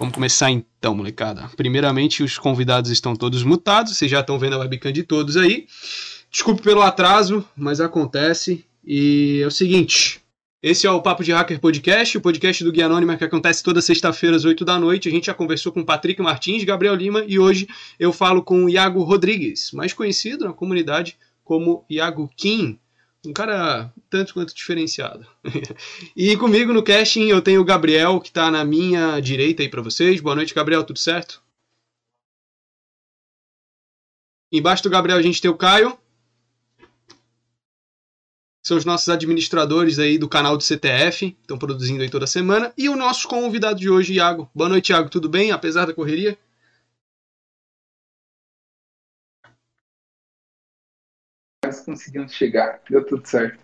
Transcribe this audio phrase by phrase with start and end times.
[0.00, 1.50] Vamos começar então, molecada.
[1.54, 5.66] Primeiramente, os convidados estão todos mutados, vocês já estão vendo a webcam de todos aí.
[6.30, 8.64] Desculpe pelo atraso, mas acontece.
[8.82, 10.22] E é o seguinte:
[10.62, 13.82] esse é o Papo de Hacker Podcast, o podcast do Guia Anônima que acontece toda
[13.82, 15.06] sexta-feira às 8 da noite.
[15.06, 18.70] A gente já conversou com Patrick Martins, Gabriel Lima e hoje eu falo com o
[18.70, 22.78] Iago Rodrigues, mais conhecido na comunidade como Iago Kim.
[23.24, 25.26] Um cara tanto quanto diferenciado.
[26.16, 29.82] e comigo no casting eu tenho o Gabriel, que está na minha direita aí para
[29.82, 30.20] vocês.
[30.20, 31.42] Boa noite, Gabriel, tudo certo?
[34.50, 35.98] Embaixo do Gabriel a gente tem o Caio.
[38.62, 42.72] São os nossos administradores aí do canal do CTF, estão produzindo aí toda semana.
[42.76, 44.50] E o nosso convidado de hoje, Iago.
[44.54, 45.50] Boa noite, Iago, tudo bem?
[45.50, 46.38] Apesar da correria?
[51.80, 53.58] Conseguimos chegar, deu tudo certo.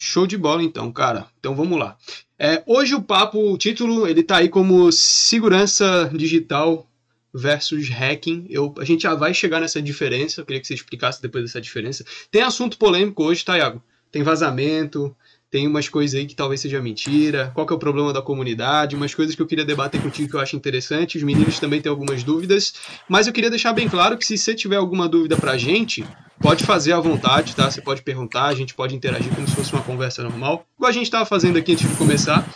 [0.00, 1.26] Show de bola então, cara.
[1.38, 1.96] Então vamos lá.
[2.38, 6.88] É, hoje o papo, o título, ele tá aí como segurança digital
[7.34, 8.46] versus hacking.
[8.48, 10.40] Eu, a gente já vai chegar nessa diferença.
[10.40, 12.04] Eu queria que você explicasse depois dessa diferença.
[12.30, 13.82] Tem assunto polêmico hoje, tá, Iago?
[14.10, 15.14] Tem vazamento,
[15.50, 18.94] tem umas coisas aí que talvez seja mentira, qual que é o problema da comunidade,
[18.94, 21.88] umas coisas que eu queria debater contigo que eu acho interessante, os meninos também têm
[21.88, 22.74] algumas dúvidas,
[23.08, 26.04] mas eu queria deixar bem claro que se você tiver alguma dúvida pra gente,
[26.40, 27.70] pode fazer à vontade, tá?
[27.70, 30.92] Você pode perguntar, a gente pode interagir como se fosse uma conversa normal, igual a
[30.92, 32.46] gente estava fazendo aqui antes de começar.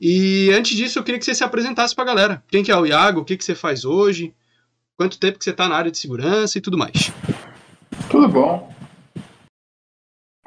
[0.00, 2.42] E antes disso, eu queria que você se apresentasse pra galera.
[2.48, 4.34] Quem que é o Iago, o que, que você faz hoje,
[4.96, 7.12] quanto tempo que você está na área de segurança e tudo mais.
[8.10, 8.81] Tudo bom.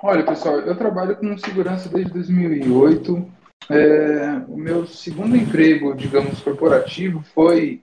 [0.02, 3.32] Olha, pessoal, eu trabalho com segurança desde 2008.
[3.70, 7.82] É, o meu segundo emprego, digamos, corporativo foi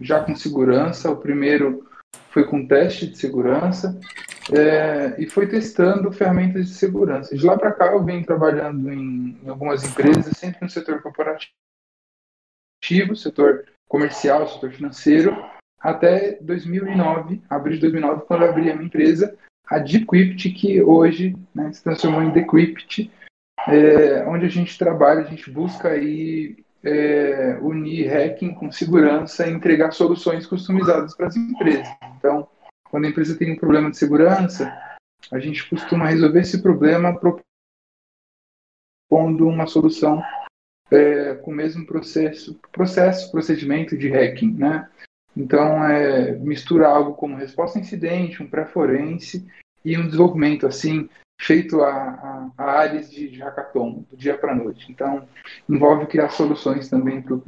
[0.00, 1.10] já com segurança.
[1.10, 1.86] O primeiro
[2.30, 4.00] foi com teste de segurança
[4.50, 7.36] é, e foi testando ferramentas de segurança.
[7.36, 11.54] De lá para cá, eu venho trabalhando em, em, algumas empresas, sempre no setor corporativo,
[13.14, 15.36] setor comercial, setor financeiro,
[15.78, 19.36] até 2009, abril de 2009, quando eu abri a minha empresa
[19.72, 23.10] a Decrypt, que hoje né, se transformou em Decrypt,
[23.66, 29.52] é, onde a gente trabalha, a gente busca aí é, unir hacking com segurança e
[29.52, 31.88] entregar soluções customizadas para as empresas.
[32.18, 32.46] Então,
[32.90, 34.70] quando a empresa tem um problema de segurança,
[35.30, 37.18] a gente costuma resolver esse problema
[39.08, 40.22] propondo uma solução
[40.90, 44.90] é, com o mesmo processo, processo, procedimento de hacking, né?
[45.34, 49.46] Então, é, mistura algo como resposta a incidente, um pré-forense
[49.84, 51.08] e um desenvolvimento assim
[51.40, 54.90] feito a, a, a áreas de, de hackathon, do dia para noite.
[54.90, 55.28] Então,
[55.68, 57.40] envolve criar soluções também para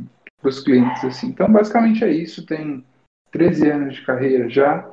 [0.42, 1.04] os clientes.
[1.04, 1.28] assim.
[1.28, 2.44] Então, basicamente é isso.
[2.44, 2.84] Tem
[3.30, 4.90] 13 anos de carreira já.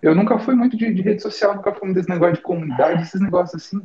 [0.00, 3.02] Eu nunca fui muito de, de rede social, nunca fui muito desse negócio de comunidade,
[3.02, 3.84] esses negócios assim.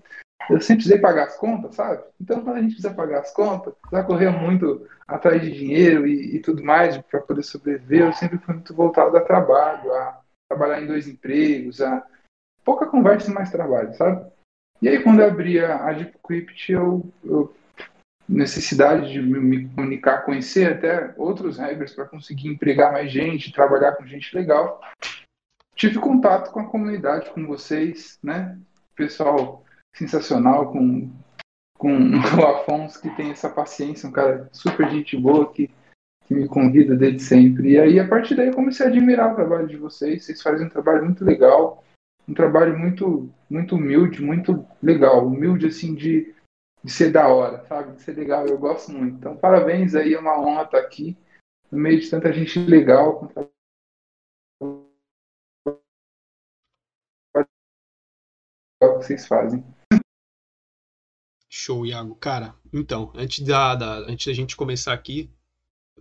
[0.49, 2.03] Eu sempre precisei pagar as contas, sabe?
[2.19, 6.35] Então, quando a gente precisa pagar as contas, já correr muito atrás de dinheiro e,
[6.35, 10.21] e tudo mais para poder sobreviver, eu sempre fui muito voltado a trabalho, a
[10.53, 12.05] trabalhar em dois empregos, a
[12.63, 14.31] pouca conversa mais trabalho, sabe?
[14.81, 17.53] E aí, quando eu abri a, a DeepCrypt, eu, eu
[18.27, 24.05] necessidade de me comunicar, conhecer até outros hackers para conseguir empregar mais gente, trabalhar com
[24.05, 24.81] gente legal.
[25.75, 28.57] Tive contato com a comunidade, com vocês, né?
[28.95, 29.63] Pessoal
[29.95, 31.11] sensacional, com,
[31.77, 31.89] com
[32.39, 35.69] o Afonso, que tem essa paciência, um cara super gente boa, que
[36.27, 37.71] que me convida desde sempre.
[37.71, 40.25] E aí, a partir daí, eu comecei a admirar o trabalho de vocês.
[40.25, 41.83] Vocês fazem um trabalho muito legal,
[42.27, 45.27] um trabalho muito, muito humilde, muito legal.
[45.27, 46.33] Humilde, assim, de,
[46.83, 47.95] de ser da hora, sabe?
[47.95, 48.47] De ser legal.
[48.47, 49.17] Eu gosto muito.
[49.17, 51.17] Então, parabéns aí, é uma honra estar aqui,
[51.71, 53.53] no meio de tanta gente legal, com que
[59.07, 59.63] vocês fazem.
[61.49, 62.15] Show, Iago.
[62.15, 65.29] Cara, então, antes da, da, antes da gente começar aqui,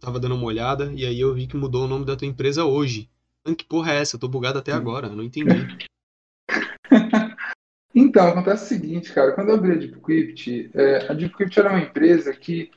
[0.02, 2.64] tava dando uma olhada e aí eu vi que mudou o nome da tua empresa
[2.64, 3.08] hoje.
[3.56, 4.16] Que porra é essa?
[4.16, 5.66] Eu tô bugado até agora, não entendi.
[7.94, 9.32] então, acontece o seguinte, cara.
[9.32, 12.70] Quando eu abri a DeepCrypt, é, a DeepCrypt era uma empresa que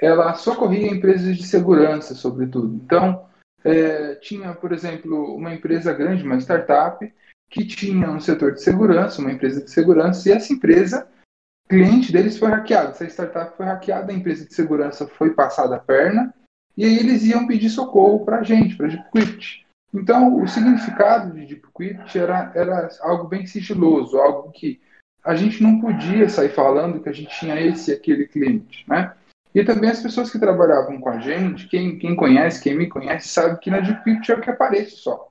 [0.00, 2.74] ela socorria empresas de segurança, sobretudo.
[2.74, 3.26] Então,
[3.64, 7.12] é, tinha, por exemplo, uma empresa grande, uma startup,
[7.50, 11.08] que tinha um setor de segurança, uma empresa de segurança, e essa empresa
[11.68, 12.90] cliente deles foi hackeado.
[12.90, 16.34] Essa startup foi hackeada, a empresa de segurança foi passada a perna,
[16.76, 19.66] e aí eles iam pedir socorro para a gente, para a DeepQuipt.
[19.94, 24.80] Então, o significado de DeepQuipt era, era algo bem sigiloso, algo que
[25.22, 29.14] a gente não podia sair falando que a gente tinha esse e aquele cliente, né?
[29.54, 33.28] E também as pessoas que trabalhavam com a gente, quem, quem conhece, quem me conhece,
[33.28, 35.28] sabe que na DeepQuipt é o que aparece só.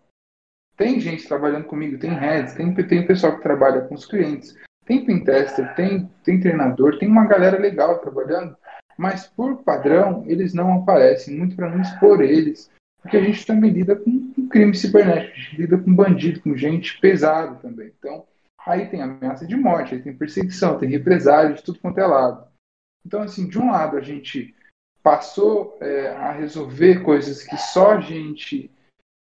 [0.78, 4.56] Tem gente trabalhando comigo, tem heads, tem, tem pessoal que trabalha com os clientes,
[4.86, 8.56] tem pentester, tem, tem treinador, tem uma galera legal trabalhando,
[9.02, 12.70] mas por padrão eles não aparecem, muito para não expor eles,
[13.02, 16.56] porque a gente também lida com, com crime cibernético, a gente lida com bandido, com
[16.56, 17.92] gente pesada também.
[17.98, 18.28] Então,
[18.64, 22.48] aí tem ameaça de morte, aí tem perseguição, tem represália de tudo quanto é lado.
[23.04, 24.54] Então, assim, de um lado a gente
[25.02, 28.70] passou é, a resolver coisas que só a gente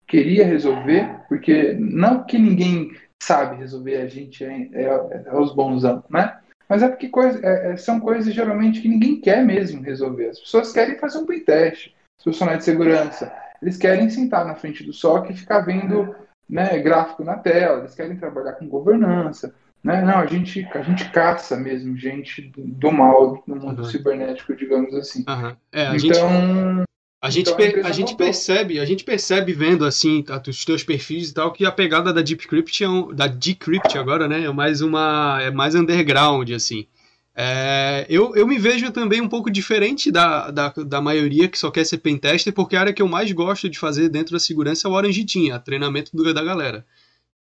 [0.05, 6.03] queria resolver, porque não que ninguém sabe resolver, a gente é, é, é os bonzão,
[6.07, 6.39] né?
[6.71, 10.29] Mas é porque coisa, é, é, são coisas geralmente que ninguém quer mesmo resolver.
[10.29, 14.81] As pessoas querem fazer um teste, os profissionais de segurança, eles querem sentar na frente
[14.81, 16.15] do SOC e ficar vendo
[16.49, 19.53] né, gráfico na tela, eles querem trabalhar com governança.
[19.83, 20.01] Né?
[20.01, 23.89] Não, a gente, a gente caça mesmo gente do, do mal no mundo uhum.
[23.89, 25.25] cibernético, digamos assim.
[25.27, 25.53] Uhum.
[25.73, 26.85] É, então, gente...
[27.21, 30.83] A gente, então, a, a gente percebe, a gente percebe vendo assim tá, os teus
[30.83, 34.51] perfis e tal que a pegada da Decrypt é um, da Decrypt agora, né, é
[34.51, 36.87] mais uma é mais underground assim.
[37.35, 41.69] É, eu, eu me vejo também um pouco diferente da, da, da maioria que só
[41.69, 44.87] quer ser pentester, porque a área que eu mais gosto de fazer dentro da segurança
[44.87, 46.85] é o Orange Team, a treinamento do, da galera.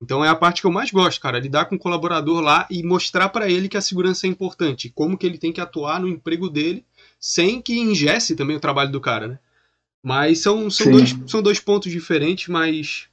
[0.01, 2.83] Então é a parte que eu mais gosto, cara, lidar com o colaborador lá e
[2.83, 6.07] mostrar para ele que a segurança é importante, como que ele tem que atuar no
[6.07, 6.85] emprego dele,
[7.19, 9.39] sem que ingesse também o trabalho do cara, né?
[10.01, 13.09] Mas são, são, dois, são dois pontos diferentes, mas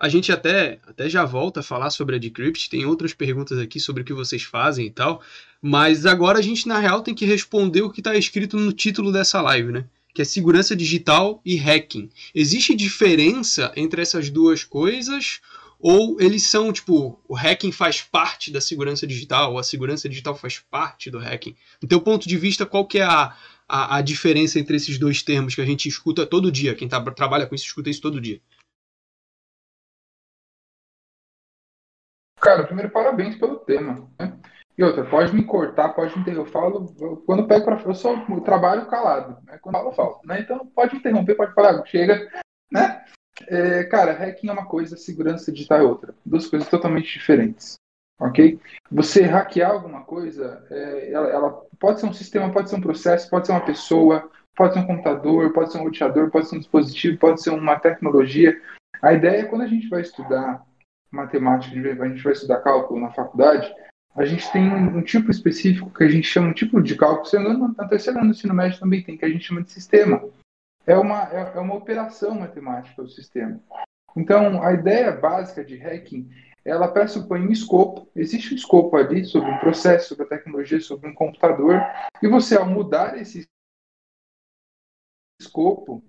[0.00, 2.70] a gente até, até já volta a falar sobre a Decrypt.
[2.70, 5.22] Tem outras perguntas aqui sobre o que vocês fazem e tal.
[5.60, 9.12] Mas agora a gente, na real, tem que responder o que está escrito no título
[9.12, 9.84] dessa live, né?
[10.14, 12.08] Que é segurança digital e hacking.
[12.34, 15.40] Existe diferença entre essas duas coisas?
[15.78, 20.34] Ou eles são, tipo, o hacking faz parte da segurança digital, ou a segurança digital
[20.34, 21.54] faz parte do hacking?
[21.80, 23.34] Do teu ponto de vista, qual que é a,
[23.70, 26.74] a, a diferença entre esses dois termos que a gente escuta todo dia?
[26.74, 28.40] Quem tá, trabalha com isso escuta isso todo dia.
[32.40, 34.10] Cara, primeiro, parabéns pelo tema.
[34.18, 34.36] Né?
[34.76, 36.48] E outra, pode me cortar, pode me interromper.
[36.48, 37.82] Eu falo, eu, quando pego para.
[37.82, 39.36] Eu só eu trabalho calado.
[39.44, 39.58] Né?
[39.58, 40.20] Quando eu falo, eu falo.
[40.24, 40.40] Né?
[40.40, 42.28] Então, pode interromper, pode falar, chega.
[42.72, 43.04] Né?
[43.46, 46.14] É, cara, hacking é uma coisa, segurança digital é outra.
[46.24, 47.78] Duas coisas totalmente diferentes.
[48.20, 48.60] Ok?
[48.92, 53.30] Você hackear alguma coisa, é, ela, ela, pode ser um sistema, pode ser um processo,
[53.30, 56.58] pode ser uma pessoa, pode ser um computador, pode ser um roteador, pode ser um
[56.58, 58.60] dispositivo, pode ser uma tecnologia.
[59.00, 60.62] A ideia é quando a gente vai estudar
[61.10, 63.74] matemática, a gente vai estudar cálculo na faculdade,
[64.14, 67.26] a gente tem um, um tipo específico que a gente chama um tipo de cálculo,
[67.26, 69.70] se não na terceira ano do ensino médio também tem, que a gente chama de
[69.70, 70.22] sistema.
[70.86, 73.60] É uma, é, é uma operação matemática o sistema.
[74.16, 76.28] Então, a ideia básica de hacking,
[76.64, 78.08] ela pressupõe um escopo.
[78.14, 81.80] Existe um escopo ali sobre um processo, sobre a tecnologia, sobre um computador.
[82.22, 83.46] E você, ao mudar esse
[85.40, 86.04] escopo,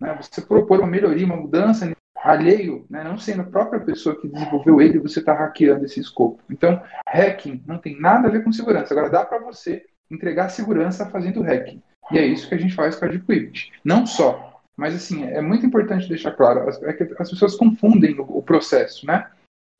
[0.00, 4.28] né, você propor uma melhoria, uma mudança alheio, né, não sendo a própria pessoa que
[4.28, 6.42] desenvolveu ele, você está hackeando esse escopo.
[6.50, 8.92] Então, hacking não tem nada a ver com segurança.
[8.92, 11.82] Agora, dá para você entregar segurança fazendo hacking.
[12.10, 13.72] E é isso que a gente faz com a Decrypt.
[13.84, 14.47] Não só,
[14.78, 18.42] mas assim, é muito importante deixar claro, as, é que as pessoas confundem o, o
[18.42, 19.28] processo, né?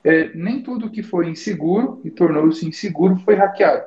[0.03, 3.85] É, nem tudo que foi inseguro e tornou-se inseguro foi hackeado.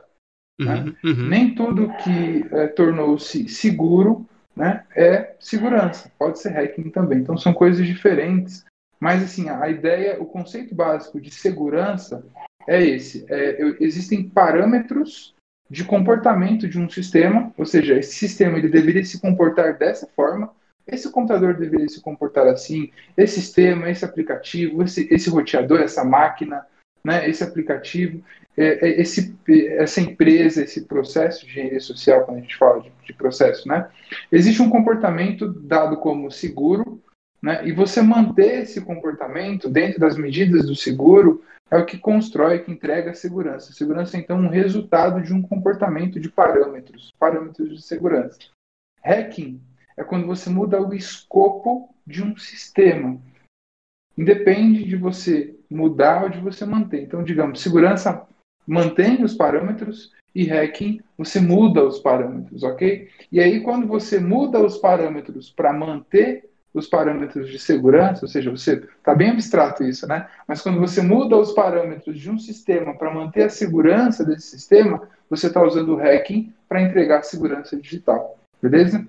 [0.59, 0.95] Né?
[1.05, 1.29] Uhum, uhum.
[1.29, 7.19] Nem tudo que é, tornou-se seguro né, é segurança, pode ser hacking também.
[7.19, 8.65] Então são coisas diferentes.
[8.99, 12.25] Mas assim, a ideia, o conceito básico de segurança
[12.67, 15.35] é esse: é, existem parâmetros
[15.69, 20.53] de comportamento de um sistema, ou seja, esse sistema ele deveria se comportar dessa forma,
[20.87, 26.67] esse computador deveria se comportar assim, esse sistema, esse aplicativo, esse, esse roteador, essa máquina,
[27.05, 28.23] né, esse aplicativo,
[28.57, 29.37] é, é, esse,
[29.79, 33.89] essa empresa, esse processo de engenharia social, quando a gente fala de, de processo, né,
[34.31, 37.03] existe um comportamento dado como seguro,
[37.41, 42.59] né, e você manter esse comportamento dentro das medidas do seguro é o que constrói,
[42.59, 43.71] que entrega a segurança.
[43.71, 48.39] A segurança, então, é um resultado de um comportamento de parâmetros, parâmetros de segurança.
[49.03, 49.59] Hacking
[49.97, 53.19] é quando você muda o escopo de um sistema.
[54.17, 57.03] Independe de você mudar ou de você manter.
[57.03, 58.27] Então, digamos, segurança
[58.67, 63.09] mantém os parâmetros e hacking você muda os parâmetros, ok?
[63.31, 68.51] E aí, quando você muda os parâmetros para manter os parâmetros de segurança, ou seja,
[68.51, 70.27] você está bem abstrato isso, né?
[70.49, 75.07] Mas quando você muda os parâmetros de um sistema para manter a segurança desse sistema,
[75.29, 79.07] você está usando o hacking para entregar segurança digital, beleza?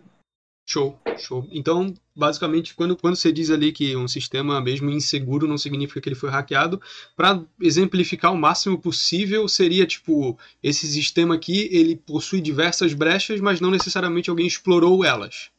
[0.65, 1.46] Show, show.
[1.51, 6.08] Então, basicamente, quando, quando você diz ali que um sistema mesmo inseguro não significa que
[6.08, 6.82] ele foi hackeado,
[7.17, 13.60] para exemplificar o máximo possível, seria tipo, esse sistema aqui, ele possui diversas brechas, mas
[13.60, 15.51] não necessariamente alguém explorou elas.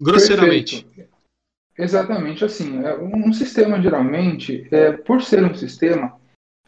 [0.00, 0.84] Grosseiramente.
[0.84, 1.12] Perfeito.
[1.78, 2.82] Exatamente assim.
[2.84, 6.18] É, um sistema, geralmente, é, por ser um sistema,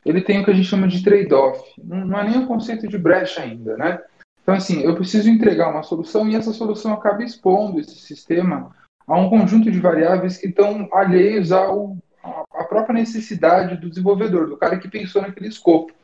[0.05, 1.63] ele tem o que a gente chama de trade-off.
[1.83, 4.01] Não, não é nem o conceito de brecha ainda, né?
[4.45, 9.19] Então, assim, eu preciso entregar uma solução e essa solução acaba expondo esse sistema a
[9.19, 14.79] um conjunto de variáveis que estão alheios ao, à própria necessidade do desenvolvedor, do cara
[14.79, 15.95] que pensou naquele escopo.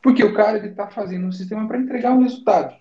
[0.00, 2.72] Porque o cara está fazendo um sistema para entregar um resultado.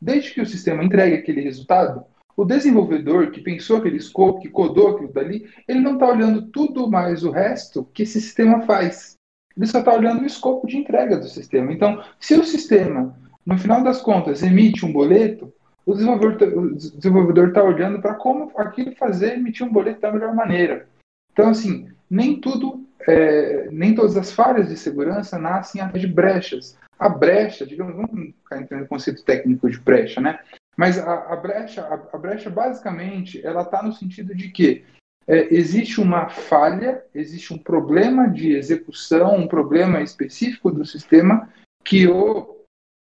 [0.00, 4.92] Desde que o sistema entregue aquele resultado, o desenvolvedor que pensou aquele escopo, que codou
[4.92, 9.14] aquilo dali, ele não está olhando tudo mais o resto que esse sistema faz.
[9.54, 11.70] Ele só está olhando o escopo de entrega do sistema.
[11.70, 13.14] Então, se o sistema,
[13.46, 15.54] no final das contas, emite um boleto,
[15.86, 20.88] o desenvolvedor está olhando para como aquilo fazer emitir um boleto da melhor maneira.
[21.32, 26.76] Então, assim, nem tudo, é, nem todas as falhas de segurança nascem atrás de brechas.
[26.98, 30.40] A brecha, digamos, vamos ficar entrando no conceito técnico de brecha, né?
[30.76, 34.84] Mas a, a brecha, a, a, brecha, basicamente, ela está no sentido de que
[35.28, 41.48] é, existe uma falha, existe um problema de execução, um problema específico do sistema
[41.84, 42.55] que o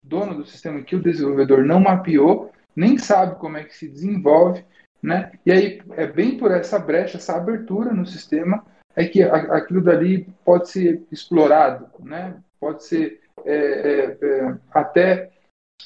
[0.05, 4.63] dono do sistema, que o desenvolvedor não mapeou, nem sabe como é que se desenvolve,
[5.01, 5.31] né?
[5.45, 10.27] E aí é bem por essa brecha, essa abertura no sistema, é que aquilo dali
[10.43, 12.37] pode ser explorado, né?
[12.59, 15.31] Pode ser é, é, é, até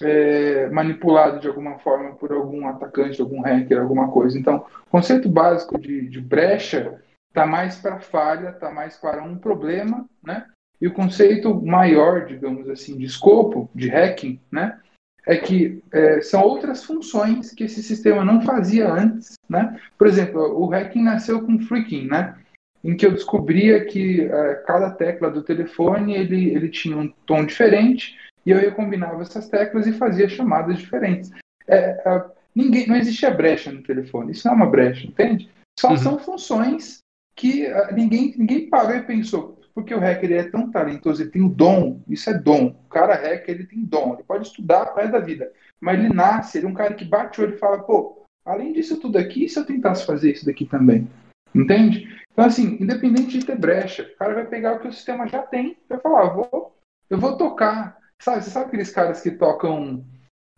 [0.01, 4.37] é, manipulado de alguma forma por algum atacante, algum hacker, alguma coisa.
[4.37, 9.37] Então, o conceito básico de, de brecha está mais para falha, está mais para um
[9.37, 10.45] problema, né?
[10.81, 14.79] E o conceito maior, digamos assim, de escopo, de hacking, né?
[15.27, 19.79] É que é, são outras funções que esse sistema não fazia antes, né?
[19.97, 22.35] Por exemplo, o hacking nasceu com freaking, né?
[22.83, 27.45] Em que eu descobria que é, cada tecla do telefone ele, ele tinha um tom
[27.45, 31.29] diferente e eu combinava essas teclas e fazia chamadas diferentes.
[31.67, 34.31] É, é, ninguém, não existia brecha no telefone.
[34.31, 35.49] Isso não é uma brecha, entende?
[35.79, 35.97] Só uhum.
[35.97, 36.99] são funções
[37.35, 39.58] que uh, ninguém, ninguém parou e pensou.
[39.73, 42.67] Porque o hacker é tão talentoso, ele tem o dom, isso é dom.
[42.67, 45.51] O cara hacker, ele tem dom, ele pode estudar para da vida.
[45.79, 48.73] Mas ele nasce, ele é um cara que bate o olho e fala, pô, além
[48.73, 51.07] disso tudo aqui, se eu tentasse fazer isso daqui também?
[51.55, 52.07] Entende?
[52.31, 55.41] Então, assim, independente de ter brecha, o cara vai pegar o que o sistema já
[55.41, 56.75] tem, vai falar, vou,
[57.09, 60.05] eu vou tocar Sabe, você sabe aqueles caras que tocam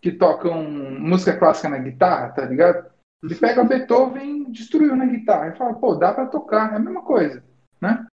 [0.01, 2.89] que tocam música clássica na guitarra, tá ligado?
[3.24, 5.50] Ele pega Beethoven destruiu na guitarra.
[5.50, 7.44] E fala, pô, dá pra tocar, é a mesma coisa,
[7.80, 8.08] né?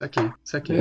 [0.00, 0.72] Aqui, isso aqui.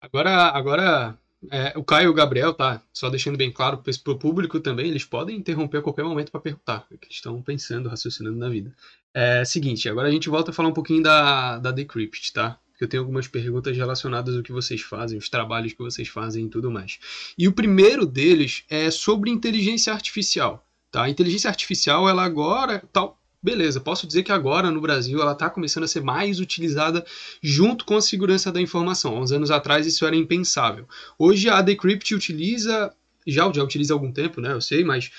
[0.00, 1.18] Agora, agora
[1.50, 2.82] é, o Caio e o Gabriel, tá?
[2.92, 6.40] Só deixando bem claro para o público também, eles podem interromper a qualquer momento para
[6.40, 8.74] perguntar o que estão pensando, raciocinando na vida.
[9.14, 12.58] É seguinte, agora a gente volta a falar um pouquinho da, da Decrypt, tá?
[12.84, 16.48] eu tenho algumas perguntas relacionadas ao que vocês fazem, os trabalhos que vocês fazem e
[16.48, 16.98] tudo mais.
[17.36, 20.66] E o primeiro deles é sobre inteligência artificial.
[20.90, 21.04] Tá?
[21.04, 25.50] A inteligência artificial, ela agora, tal, beleza, posso dizer que agora no Brasil ela está
[25.50, 27.04] começando a ser mais utilizada
[27.42, 29.14] junto com a segurança da informação.
[29.14, 30.88] Há uns anos atrás isso era impensável.
[31.18, 32.90] Hoje a Decrypt utiliza
[33.26, 34.52] já, já utiliza há algum tempo, né?
[34.52, 35.10] Eu sei, mas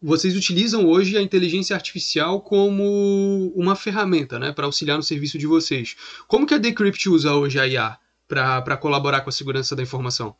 [0.00, 5.46] vocês utilizam hoje a inteligência artificial como uma ferramenta né, para auxiliar no serviço de
[5.46, 5.96] vocês.
[6.26, 10.34] Como que a Decrypt usa hoje a IA para colaborar com a segurança da informação?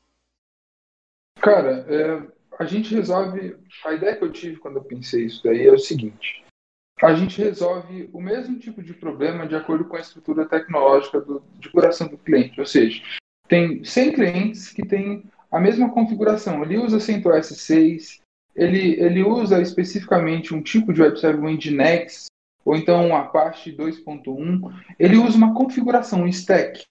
[1.41, 2.23] Cara, é,
[2.59, 3.57] a gente resolve.
[3.85, 6.43] A ideia que eu tive quando eu pensei isso daí é o seguinte:
[7.03, 11.43] a gente resolve o mesmo tipo de problema de acordo com a estrutura tecnológica do,
[11.59, 12.59] de coração do cliente.
[12.59, 13.03] Ou seja,
[13.47, 16.63] tem 100 clientes que têm a mesma configuração.
[16.63, 18.21] Ele usa CentOS 6,
[18.55, 22.27] ele, ele usa especificamente um tipo de web server, um Nginx,
[22.65, 24.95] ou então um Apache 2.1.
[24.99, 26.85] Ele usa uma configuração, um stack,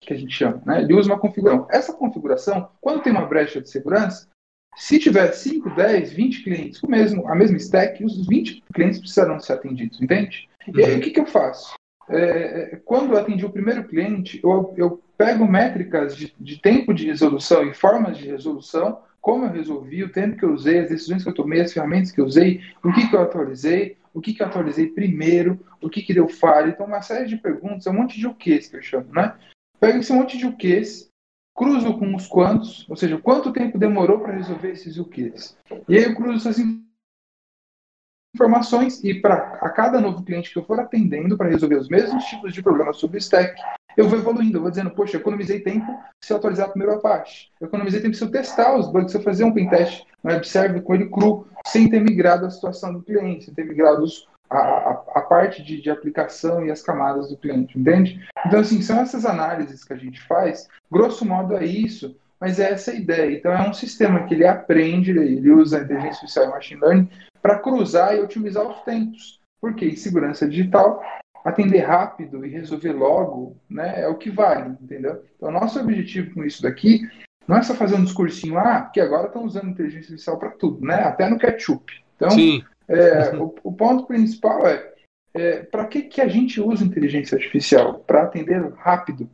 [0.00, 0.62] que a gente chama.
[0.64, 0.82] Né?
[0.82, 1.66] Ele usa uma configuração.
[1.70, 4.28] Essa configuração, quando tem uma brecha de segurança,
[4.76, 9.38] se tiver 5, 10, 20 clientes com mesmo, a mesma stack, os 20 clientes precisarão
[9.38, 10.48] ser atendidos, entende?
[10.66, 10.78] Uhum.
[10.78, 11.74] E aí, o que, que eu faço?
[12.08, 17.06] É, quando eu atendi o primeiro cliente, eu, eu pego métricas de, de tempo de
[17.06, 21.22] resolução e formas de resolução como eu resolvi, o tempo que eu usei, as decisões
[21.22, 24.34] que eu tomei, as ferramentas que eu usei, o que, que eu atualizei, o que,
[24.34, 26.70] que eu atualizei primeiro, o que, que deu falha.
[26.70, 29.36] Então, uma série de perguntas, é um monte de o que que eu chamo, né?
[29.78, 30.82] Pego esse monte de o que
[31.54, 35.32] cruzo com os quantos, ou seja, quanto tempo demorou para resolver esses o que
[35.88, 36.64] E aí eu cruzo essas
[38.34, 42.24] informações e para a cada novo cliente que eu for atendendo para resolver os mesmos
[42.24, 43.54] tipos de problemas sobre o stack,
[43.96, 45.86] eu vou evoluindo, eu vou dizendo, poxa, economizei tempo
[46.22, 47.52] se eu atualizar primeiro a parte.
[47.60, 50.46] Eu economizei tempo se eu testar os bugs, se eu fazer um pentest no web
[50.48, 54.26] server com ele cru, sem ter migrado a situação do cliente, sem ter migrado os,
[54.58, 58.20] a, a, parte de, de, aplicação e as camadas do cliente, entende?
[58.46, 62.72] Então, assim, são essas análises que a gente faz, grosso modo é isso, mas é
[62.72, 63.36] essa a ideia.
[63.36, 67.10] Então, é um sistema que ele aprende, ele usa a inteligência artificial e machine learning
[67.40, 69.40] para cruzar e otimizar os tempos.
[69.60, 71.00] Porque em segurança digital,
[71.44, 75.24] atender rápido e resolver logo né, é o que vale, entendeu?
[75.36, 77.08] Então, nosso objetivo com isso daqui
[77.46, 80.84] Não é só fazer um discursinho, ah, porque agora estão usando inteligência artificial para tudo,
[80.84, 80.94] né?
[81.02, 81.92] Até no ketchup.
[82.16, 82.30] Então,
[82.94, 84.92] é, o, o, ponto principal é,
[85.34, 88.00] é para que, que a gente usa inteligência artificial?
[88.00, 89.28] Para atender rápido.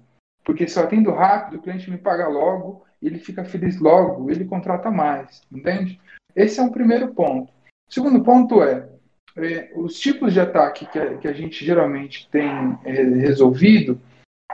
[0.45, 4.45] Porque se eu atendo rápido, o cliente me paga logo, ele fica feliz logo, ele
[4.45, 6.01] contrata mais, entende?
[6.35, 7.53] Esse é um primeiro ponto.
[7.89, 8.89] O segundo ponto é,
[9.37, 12.49] é os tipos de ataque que a, que a gente geralmente tem
[12.85, 14.01] é, resolvido,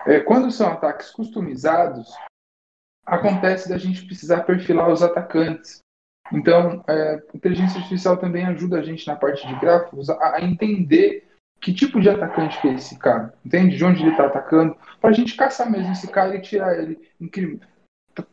[0.06, 2.12] é, quando são ataques customizados,
[3.06, 5.78] acontece da gente precisar perfilar os atacantes.
[6.32, 11.28] Então, é, inteligência artificial também ajuda a gente na parte de gráficos a, a entender
[11.60, 13.76] que tipo de atacante que é esse cara, entende?
[13.76, 17.00] De onde ele está atacando, para a gente caçar mesmo esse cara e tirar ele,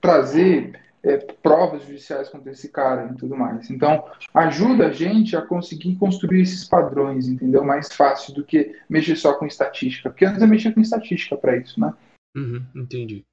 [0.02, 3.70] trazer é, provas judiciais contra esse cara e tudo mais.
[3.70, 7.64] Então, ajuda a gente a conseguir construir esses padrões, entendeu?
[7.64, 11.58] Mais fácil do que mexer só com estatística, porque antes eu mexia com estatística para
[11.58, 11.94] isso, né?
[12.36, 13.24] Uhum, entendi.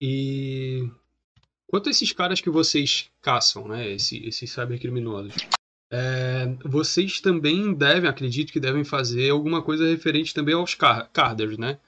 [0.00, 0.90] E
[1.68, 3.92] quanto a esses caras que vocês caçam, né?
[3.92, 5.34] Esse, esses cybercriminosos,
[5.90, 11.56] é, vocês também devem, acredito que devem fazer alguma coisa referente também aos car carders,
[11.56, 11.78] né?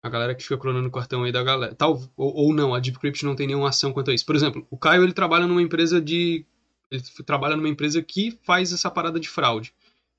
[0.00, 1.74] A galera que fica clonando o cartão aí da galera.
[1.74, 4.24] Tal, ou, ou não, a Deepcrypt não tem nenhuma ação quanto a isso.
[4.24, 6.44] Por exemplo, o Caio ele trabalha numa empresa de.
[6.90, 9.74] Ele trabalha numa empresa que faz essa parada de fraude.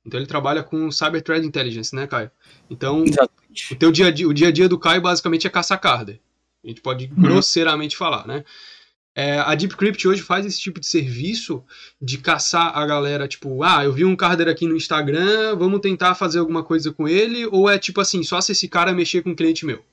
[0.05, 2.29] Então ele trabalha com Cyber Threat Intelligence, né, Caio?
[2.69, 3.73] Então, Exatamente.
[3.73, 6.19] o teu dia a dia, o dia a dia do Caio basicamente é caçar carder.
[6.63, 7.21] A gente pode uhum.
[7.21, 8.43] grosseiramente falar, né?
[9.19, 11.61] É, a Deepcrypt hoje faz esse tipo de serviço
[12.01, 16.15] de caçar a galera, tipo, ah, eu vi um carder aqui no Instagram, vamos tentar
[16.15, 19.31] fazer alguma coisa com ele, ou é tipo assim, só se esse cara mexer com
[19.31, 19.83] um cliente meu?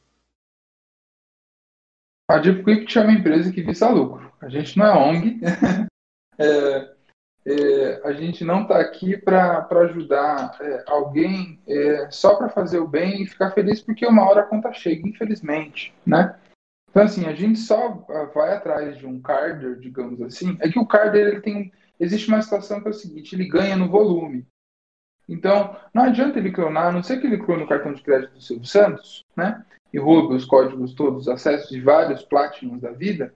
[2.30, 4.30] A Deepcrypt é uma empresa que visa lucro.
[4.40, 5.40] A gente não é ONG.
[6.38, 6.94] é,
[7.46, 12.86] é, a gente não está aqui para ajudar é, alguém é, só para fazer o
[12.86, 16.36] bem e ficar feliz porque uma hora a conta chega, infelizmente, né?
[16.96, 20.56] Então, assim, a gente só ah, vai atrás de um carder, digamos assim.
[20.60, 21.70] É que o carder, ele tem.
[22.00, 24.46] Existe uma situação que é o seguinte: ele ganha no volume.
[25.28, 28.32] Então, não adianta ele clonar, a não ser que ele clone o cartão de crédito
[28.32, 29.62] do Silvio Santos, né?
[29.92, 33.34] E roube os códigos todos, acessos de vários Platinums da vida,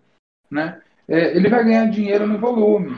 [0.51, 0.81] né?
[1.07, 2.97] É, ele vai ganhar dinheiro no volume.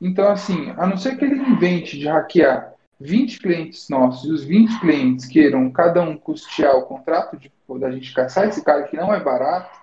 [0.00, 4.44] Então, assim, a não ser que ele invente de hackear 20 clientes nossos e os
[4.44, 7.50] 20 clientes queiram cada um custear o contrato de,
[7.80, 9.82] da gente caçar esse cara que não é barato,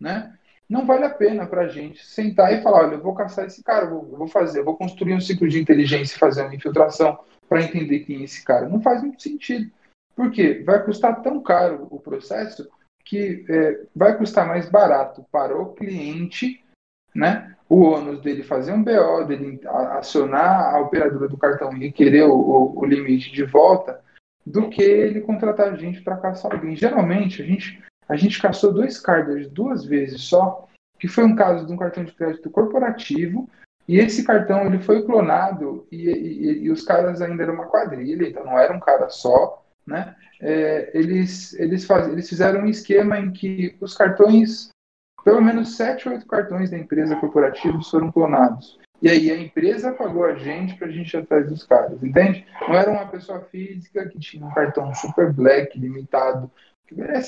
[0.00, 0.32] né?
[0.68, 3.62] Não vale a pena para a gente sentar e falar, olha, eu vou caçar esse
[3.62, 7.18] cara, eu vou, fazer, eu vou construir um ciclo de inteligência e fazer uma infiltração
[7.48, 8.68] para entender quem é esse cara.
[8.68, 9.70] Não faz muito sentido.
[10.14, 10.62] Por quê?
[10.66, 12.68] Vai custar tão caro o processo
[13.04, 16.62] que é, vai custar mais barato para o cliente,
[17.14, 17.56] né?
[17.66, 19.60] O ônus dele fazer um BO, dele
[19.96, 24.00] acionar a operadora do cartão e requerer o, o, o limite de volta,
[24.44, 26.76] do que ele contratar gente para caçar alguém.
[26.76, 30.66] Geralmente, a gente a gente caçou dois carders duas vezes só,
[30.98, 33.48] que foi um caso de um cartão de crédito corporativo,
[33.86, 38.28] e esse cartão ele foi clonado e, e, e os caras ainda eram uma quadrilha,
[38.28, 40.14] então não era um cara só, né?
[40.40, 44.68] É, eles, eles, faz, eles fizeram um esquema em que os cartões,
[45.24, 48.78] pelo menos sete ou oito cartões da empresa corporativa foram clonados.
[49.00, 52.44] E aí a empresa pagou a gente para a gente ir atrás dos caras, entende?
[52.60, 56.50] Não era uma pessoa física que tinha um cartão super black, limitado,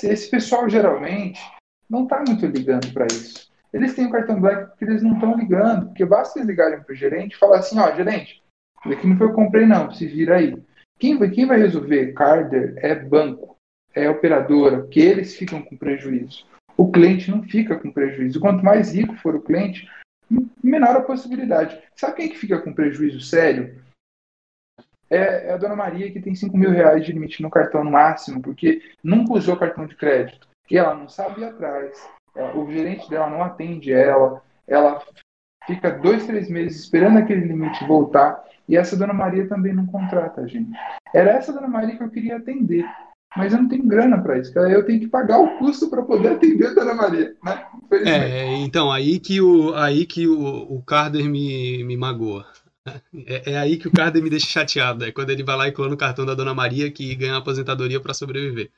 [0.03, 1.41] esse pessoal geralmente
[1.89, 3.51] não está muito ligando para isso.
[3.73, 6.93] Eles têm o cartão Black porque eles não estão ligando, porque basta eles ligarem para
[6.93, 8.43] o gerente e falar assim, ó, gerente,
[8.85, 10.57] isso aqui não foi eu comprei não, se vira aí.
[10.99, 13.57] Quem vai, quem vai resolver Carder é banco,
[13.95, 16.47] é operadora, porque eles ficam com prejuízo.
[16.77, 18.41] O cliente não fica com prejuízo.
[18.41, 19.89] Quanto mais rico for o cliente,
[20.63, 21.81] menor a possibilidade.
[21.95, 23.79] Sabe quem que fica com prejuízo sério?
[25.11, 27.91] É, é a dona Maria que tem 5 mil reais de limite no cartão no
[27.91, 30.47] máximo, porque nunca usou cartão de crédito.
[30.71, 32.09] E ela não sabe ir atrás.
[32.35, 34.41] É, o gerente dela não atende ela.
[34.69, 35.03] Ela
[35.67, 38.45] fica dois, três meses esperando aquele limite voltar.
[38.69, 40.71] E essa dona Maria também não contrata a gente.
[41.13, 42.87] Era essa dona Maria que eu queria atender.
[43.37, 44.57] Mas eu não tenho grana para isso.
[44.59, 47.65] Eu tenho que pagar o custo para poder atender a Dona Maria, né?
[48.05, 52.45] É, então, aí que o, aí que o, o Carder me, me magoa.
[53.27, 55.05] É, é, aí que o Carder me deixa chateado.
[55.05, 58.01] É quando ele vai lá e clona o cartão da Dona Maria que ganha aposentadoria
[58.01, 58.71] para sobreviver.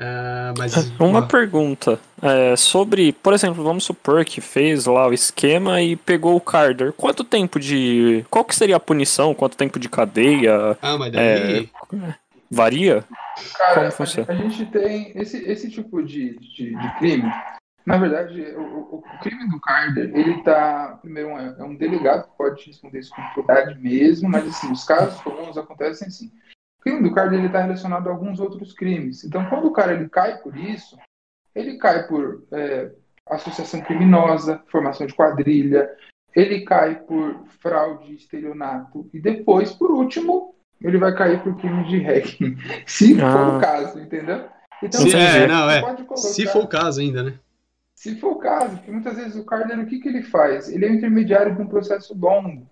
[0.00, 0.90] Uh, mas...
[0.98, 6.34] Uma pergunta é, sobre, por exemplo, vamos supor que fez lá o esquema e pegou
[6.36, 6.92] o Carder.
[6.94, 8.24] Quanto tempo de.
[8.30, 9.34] Qual que seria a punição?
[9.34, 10.78] Quanto tempo de cadeia?
[10.80, 11.22] Ah, mas daí.
[11.22, 12.14] É,
[12.50, 13.04] varia?
[13.58, 14.32] Cara, Como funciona?
[14.32, 17.30] A gente tem esse, esse tipo de, de, de crime
[17.86, 22.36] na verdade, o, o, crime do Carter, ele tá, primeiro, é, é um delegado que
[22.36, 26.26] pode responder isso com propriedade mesmo, mas assim, os casos comuns acontecem assim.
[26.78, 29.24] O crime do Carter, ele está relacionado a alguns outros crimes.
[29.24, 30.98] Então, quando o cara ele cai por isso,
[31.54, 32.92] ele cai por é,
[33.28, 35.90] associação criminosa, formação de quadrilha,
[36.34, 41.98] ele cai por fraude, estelionato e depois, por último, ele vai cair por crime de
[41.98, 43.32] hacking, se ah.
[43.32, 44.48] for o caso, entendeu?
[44.82, 45.80] Então, se, é, não, é.
[45.80, 47.34] Colocar, se for o caso ainda, né?
[48.00, 50.70] Se for o caso, porque muitas vezes o Cardano, o que, que ele faz?
[50.70, 52.66] Ele é o intermediário de um processo longo,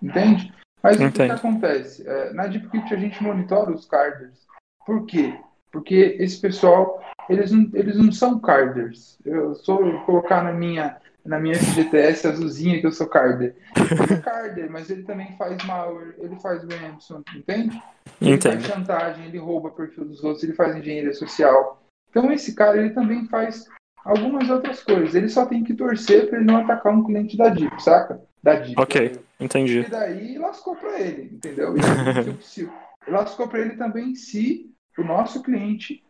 [0.00, 0.54] entende?
[0.80, 2.08] Mas o que, que, acontece?
[2.08, 4.46] É, na DeepCrypt a gente monitora os carders.
[4.86, 5.36] Por quê?
[5.72, 9.18] Porque esse pessoal, eles não, eles não são carders.
[9.24, 13.56] Eu sou eu colocar na minha na minha FGTS azulzinha que eu sou carder.
[13.76, 17.82] Ele é carder, mas ele também faz malware, ele faz ransom, entende?
[18.20, 18.52] Ele Entendo.
[18.52, 21.82] faz chantagem, ele rouba perfil dos outros, ele faz engenharia social.
[22.10, 23.68] Então esse cara, ele também faz
[24.04, 25.14] algumas outras coisas.
[25.14, 28.20] Ele só tem que torcer para ele não atacar um cliente da DIP, saca?
[28.42, 28.80] Da DIP.
[28.80, 29.80] Ok, entendi.
[29.80, 31.74] E daí lascou para ele, entendeu?
[31.76, 31.80] E
[33.10, 36.02] lascou para ele também se o nosso cliente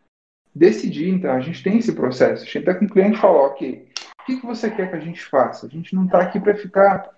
[0.55, 1.11] decidir.
[1.11, 2.43] Então, a gente tem esse processo.
[2.43, 3.89] A gente tá com o cliente e fala, ok,
[4.21, 5.67] o que, que você quer que a gente faça?
[5.67, 7.09] A gente não está aqui para ficar,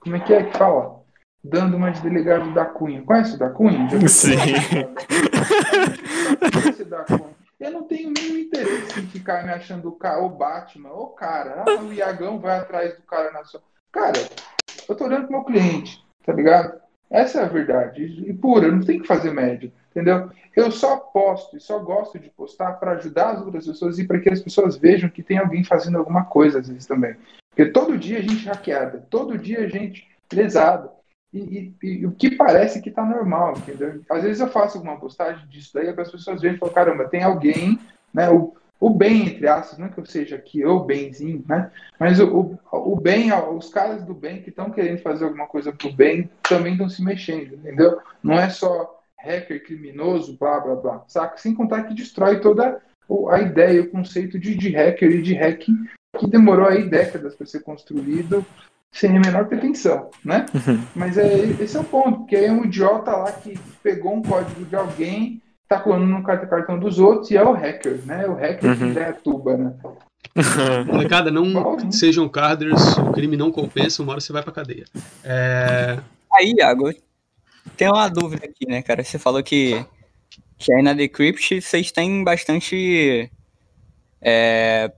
[0.00, 1.02] como é que é que fala?
[1.42, 3.02] Dando uma de delegado da Cunha.
[3.02, 3.88] Conhece o da Cunha?
[4.08, 4.36] Sim.
[7.64, 11.64] Eu não tenho nenhum interesse em ficar me achando o, cara, o Batman, o cara.
[11.66, 13.62] Ah, o Iagão vai atrás do cara na sua.
[13.90, 14.18] Cara,
[14.86, 16.78] eu tô olhando pro meu cliente, tá ligado?
[17.10, 18.04] Essa é a verdade.
[18.04, 20.30] E pura, não tem que fazer média, entendeu?
[20.54, 24.20] Eu só posto e só gosto de postar para ajudar as outras pessoas e para
[24.20, 27.16] que as pessoas vejam que tem alguém fazendo alguma coisa às vezes também.
[27.48, 30.92] Porque todo dia a gente hackeada, todo dia a gente lesada.
[31.34, 34.00] E, e, e, o que parece que tá normal, entendeu?
[34.08, 37.08] Às vezes eu faço alguma postagem disso daí para as pessoas verem e falam, caramba,
[37.08, 37.76] tem alguém,
[38.12, 38.30] né?
[38.30, 41.72] O, o bem, entre aspas, não é que eu seja aqui eu benzinho, né?
[41.98, 45.72] Mas o, o, o bem, os caras do bem que estão querendo fazer alguma coisa
[45.72, 47.98] pro bem também estão se mexendo, entendeu?
[48.22, 51.36] Não é só hacker criminoso, blá blá blá, saca?
[51.38, 52.80] Sem contar que destrói toda
[53.30, 55.76] a ideia, o conceito de, de hacker e de hacking
[56.16, 58.46] que demorou aí décadas para ser construído
[58.94, 60.46] sem a menor pretensão, né?
[60.54, 60.80] Uhum.
[60.94, 64.22] Mas é, esse é o ponto, porque aí é um idiota lá que pegou um
[64.22, 68.26] código de alguém tá clonando no cartão dos outros e é o hacker, né?
[68.26, 68.92] O hacker uhum.
[68.92, 69.74] que é tuba, né?
[70.86, 74.84] Molecada, não Bom, sejam carders, o crime não compensa, uma hora você vai pra cadeia.
[75.24, 75.98] É...
[76.32, 76.92] Aí, Iago,
[77.76, 79.02] tem uma dúvida aqui, né, cara?
[79.02, 79.84] Você falou que,
[80.56, 83.30] que aí na Decrypt vocês têm bastante
[84.20, 84.92] é,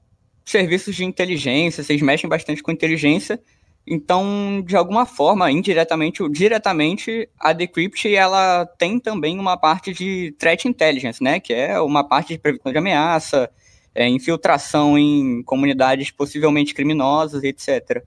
[0.45, 3.41] serviços de inteligência, vocês mexem bastante com inteligência,
[3.87, 10.35] então, de alguma forma, indiretamente ou diretamente, a Decrypt ela tem também uma parte de
[10.39, 11.39] threat intelligence, né?
[11.39, 13.49] Que é uma parte de prevenção de ameaça,
[13.95, 18.05] é, infiltração em comunidades possivelmente criminosas, etc.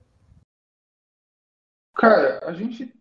[1.96, 2.92] Cara, a gente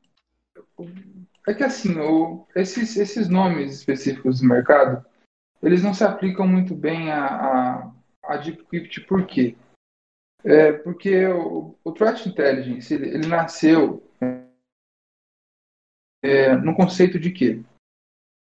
[1.48, 5.06] é que assim, o, esses, esses nomes específicos do mercado,
[5.62, 7.92] eles não se aplicam muito bem a, a,
[8.24, 8.42] a
[9.08, 9.56] por quê?
[10.44, 14.04] É porque o, o Threat Intelligence ele, ele nasceu
[16.24, 17.64] é, no conceito de que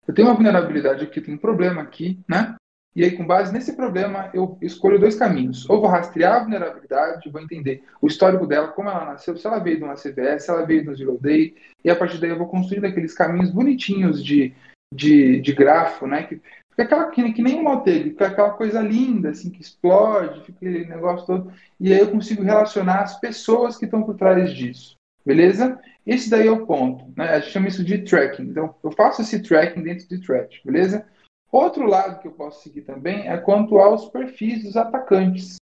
[0.07, 2.57] eu tenho uma vulnerabilidade aqui, tem um problema aqui, né?
[2.97, 5.69] E aí, com base nesse problema, eu escolho dois caminhos.
[5.69, 9.59] Ou vou rastrear a vulnerabilidade, vou entender o histórico dela, como ela nasceu, se ela
[9.59, 12.31] veio de uma CVS, se ela veio de um Zero Day, e a partir daí
[12.31, 14.55] eu vou construindo aqueles caminhos bonitinhos de,
[14.93, 16.25] de, de grafo, né?
[16.25, 16.41] Que
[16.79, 20.59] Fica aquela que, que nem um manteiga, fica aquela coisa linda, assim, que explode, fica
[20.59, 21.53] aquele negócio todo.
[21.81, 24.95] E aí eu consigo relacionar as pessoas que estão por trás disso.
[25.27, 25.81] Beleza?
[26.07, 27.13] Esse daí é o ponto.
[27.17, 27.31] Né?
[27.31, 28.45] A gente chama isso de tracking.
[28.45, 31.05] Então, eu faço esse tracking dentro de threat, beleza?
[31.51, 35.57] Outro lado que eu posso seguir também é quanto aos perfis dos atacantes.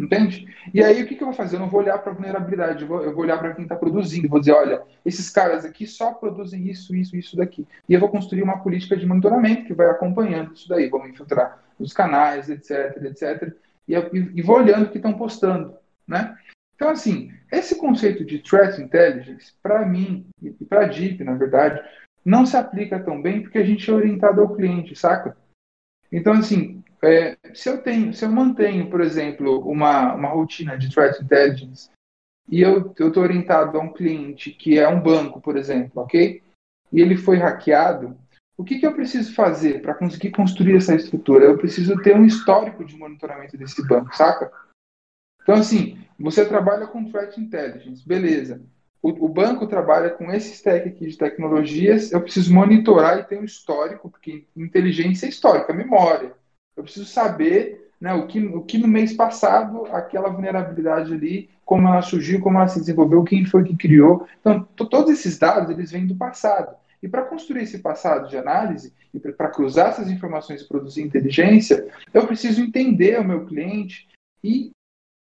[0.00, 0.46] Entende?
[0.72, 1.56] E aí, o que, que eu vou fazer?
[1.56, 3.76] Eu não vou olhar para a vulnerabilidade, eu vou, eu vou olhar para quem está
[3.76, 4.28] produzindo.
[4.28, 7.66] Vou dizer, olha, esses caras aqui só produzem isso, isso, isso daqui.
[7.86, 10.88] E eu vou construir uma política de monitoramento que vai acompanhando isso daí.
[10.88, 13.54] Vamos infiltrar os canais, etc, etc.
[13.86, 13.94] E,
[14.34, 15.74] e vou olhando o que estão postando,
[16.08, 16.34] né?
[16.74, 21.78] Então, assim, esse conceito de threat intelligence, para mim, e para a DIP, na verdade,
[22.24, 25.36] não se aplica tão bem porque a gente é orientado ao cliente, saca?
[26.10, 30.90] Então, assim, é, se eu tenho, se eu mantenho, por exemplo, uma, uma rotina de
[30.90, 31.88] threat intelligence
[32.48, 36.42] e eu estou orientado a um cliente que é um banco, por exemplo, ok?
[36.92, 38.18] E ele foi hackeado,
[38.60, 41.46] o que, que eu preciso fazer para conseguir construir essa estrutura?
[41.46, 44.52] Eu preciso ter um histórico de monitoramento desse banco, saca?
[45.42, 48.62] Então, assim, você trabalha com threat intelligence, beleza.
[49.00, 53.38] O, o, banco trabalha com esse stack aqui de tecnologias, eu preciso monitorar e ter
[53.38, 56.34] um histórico, porque inteligência é histórica, memória.
[56.80, 61.86] Eu preciso saber né, o, que, o que no mês passado, aquela vulnerabilidade ali, como
[61.86, 64.26] ela surgiu, como ela se desenvolveu, quem foi que criou.
[64.40, 66.74] Então, todos esses dados, eles vêm do passado.
[67.02, 71.86] E para construir esse passado de análise e para cruzar essas informações e produzir inteligência,
[72.14, 74.08] eu preciso entender o meu cliente
[74.42, 74.70] e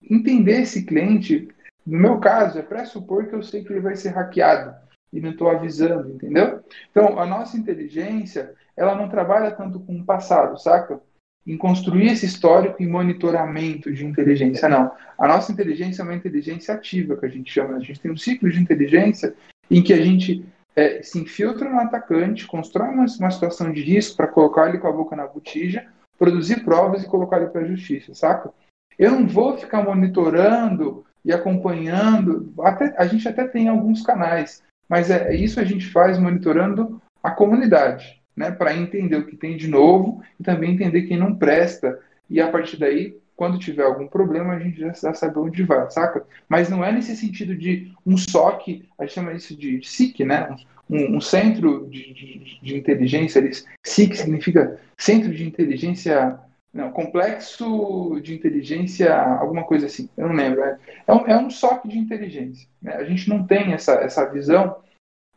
[0.08, 1.48] entender esse cliente.
[1.84, 4.76] No meu caso, é pressupor que eu sei que ele vai ser hackeado
[5.12, 6.62] e não estou avisando, entendeu?
[6.90, 11.00] Então, a nossa inteligência, ela não trabalha tanto com o passado, saca?
[11.46, 14.92] Em construir esse histórico e monitoramento de inteligência, não.
[15.16, 17.76] A nossa inteligência é uma inteligência ativa, que a gente chama.
[17.76, 19.34] A gente tem um ciclo de inteligência
[19.70, 20.44] em que a gente
[20.76, 24.86] é, se infiltra no atacante, constrói uma, uma situação de risco para colocar ele com
[24.86, 28.52] a boca na botija, produzir provas e colocar ele para a justiça, saca?
[28.98, 32.52] Eu não vou ficar monitorando e acompanhando.
[32.60, 37.30] Até, a gente até tem alguns canais, mas é, isso a gente faz monitorando a
[37.30, 38.52] comunidade, né?
[38.52, 41.98] Para entender o que tem de novo e também entender quem não presta.
[42.30, 46.24] E a partir daí, quando tiver algum problema, a gente já, sabe onde vai, saca?
[46.48, 50.56] Mas não é nesse sentido de um SOC, a gente chama isso de, SIC, né?
[50.88, 53.42] Um, um centro de, de, de inteligência,
[53.84, 56.38] SIC significa Centro de Inteligência
[56.72, 60.62] não, complexo de inteligência, alguma coisa assim, eu não lembro.
[60.62, 62.68] É, é um, é um de inteligência.
[62.80, 62.94] Né?
[62.94, 64.76] A gente não tem essa, essa visão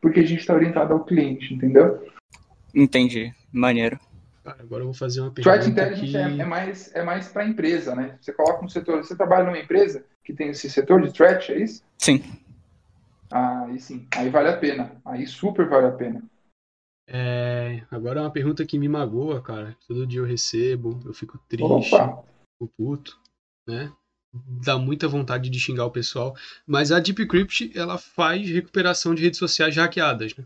[0.02, 2.04] porque a gente está orientado ao cliente, entendeu?
[2.74, 4.00] Entendi, maneiro.
[4.44, 5.58] agora eu vou fazer uma pergunta.
[5.58, 8.18] Threat Intelligence é, é, mais, é mais para empresa, né?
[8.22, 11.60] Você coloca um setor, você trabalha numa empresa que tem esse setor de threat, é
[11.60, 11.84] isso?
[11.98, 12.24] Sim.
[13.30, 16.22] Ah, aí sim, aí vale a pena, aí super vale a pena.
[17.08, 19.76] É, agora é uma pergunta que me magoa, cara.
[19.88, 22.24] Todo dia eu recebo, eu fico triste, Opa.
[22.54, 23.20] fico puto,
[23.68, 23.92] né?
[24.34, 26.36] Dá muita vontade de xingar o pessoal.
[26.66, 30.46] Mas a Deepcrypt, ela faz recuperação de redes sociais hackeadas, né?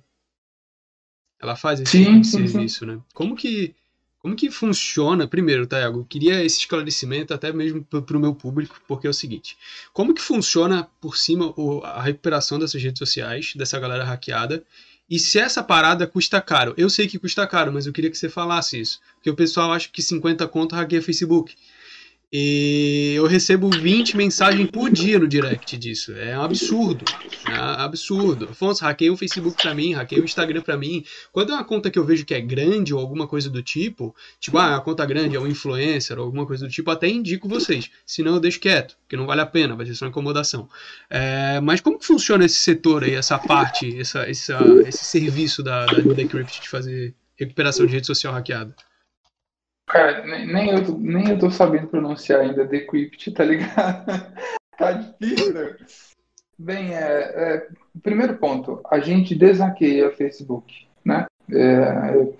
[1.41, 2.85] Ela faz esse sim, sim, serviço, sim.
[2.85, 2.99] né?
[3.13, 3.75] Como que,
[4.19, 5.27] como que funciona?
[5.27, 9.13] Primeiro, tá, eu queria esse esclarecimento até mesmo para o meu público, porque é o
[9.13, 9.57] seguinte:
[9.93, 14.63] como que funciona por cima a recuperação dessas redes sociais, dessa galera hackeada?
[15.07, 16.73] E se essa parada custa caro?
[16.75, 18.99] Eu sei que custa caro, mas eu queria que você falasse isso.
[19.15, 21.55] Porque o pessoal acha que 50 conto hackeia Facebook.
[22.31, 26.13] E eu recebo 20 mensagens por dia no direct disso.
[26.13, 27.05] É um absurdo.
[27.47, 28.49] É um absurdo.
[28.51, 31.03] Afonso, hackeia o Facebook pra mim, hackeia o Instagram pra mim.
[31.31, 34.15] Quando é uma conta que eu vejo que é grande ou alguma coisa do tipo,
[34.39, 37.47] tipo, ah, a conta grande é um influencer ou alguma coisa do tipo, até indico
[37.47, 37.89] vocês.
[38.05, 40.67] Senão eu deixo quieto, porque não vale a pena, vai ser só incomodação.
[41.09, 45.85] É, mas como que funciona esse setor aí, essa parte, essa, essa esse serviço da,
[45.85, 48.75] da Decrypt de fazer recuperação de rede social hackeada?
[49.87, 54.05] Cara, nem eu, nem eu tô sabendo pronunciar ainda Decrypt, tá ligado?
[54.77, 55.77] tá difícil, né?
[56.57, 57.67] Bem, é, é,
[58.01, 61.27] primeiro ponto, a gente deshaqueia o Facebook, né?
[61.51, 62.33] É,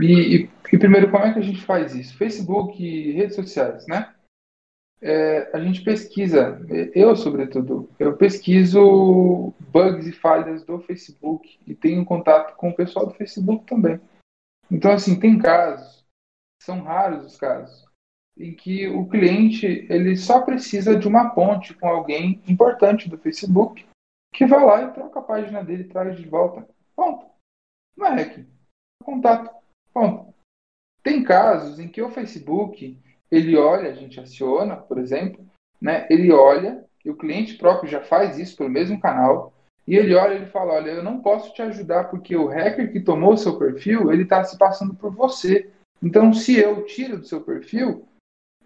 [0.00, 2.16] e, e, e, primeiro, como é que a gente faz isso?
[2.16, 4.12] Facebook e redes sociais, né?
[5.00, 6.60] É, a gente pesquisa,
[6.94, 13.06] eu sobretudo, eu pesquiso bugs e falhas do Facebook e tenho contato com o pessoal
[13.06, 14.00] do Facebook também.
[14.70, 16.01] Então, assim, tem casos
[16.62, 17.84] são raros os casos
[18.36, 23.86] em que o cliente ele só precisa de uma ponte com alguém importante do Facebook
[24.32, 26.66] que vai lá e troca a página dele e traz de volta.
[26.96, 27.26] Ponto.
[27.96, 28.22] Não é.
[28.22, 28.44] É
[29.04, 29.54] contato.
[29.92, 30.32] Ponto.
[31.02, 32.98] Tem casos em que o Facebook
[33.30, 35.44] ele olha, a gente aciona, por exemplo,
[35.80, 36.06] né?
[36.08, 39.52] Ele olha e o cliente próprio já faz isso pelo mesmo canal
[39.86, 43.00] e ele olha e fala, olha, eu não posso te ajudar porque o hacker que
[43.00, 45.71] tomou o seu perfil ele está se passando por você.
[46.02, 48.08] Então, se eu tiro do seu perfil,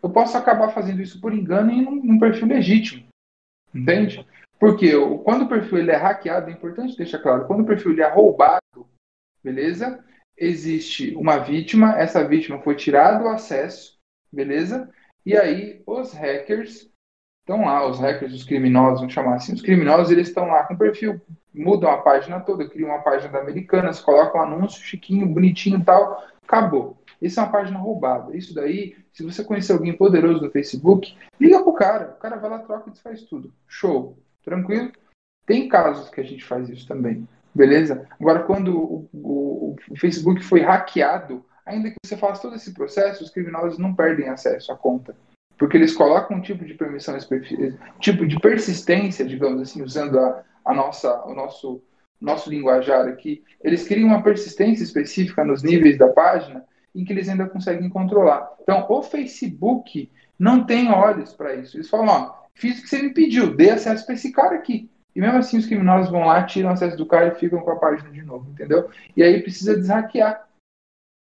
[0.03, 3.07] eu posso acabar fazendo isso por engano em um, um perfil legítimo.
[3.75, 4.27] Entende?
[4.59, 8.03] Porque quando o perfil ele é hackeado, é importante deixar claro, quando o perfil ele
[8.03, 8.87] é roubado,
[9.45, 10.03] beleza?
[10.37, 13.99] Existe uma vítima, essa vítima foi tirado o acesso,
[14.33, 14.91] beleza?
[15.25, 16.91] E aí os hackers
[17.41, 20.75] estão lá, os hackers, os criminosos, vamos chamar assim, os criminosos eles estão lá com
[20.75, 21.21] o perfil,
[21.55, 25.85] mudam a página toda, criam uma página da Americanas, colocam um anúncio chiquinho, bonitinho e
[25.85, 26.97] tal, acabou.
[27.21, 28.37] Isso é uma página roubada.
[28.37, 32.15] Isso daí, se você conhecer alguém poderoso no Facebook, liga pro cara.
[32.17, 33.53] O cara vai lá, troca e desfaz tudo.
[33.67, 34.19] Show.
[34.45, 34.93] Tranquilo?
[35.47, 37.27] Tem casos que a gente faz isso também.
[37.55, 38.07] Beleza?
[38.21, 43.25] Agora, quando o, o, o Facebook foi hackeado, ainda que você faça todo esse processo,
[43.25, 45.17] os criminosos não perdem acesso à conta.
[45.59, 47.17] Porque eles colocam um tipo de permissão,
[47.99, 51.83] tipo de persistência, digamos assim, usando a, a nossa, o nosso,
[52.21, 53.43] nosso linguajar aqui.
[53.65, 56.63] Eles criam uma persistência específica nos níveis da página
[57.01, 58.51] em que eles ainda conseguem controlar.
[58.63, 61.77] Então, o Facebook não tem olhos para isso.
[61.77, 64.91] Eles falam, ó, fiz o que você me pediu, dê acesso para esse cara aqui.
[65.15, 67.77] E mesmo assim os criminosos vão lá, tiram acesso do cara e ficam com a
[67.77, 68.91] página de novo, entendeu?
[69.17, 70.47] E aí precisa deshackear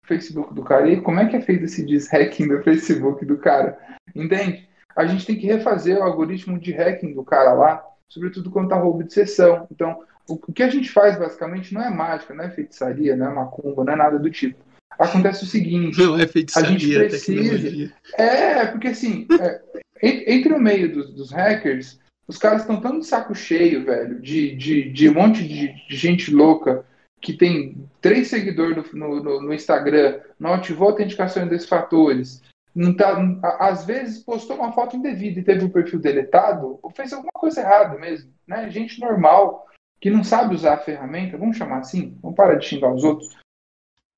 [0.04, 0.90] o Facebook do cara.
[0.90, 3.78] E como é que é feito esse deshacking do Facebook do cara?
[4.14, 4.68] Entende?
[4.96, 8.76] A gente tem que refazer o algoritmo de hacking do cara lá sobretudo quando está
[8.76, 9.66] roubo de sessão.
[9.70, 13.34] Então, o que a gente faz basicamente não é mágica, não é feitiçaria, não é
[13.34, 14.58] macumba, não é nada do tipo.
[14.98, 17.42] Acontece o seguinte: Não é feitiçaria, a gente precisa.
[17.42, 17.92] tecnologia.
[18.16, 19.60] É, porque assim, é,
[20.02, 24.20] en- entre o meio dos, dos hackers, os caras estão tão de saco cheio, velho,
[24.20, 26.84] de, de, de um monte de, de gente louca
[27.20, 32.42] que tem três seguidores no, no, no Instagram, não ativou a autenticação dois fatores,
[32.74, 33.16] não tá,
[33.58, 37.60] às vezes postou uma foto indevida e teve o perfil deletado, ou fez alguma coisa
[37.62, 38.68] errada mesmo, né?
[38.70, 39.66] Gente normal,
[40.00, 43.34] que não sabe usar a ferramenta, vamos chamar assim, vamos parar de xingar os outros,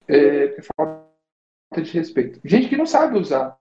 [0.08, 1.06] é, falta
[1.82, 2.40] de respeito.
[2.44, 3.56] Gente que não sabe usar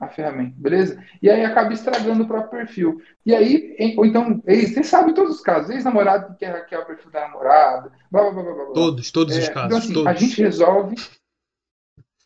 [0.00, 1.02] a ferramenta, beleza?
[1.22, 3.00] E aí acaba estragando o próprio perfil.
[3.24, 6.82] E aí, em- ou então, ex, você sabe todos os casos, ex-namorado que quer hackear
[6.82, 8.74] o perfil da namorada, blá blá blá blá blá.
[8.74, 10.08] Todos, todos os É, casos, então, assim, todos.
[10.08, 10.96] a gente resolve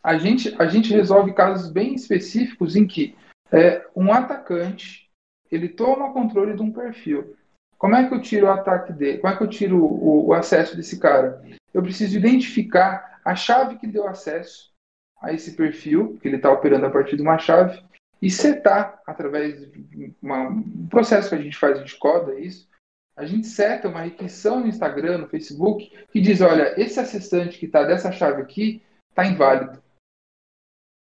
[0.02, 3.16] a gente, a gente resolve casos bem específicos em que
[3.52, 5.10] é, um atacante
[5.50, 7.36] ele toma controle de um perfil.
[7.76, 9.18] Como é que eu tiro o ataque dele?
[9.18, 11.42] Como é que eu tiro o, o acesso desse cara?
[11.76, 14.72] Eu preciso identificar a chave que deu acesso
[15.20, 17.84] a esse perfil, que ele está operando a partir de uma chave,
[18.22, 22.66] e setar através de uma- um processo que a gente faz, a gente coda isso,
[23.14, 27.66] a gente seta uma requisição no Instagram, no Facebook, que diz, olha, esse acessante que
[27.66, 29.82] está dessa chave aqui está inválido,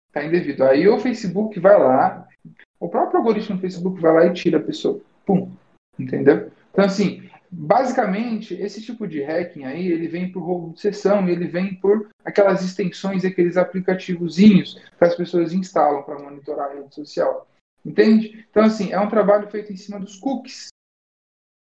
[0.07, 0.63] está indevido.
[0.63, 2.29] Aí o Facebook vai lá,
[2.79, 5.01] o próprio algoritmo do Facebook vai lá e tira a pessoa.
[5.27, 5.51] Pum.
[5.99, 6.53] Entendeu?
[6.71, 11.47] Então, assim, basicamente, esse tipo de hacking aí, ele vem por roubo de sessão, ele
[11.47, 17.47] vem por aquelas extensões, aqueles aplicativozinhos que as pessoas instalam para monitorar a rede social.
[17.85, 18.47] Entende?
[18.51, 20.69] Então, assim, é um trabalho feito em cima dos cookies.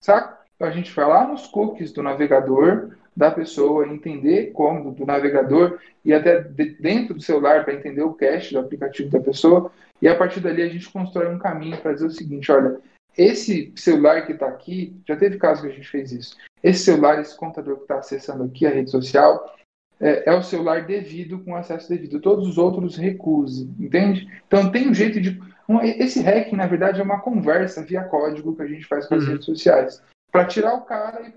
[0.04, 0.46] Saca?
[0.56, 5.80] Então, a gente vai lá nos cookies do navegador da pessoa, entender como do navegador
[6.04, 9.72] e até de- dentro do celular para entender o cache do aplicativo da pessoa.
[10.02, 12.80] E a partir dali a gente constrói um caminho para dizer o seguinte: olha,
[13.18, 16.36] esse celular que está aqui, já teve caso que a gente fez isso.
[16.64, 19.56] Esse celular, esse computador que está acessando aqui a rede social,
[20.00, 22.20] é, é o celular devido com acesso devido.
[22.20, 24.28] Todos os outros recuse, entende?
[24.48, 25.40] Então tem um jeito de.
[25.68, 29.16] um- esse hacking, na verdade, é uma conversa via código que a gente faz com
[29.16, 29.32] as Uhum.
[29.32, 30.02] redes sociais.
[30.32, 31.32] Para tirar o cara e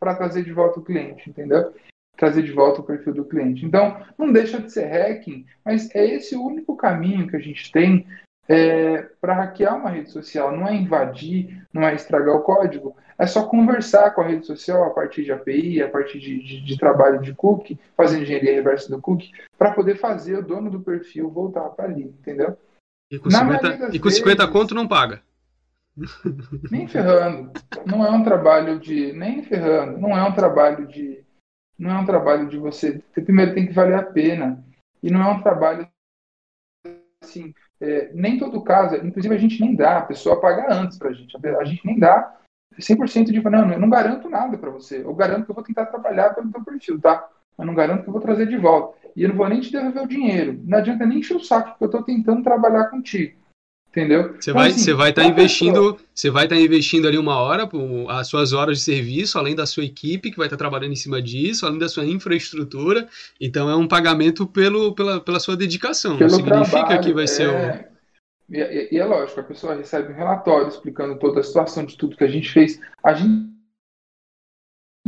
[0.00, 1.72] para trazer de volta o cliente, entendeu?
[2.16, 3.64] Trazer de volta o perfil do cliente.
[3.64, 7.70] Então, não deixa de ser hacking, mas é esse o único caminho que a gente
[7.70, 8.06] tem
[8.48, 10.56] é, para hackear uma rede social.
[10.56, 14.84] Não é invadir, não é estragar o código, é só conversar com a rede social
[14.84, 18.88] a partir de API, a partir de, de, de trabalho de cookie, fazer engenharia reversa
[18.90, 22.56] do cookie, para poder fazer o dono do perfil voltar para ali, entendeu?
[23.10, 25.22] E com Na 50, maioria das e com 50 vezes- conto não paga.
[26.70, 27.52] Nem ferrando.
[27.86, 29.12] Não é um trabalho de.
[29.14, 29.96] Nem ferrando.
[29.98, 31.24] Não é um trabalho de.
[31.78, 32.58] Não é um trabalho de.
[32.58, 34.62] Você primeiro tem que valer a pena.
[35.02, 35.88] E não é um trabalho
[37.22, 37.54] assim.
[37.80, 41.36] É, nem todo caso, inclusive a gente nem dá, a pessoa paga antes pra gente.
[41.46, 42.34] A gente nem dá
[42.78, 43.42] 100% de.
[43.42, 45.02] Não, eu não garanto nada pra você.
[45.02, 47.28] Eu garanto que eu vou tentar trabalhar pelo teu perfil, tá?
[47.56, 48.96] Mas não garanto que eu vou trazer de volta.
[49.14, 50.60] E eu não vou nem te devolver o dinheiro.
[50.64, 53.38] Não adianta nem encher o saco, porque eu tô tentando trabalhar contigo.
[53.96, 54.34] Entendeu?
[54.38, 57.36] Você Então, vai assim, você vai estar pra investindo, você vai estar investindo ali uma
[57.36, 57.66] hora,
[58.10, 61.22] as suas horas de serviço, além da sua equipe que vai estar trabalhando em cima
[61.22, 63.08] disso, além da sua infraestrutura.
[63.40, 66.18] Então é um pagamento pelo, pela, pela sua dedicação.
[66.18, 67.88] Não significa trabalho, que vai ser o é...
[68.50, 71.96] E, e- e é lógico, a pessoa recebe um relatório explicando toda a situação de
[71.96, 72.78] tudo que a gente fez.
[73.02, 73.55] A gente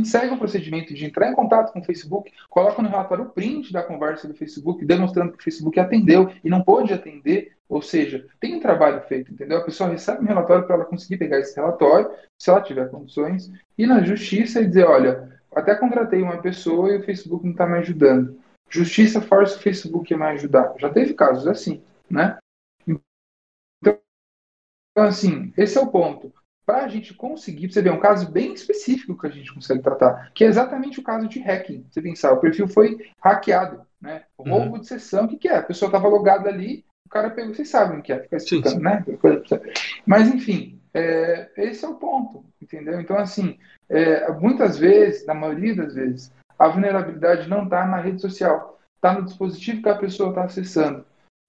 [0.05, 3.73] segue o procedimento de entrar em contato com o Facebook, coloca no relatório o print
[3.73, 7.53] da conversa do Facebook, demonstrando que o Facebook atendeu e não pôde atender.
[7.67, 9.59] Ou seja, tem um trabalho feito, entendeu?
[9.59, 13.51] A pessoa recebe um relatório para ela conseguir pegar esse relatório, se ela tiver condições,
[13.77, 17.67] ir na justiça e dizer, olha, até contratei uma pessoa e o Facebook não está
[17.67, 18.39] me ajudando.
[18.69, 20.73] Justiça força o Facebook a me ajudar.
[20.79, 22.37] Já teve casos assim, né?
[23.81, 23.97] Então,
[24.95, 26.31] assim, esse é o ponto.
[26.69, 29.81] Para a gente conseguir, você vê, é um caso bem específico que a gente consegue
[29.81, 31.83] tratar, que é exatamente o caso de hacking.
[31.89, 34.21] Você pensar, o perfil foi hackeado, né?
[34.37, 34.51] O Uhum.
[34.51, 35.55] roubo de sessão, o que, que é?
[35.55, 38.75] A pessoa estava logada ali, o cara pegou, vocês sabem o que é, fica explicando,
[38.75, 38.83] sim.
[38.83, 39.03] né?
[40.05, 43.01] Mas, enfim, é, esse é o ponto, entendeu?
[43.01, 43.57] Então, assim,
[43.89, 49.19] é, muitas vezes, na maioria das vezes, a vulnerabilidade não está na rede social, está
[49.19, 51.03] no dispositivo que a pessoa está acessando.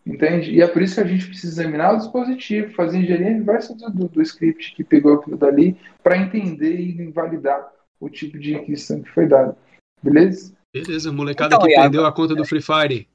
[0.07, 0.51] Entende?
[0.53, 3.91] E é por isso que a gente precisa examinar o dispositivo, fazer engenharia reversa do,
[3.91, 7.71] do, do script que pegou aquilo dali, para entender e invalidar
[8.01, 9.55] o tipo de requisição que foi dado.
[10.03, 10.53] Beleza?
[10.73, 13.07] Beleza, molecada Então, que Iago- perdeu a conta do Free Fire.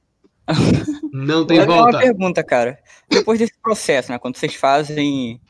[1.11, 1.97] Não tem Eu volta.
[1.97, 2.77] uma pergunta, cara.
[3.09, 4.19] Depois desse processo, né?
[4.19, 5.41] Quando vocês fazem.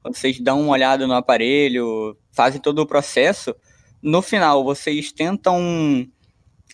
[0.00, 3.54] Quando vocês dão uma olhada no aparelho, fazem todo o processo,
[4.00, 6.06] no final vocês tentam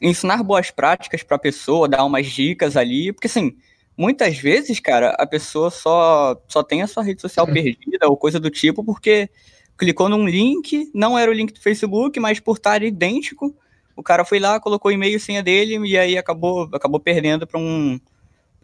[0.00, 3.56] ensinar boas práticas para a pessoa, dar umas dicas ali, porque assim,
[3.96, 8.40] muitas vezes, cara, a pessoa só, só tem a sua rede social perdida ou coisa
[8.40, 9.28] do tipo porque
[9.76, 13.54] clicou num link, não era o link do Facebook, mas por estar idêntico,
[13.96, 17.46] o cara foi lá, colocou o e-mail e senha dele e aí acabou, acabou perdendo
[17.46, 17.98] para um,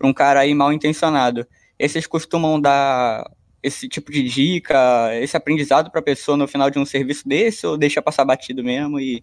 [0.02, 1.46] um cara aí mal intencionado.
[1.78, 3.30] Esses costumam dar
[3.62, 7.66] esse tipo de dica, esse aprendizado para a pessoa no final de um serviço desse
[7.66, 9.22] ou deixa passar batido mesmo e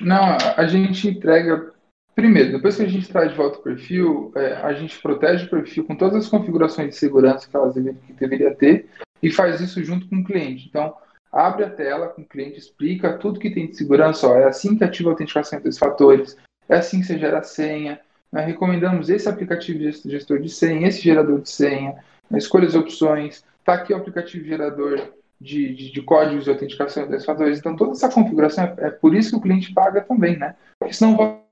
[0.00, 1.72] não, a gente entrega
[2.14, 5.50] primeiro, depois que a gente traz de volta o perfil, é, a gente protege o
[5.50, 8.86] perfil com todas as configurações de segurança que elas que deveria ter
[9.22, 10.66] e faz isso junto com o cliente.
[10.68, 10.94] Então,
[11.32, 14.76] abre a tela com o cliente, explica tudo que tem de segurança, ó, é assim
[14.76, 16.36] que ativa a autenticação entre os fatores,
[16.68, 18.00] é assim que você gera a senha,
[18.32, 21.96] nós recomendamos esse aplicativo gestor de senha, esse gerador de senha,
[22.38, 27.24] escolha as opções, está aqui o aplicativo gerador de, de, de, códigos de autenticação desses
[27.26, 27.58] fatores.
[27.58, 30.54] Então, toda essa configuração é, é, por isso que o cliente paga também, né?
[30.78, 31.42] Porque senão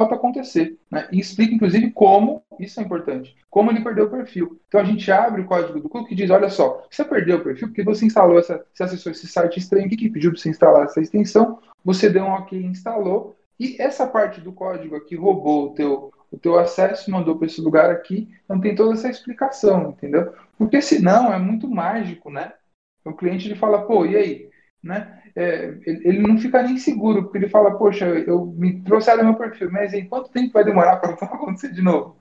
[0.00, 0.78] volta a acontecer.
[0.90, 1.06] Né?
[1.12, 4.60] E explica, inclusive, como, isso é importante, como ele perdeu o perfil.
[4.66, 7.44] Então, a gente abre o código do cookie e diz, olha só, você perdeu o
[7.44, 10.48] perfil porque você instalou essa, você acessou esse site estranho aqui que pediu para você
[10.48, 15.14] instalar essa extensão, você deu um ok e instalou, e essa parte do código aqui
[15.14, 19.08] roubou o teu, o teu acesso, mandou para esse lugar aqui, então tem toda essa
[19.08, 20.32] explicação, entendeu?
[20.56, 22.52] Porque senão é muito mágico, né?
[23.04, 24.50] O cliente ele fala, pô, e aí?
[24.82, 25.19] Né?
[25.36, 29.70] É, ele não fica nem seguro, porque ele fala, poxa, eu me trouxeram meu perfil,
[29.70, 32.16] mas em quanto tempo vai demorar para acontecer de novo?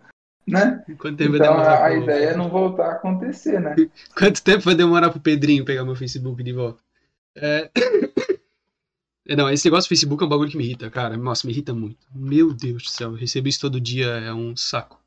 [0.48, 0.84] Né?
[0.98, 3.76] Quanto tempo então, vai demorar a, a ideia é não voltar a acontecer, né?
[4.18, 6.82] Quanto tempo vai demorar pro Pedrinho pegar meu Facebook de volta?
[7.36, 7.70] É...
[9.38, 11.16] Não, esse negócio do Facebook é um bagulho que me irrita, cara.
[11.16, 12.00] Nossa, me irrita muito.
[12.12, 14.99] Meu Deus do céu, receber isso todo dia é um saco.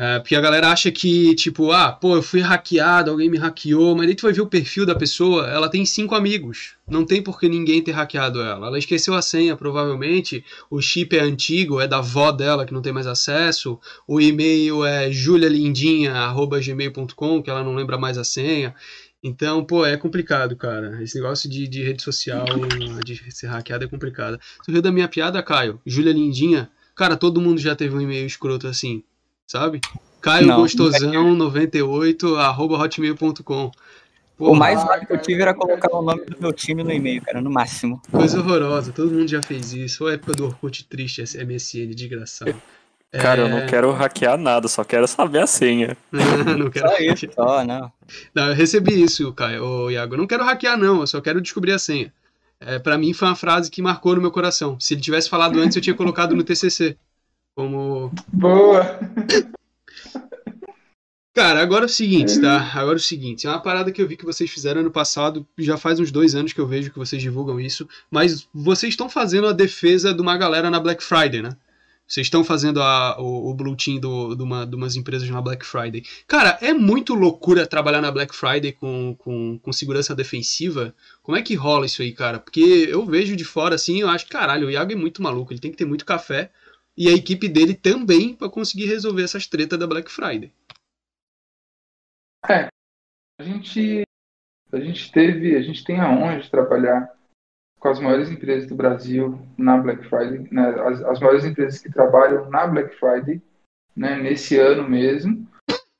[0.00, 3.96] É, porque a galera acha que, tipo, ah, pô, eu fui hackeado, alguém me hackeou,
[3.96, 6.76] mas aí tu vai ver o perfil da pessoa, ela tem cinco amigos.
[6.88, 8.68] Não tem por que ninguém ter hackeado ela.
[8.68, 10.44] Ela esqueceu a senha, provavelmente.
[10.70, 13.76] O chip é antigo, é da avó dela que não tem mais acesso.
[14.06, 18.72] O e-mail é julialindinha.gmail.com, que ela não lembra mais a senha.
[19.20, 21.02] Então, pô, é complicado, cara.
[21.02, 22.46] Esse negócio de, de rede social,
[23.04, 24.38] de ser hackeado é complicado.
[24.64, 25.80] Tu riu da minha piada, Caio?
[25.84, 26.70] Júlia Lindinha?
[26.94, 29.02] Cara, todo mundo já teve um e-mail escroto assim,
[29.48, 29.80] sabe?
[30.20, 33.70] Caio Gostosão 98 arroba hotmail.com.
[34.38, 37.20] O mais rápido que eu tive era colocar o nome do meu time no e-mail,
[37.22, 38.00] cara, no máximo.
[38.08, 40.04] Coisa horrorosa, todo mundo já fez isso.
[40.04, 42.54] Ou época do Orkut triste, MSN, desgraçado.
[43.10, 43.44] Cara, é...
[43.44, 45.96] eu não quero hackear nada, só quero saber a senha.
[46.12, 47.90] não quero só isso, só, não.
[48.34, 50.12] Não, eu recebi isso, Caio, ô, Iago.
[50.14, 52.12] Eu não quero hackear, não, eu só quero descobrir a senha.
[52.60, 54.78] É, para mim foi uma frase que marcou no meu coração.
[54.78, 56.98] Se ele tivesse falado antes, eu tinha colocado no TCC.
[57.58, 58.12] Como.
[58.32, 59.00] Boa!
[61.34, 62.70] Cara, agora é o seguinte, tá?
[62.72, 63.48] Agora é o seguinte.
[63.48, 65.44] É uma parada que eu vi que vocês fizeram ano passado.
[65.58, 67.88] Já faz uns dois anos que eu vejo que vocês divulgam isso.
[68.08, 71.50] Mas vocês estão fazendo a defesa de uma galera na Black Friday, né?
[72.06, 75.42] Vocês estão fazendo a, o, o Blue Team do, de, uma, de umas empresas na
[75.42, 76.04] Black Friday.
[76.28, 80.94] Cara, é muito loucura trabalhar na Black Friday com, com, com segurança defensiva.
[81.24, 82.38] Como é que rola isso aí, cara?
[82.38, 85.52] Porque eu vejo de fora assim, eu acho, caralho, o Iago é muito maluco.
[85.52, 86.52] Ele tem que ter muito café.
[86.98, 90.52] E a equipe dele também para conseguir resolver essas tretas da Black Friday.
[92.50, 92.66] É.
[93.38, 94.02] A gente,
[94.72, 97.08] a gente teve, a gente tem a honra de trabalhar
[97.78, 101.88] com as maiores empresas do Brasil na Black Friday, né, as, as, maiores empresas que
[101.88, 103.40] trabalham na Black Friday,
[103.94, 105.46] né, nesse ano mesmo.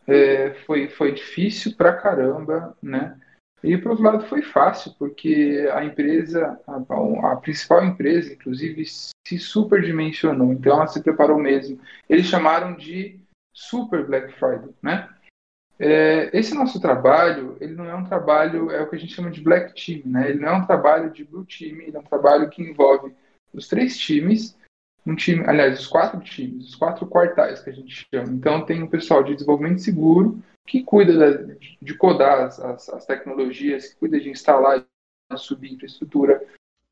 [0.04, 3.16] É, foi, foi difícil pra caramba, né?
[3.62, 9.38] E por outro lado foi fácil, porque a empresa, a, a principal empresa, inclusive, se
[9.38, 11.80] superdimensionou, então ela se preparou mesmo.
[12.08, 13.18] Eles chamaram de
[13.52, 15.08] Super Black Friday, né?
[15.80, 19.30] É, esse nosso trabalho, ele não é um trabalho, é o que a gente chama
[19.30, 20.30] de black team, né?
[20.30, 23.14] Ele não é um trabalho de blue team, ele é um trabalho que envolve
[23.52, 24.58] os três times,
[25.06, 28.32] um time, aliás, os quatro times, os quatro quartais que a gente chama.
[28.32, 33.88] Então tem o pessoal de desenvolvimento seguro que cuida de, codar as, as, as, tecnologias,
[33.88, 34.84] que cuida de instalar
[35.36, 36.44] subir infraestrutura,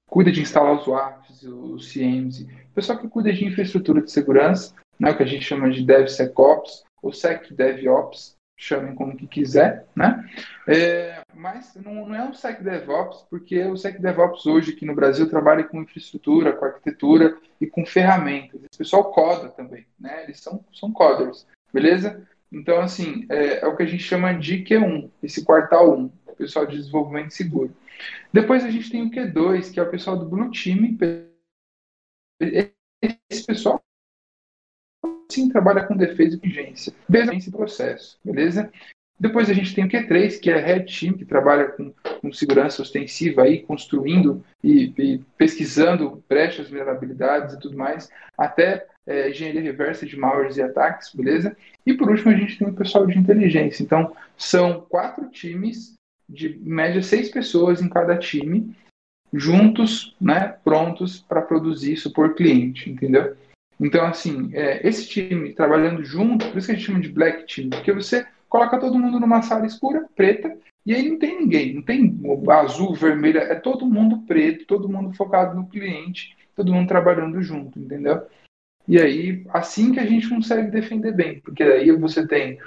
[0.09, 5.13] cuida de instalar os WAFs, os o pessoal que cuida de infraestrutura de segurança, né,
[5.15, 10.27] que a gente chama de DevSecOps, ou SecDevOps, chamem como que quiser, né?
[10.67, 15.63] É, mas não, não, é um SecDevOps, porque o SecDevOps hoje aqui no Brasil trabalha
[15.65, 18.63] com infraestrutura, com arquitetura e com ferramentas.
[18.63, 20.25] Esse pessoal coda também, né?
[20.25, 22.27] Eles são, são coders, beleza?
[22.51, 26.37] Então, assim, é, é o que a gente chama de Q1, esse quartal 1, o
[26.37, 27.75] pessoal de desenvolvimento seguro.
[28.33, 30.97] Depois a gente tem o Q2, que é o pessoal do Blue Team.
[33.31, 33.83] Esse pessoal
[35.31, 38.73] sim trabalha com defesa e urgência, desde esse processo, beleza?
[39.19, 42.83] Depois a gente tem o Q3, que é Red Team, que trabalha com, com segurança
[42.83, 50.05] ostensiva, aí, construindo e, e, pesquisando brechas, vulnerabilidades e tudo mais, até é, engenharia reversa
[50.05, 51.57] de malwares e ataques, beleza?
[51.87, 53.83] E por último a gente tem o pessoal de inteligência.
[53.83, 55.95] Então, são quatro times,
[56.29, 58.77] de média seis pessoas em cada time,
[59.33, 63.35] juntos, né, prontos para produzir isso por cliente, entendeu?
[63.79, 67.47] Então, assim, é, esse time trabalhando junto, por isso que a gente chama de black
[67.47, 68.27] team, porque você
[68.57, 72.95] coloca todo mundo numa sala escura, preta, e aí não tem ninguém, não tem azul,
[72.95, 78.23] vermelho, é todo mundo preto, todo mundo focado no cliente, todo mundo trabalhando junto, entendeu?
[78.89, 82.59] E aí, assim que a gente consegue defender bem, porque aí você tem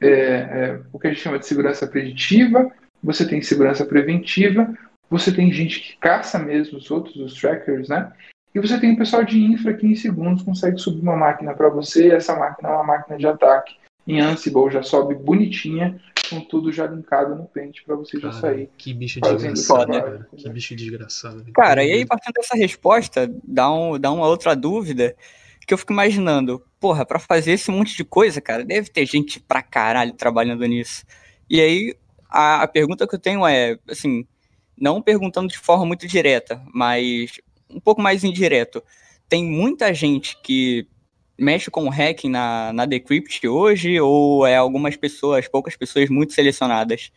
[0.00, 2.70] é, é, o que a gente chama de segurança preditiva,
[3.02, 4.72] você tem segurança preventiva,
[5.10, 8.12] você tem gente que caça mesmo os outros, os trackers, né?
[8.54, 11.68] E você tem o pessoal de infra que em segundos consegue subir uma máquina para
[11.68, 13.82] você, e essa máquina é uma máquina de ataque.
[14.06, 18.40] Em Ansible já sobe bonitinha, com tudo já linkado no pente para você cara, já
[18.40, 18.70] sair.
[18.76, 20.28] Que bicho desgraçado, cara.
[20.36, 21.44] Que bicho desgraçado.
[21.54, 25.14] Cara, e aí partindo dessa resposta, dá, um, dá uma outra dúvida
[25.66, 26.62] que eu fico imaginando.
[26.80, 31.04] Porra, para fazer esse monte de coisa, cara, deve ter gente pra caralho trabalhando nisso.
[31.48, 31.96] E aí,
[32.28, 34.26] a, a pergunta que eu tenho é, assim,
[34.76, 37.40] não perguntando de forma muito direta, mas
[37.70, 38.82] um pouco mais indireto.
[39.28, 40.86] Tem muita gente que
[41.42, 46.32] mexe com o hacking na, na Decrypt hoje ou é algumas pessoas, poucas pessoas muito
[46.32, 47.10] selecionadas?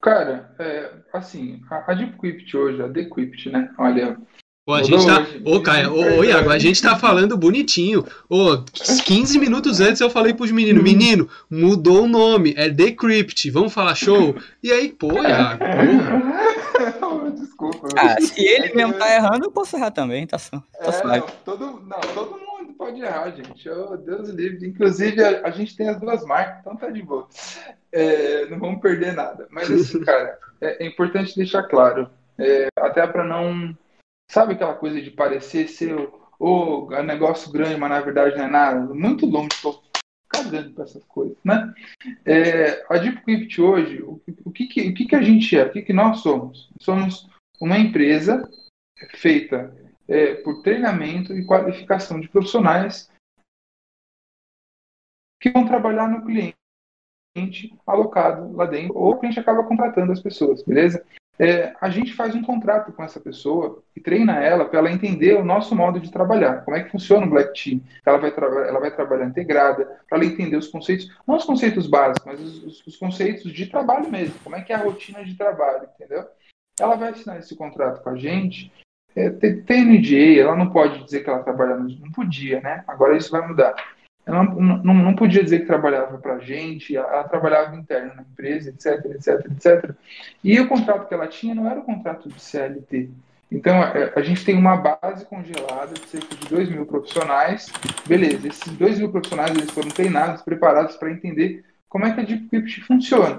[0.00, 3.70] Cara, é, assim, a, a Decrypt hoje, a Decrypt, né?
[3.76, 4.16] Olha,
[4.64, 5.26] Pô, a gente tá.
[5.46, 8.04] Ô, Caio, ô, ô, Iago, a gente tá falando bonitinho.
[8.28, 8.58] Ô,
[9.04, 13.94] 15 minutos antes eu falei pros meninos, menino, mudou o nome, é Decrypt, vamos falar
[13.94, 14.36] show?
[14.62, 17.30] E aí, pô, Iago, porra.
[17.34, 17.88] Desculpa.
[17.96, 21.82] Ah, se ele mesmo tá errando, eu posso errar também, tá, tá é, não, todo,
[21.86, 22.47] não, todo mundo
[22.78, 23.68] pode errar, gente.
[23.68, 24.66] Oh, Deus livre.
[24.66, 27.28] Inclusive, a, a, gente tem as duas marcas, então tá de boa.
[27.92, 29.46] É, não vamos perder nada.
[29.50, 32.08] Mas assim, cara, é, é importante deixar claro.
[32.38, 33.76] É, até para não
[34.30, 35.94] Sabe aquela coisa de parecer ser
[36.38, 38.94] o oh, negócio grande, mas na verdade não é nada?
[38.94, 39.82] Muito longe, estou
[40.28, 41.72] cagando para essas coisas, né?
[42.26, 45.64] É, a DeepCrypt hoje, o, o, que, que, o que, que a gente é?
[45.64, 46.70] O que, que nós somos?
[46.78, 47.26] Somos
[47.58, 48.46] uma empresa
[49.14, 49.74] feita
[50.08, 53.10] é, por treinamento e qualificação de profissionais
[55.40, 56.56] que vão trabalhar no cliente
[57.86, 61.04] alocado lá dentro, ou o cliente acaba contratando as pessoas, beleza?
[61.38, 65.34] é, a gente faz um contrato com essa pessoa e treina ela para ela entender
[65.34, 67.80] o nosso modo de trabalhar, como é que funciona o Black Team.
[68.04, 72.26] Ela vai, ela vai trabalhar integrada, para ela entender os conceitos, não os conceitos básicos,
[72.26, 75.88] mas os, os, conceitos de trabalho mesmo, como é que é a rotina de trabalho,
[75.94, 76.26] entendeu?
[76.80, 78.72] Ela vai assinar esse contrato com a gente.
[79.16, 82.84] É, tem, tem NDA, ela não pode dizer que ela trabalha, não podia, né?
[82.86, 83.74] Agora isso vai mudar
[84.28, 88.22] ela não, não, não podia dizer que trabalhava para a gente, ela, trabalhava interno na
[88.22, 89.90] empresa, etc, etc, etc.
[90.44, 93.08] E o contrato que ela tinha não era o contrato de CLT.
[93.50, 97.72] Então, a, é, a gente tem uma base congelada de cerca de 2 mil profissionais.
[98.06, 102.24] Beleza, esses 2 mil profissionais eles foram treinados, preparados para entender como é que a
[102.24, 103.38] DeepCrypt funciona.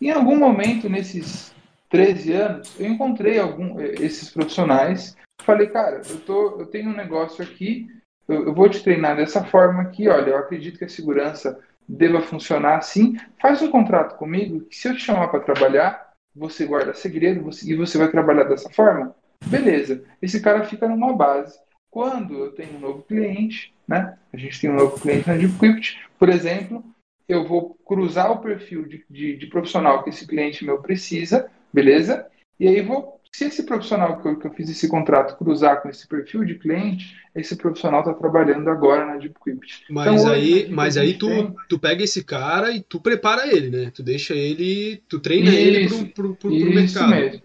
[0.00, 1.52] Em algum momento, nesses
[1.92, 5.16] 13 anos, eu encontrei algum, é, esses profissionais.
[5.42, 7.86] Falei, cara, eu, tô, eu tenho um negócio aqui
[8.28, 12.20] eu, eu vou te treinar dessa forma aqui, olha, eu acredito que a segurança deva
[12.20, 13.16] funcionar assim.
[13.40, 17.70] Faz um contrato comigo que se eu te chamar para trabalhar, você guarda segredo você,
[17.70, 19.14] e você vai trabalhar dessa forma.
[19.46, 21.58] Beleza, esse cara fica numa base.
[21.90, 24.16] Quando eu tenho um novo cliente, né?
[24.32, 26.82] A gente tem um novo cliente na DeepCrypt, por exemplo,
[27.28, 32.26] eu vou cruzar o perfil de, de, de profissional que esse cliente meu precisa, beleza?
[32.58, 35.88] E aí vou se esse profissional que eu, que eu, fiz esse contrato cruzar com
[35.88, 39.86] esse perfil de cliente, esse profissional está trabalhando agora na DeepCrypt.
[39.88, 41.54] Mas então, aí, mas aí tu, tem...
[41.66, 43.90] tu pega esse cara e tu prepara ele, né?
[43.94, 47.10] Tu deixa ele, tu treina isso, ele pro, pro, pro, pro mercado.
[47.10, 47.42] Mesmo.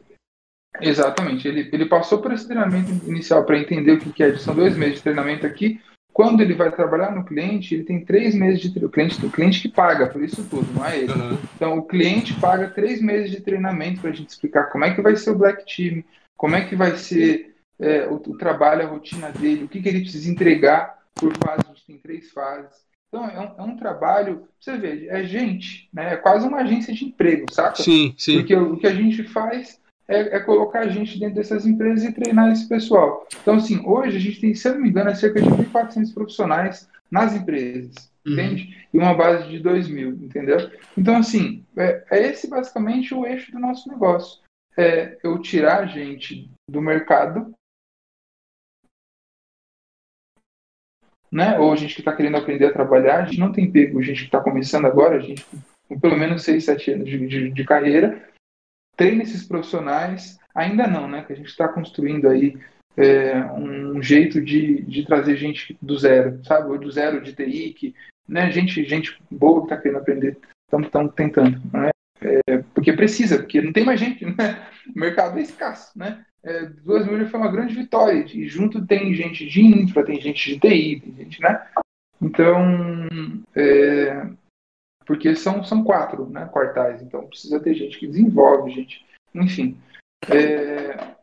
[0.82, 1.48] Exatamente.
[1.48, 4.38] Ele, ele passou por esse treinamento inicial para entender o que é.
[4.38, 5.80] São dois meses de treinamento aqui.
[6.18, 9.62] Quando ele vai trabalhar no cliente, ele tem três meses de o cliente, o cliente
[9.62, 11.12] que paga por isso tudo, não é ele.
[11.12, 11.38] Uhum.
[11.56, 15.00] Então o cliente paga três meses de treinamento para a gente explicar como é que
[15.00, 16.04] vai ser o Black Team,
[16.36, 19.88] como é que vai ser é, o, o, trabalho, a rotina dele, o que, que
[19.88, 21.62] ele precisa entregar por fase.
[21.64, 22.74] A gente tem três fases.
[23.10, 26.14] Então é um, é um, trabalho, você vê, é gente, né?
[26.14, 27.84] É quase uma agência de emprego, saca?
[27.84, 28.40] Sim, sim.
[28.40, 32.14] Porque o que a gente faz é, é, colocar a gente dentro dessas empresas e
[32.14, 33.28] treinar esse pessoal.
[33.42, 36.14] Então, assim, hoje a gente tem, se eu não me engano, é cerca de 1.400
[36.14, 37.94] profissionais nas empresas,
[38.26, 38.34] uhum.
[38.34, 38.88] entende?
[38.94, 40.72] E uma base de 2 mil, entendeu?
[40.98, 44.42] Então, assim, é, é, esse basicamente o eixo do nosso negócio.
[44.80, 47.52] É eu tirar a gente do mercado,
[51.32, 51.58] né?
[51.58, 54.20] Ou a gente que está querendo aprender a trabalhar, a gente não tem pego gente
[54.20, 55.44] que está começando agora, a gente
[55.88, 58.22] com pelo menos 6, 7 anos de, de, de carreira,
[58.98, 61.24] treina esses profissionais, ainda não, né?
[61.24, 62.58] Que a gente está construindo aí
[62.98, 66.70] é, um jeito de, de trazer gente do zero, sabe?
[66.70, 67.96] Ou do zero de TI, que,
[68.28, 68.52] né?
[68.52, 71.92] gente, gente boa que está querendo aprender, estamos tentando, né?
[72.20, 74.68] É, porque precisa, porque não tem mais gente, né?
[74.94, 76.26] O mercado é escasso, né?
[76.44, 80.54] É, 2 mil foi uma grande vitória, e junto tem gente de infra, tem gente
[80.54, 81.62] de TI, tem gente, né?
[82.20, 83.08] Então,
[83.56, 84.28] é,
[85.08, 89.80] porque são, são quatro né, quartais, então precisa ter gente que desenvolve, gente, enfim.
[90.30, 91.16] É,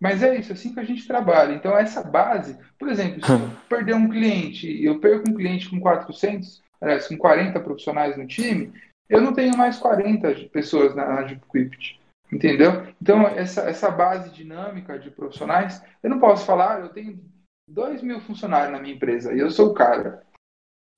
[0.00, 1.52] mas é isso, assim que a gente trabalha.
[1.52, 5.78] Então, essa base, por exemplo, se eu perder um cliente, eu perco um cliente com
[5.78, 8.72] 400, aliás, com 40 profissionais no time,
[9.06, 12.00] eu não tenho mais 40 pessoas na DeepQuipt.
[12.32, 12.86] Entendeu?
[13.00, 17.22] Então, essa, essa base dinâmica de profissionais, eu não posso falar, eu tenho
[17.68, 20.24] 2 mil funcionários na minha empresa e eu sou o cara.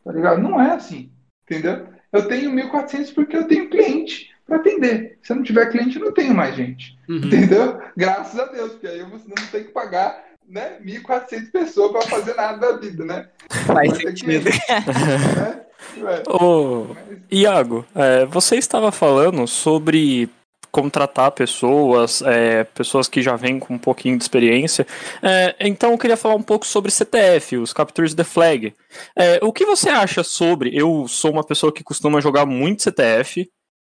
[0.04, 0.40] Tá ligado?
[0.40, 1.12] Não é assim.
[1.42, 1.97] Entendeu?
[2.12, 5.18] Eu tenho 1.400 porque eu tenho cliente para atender.
[5.22, 6.98] Se eu não tiver cliente, eu não tenho mais gente.
[7.08, 7.16] Uhum.
[7.16, 7.78] Entendeu?
[7.96, 9.18] Graças a Deus, porque aí eu não
[9.50, 13.28] tenho que pagar né, 1.400 pessoas para fazer nada da vida, né?
[13.66, 14.50] Faz sentido.
[14.50, 15.64] Que, né?
[16.26, 16.86] Ô,
[17.30, 20.28] Iago, é, você estava falando sobre
[20.70, 24.86] contratar pessoas, é, pessoas que já vêm com um pouquinho de experiência.
[25.22, 28.74] É, então eu queria falar um pouco sobre CTF, os Captures the Flag.
[29.16, 30.70] É, o que você acha sobre?
[30.74, 33.48] Eu sou uma pessoa que costuma jogar muito CTF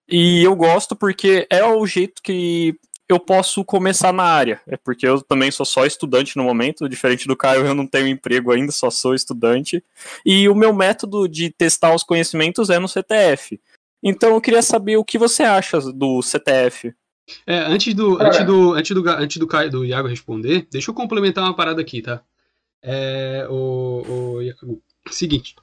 [0.10, 2.76] e eu gosto porque é o jeito que
[3.10, 4.60] eu posso começar na área.
[4.68, 8.08] É porque eu também sou só estudante no momento, diferente do Caio, eu não tenho
[8.08, 9.84] emprego ainda, só sou estudante.
[10.26, 13.60] E o meu método de testar os conhecimentos é no CTF.
[14.04, 16.94] Então eu queria saber o que você acha do CTF.
[17.46, 20.96] É, antes do, antes do, antes do, antes do, Caio, do Iago responder, deixa eu
[20.96, 22.22] complementar uma parada aqui, tá?
[22.82, 25.56] É, o, o, seguinte,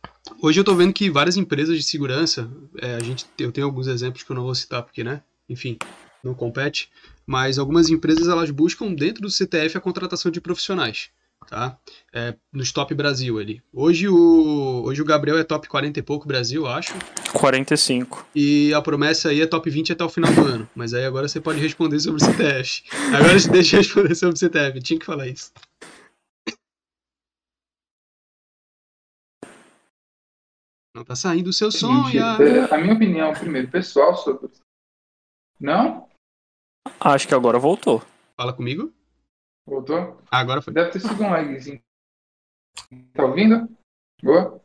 [0.43, 3.87] hoje eu tô vendo que várias empresas de segurança, é, a gente, eu tenho alguns
[3.87, 5.79] exemplos que eu não vou citar porque, né, enfim,
[6.23, 6.91] não compete,
[7.27, 11.11] mas algumas empresas elas buscam dentro do CTF a contratação de profissionais
[11.45, 11.79] tá?
[12.13, 13.63] É, nos top Brasil ali.
[13.73, 16.93] Hoje o, hoje o Gabriel é top 40 e pouco Brasil, acho.
[17.33, 18.27] 45.
[18.35, 20.69] E a promessa aí é top 20 até o final do ano.
[20.75, 22.83] Mas aí agora você pode responder sobre o CTF.
[23.15, 25.53] Agora deixa eu responder sobre o CTF, tinha que falar isso.
[30.95, 34.49] Não tá saindo o seu som, é, A minha opinião, primeiro, pessoal, sobre.
[35.61, 36.09] Não?
[37.01, 38.01] Acho que agora voltou.
[38.37, 38.93] Fala comigo.
[39.67, 40.21] Voltou?
[40.31, 40.73] Agora foi.
[40.73, 41.81] Deve ter sido um lagzinho.
[43.15, 43.69] Tá ouvindo?
[44.23, 44.61] Boa?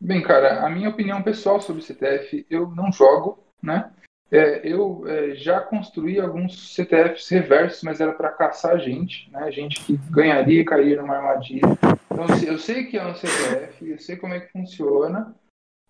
[0.00, 3.92] Bem, cara, a minha opinião pessoal sobre CTF, eu não jogo, né?
[4.30, 9.50] É, eu é, já construí alguns CTFs reversos, mas era para caçar gente, né?
[9.50, 11.62] Gente que ganharia e cairia numa armadilha.
[12.10, 15.34] Então, eu sei que é um CTF, eu sei como é que funciona,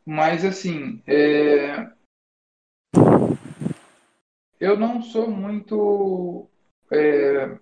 [0.06, 1.90] mas assim, é...
[4.60, 6.48] eu não sou muito
[6.90, 7.58] é,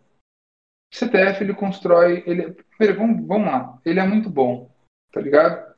[0.96, 2.22] CTF ele constrói.
[2.26, 3.78] Ele, primeiro, vamos, vamos lá.
[3.84, 4.70] Ele é muito bom,
[5.12, 5.74] tá ligado?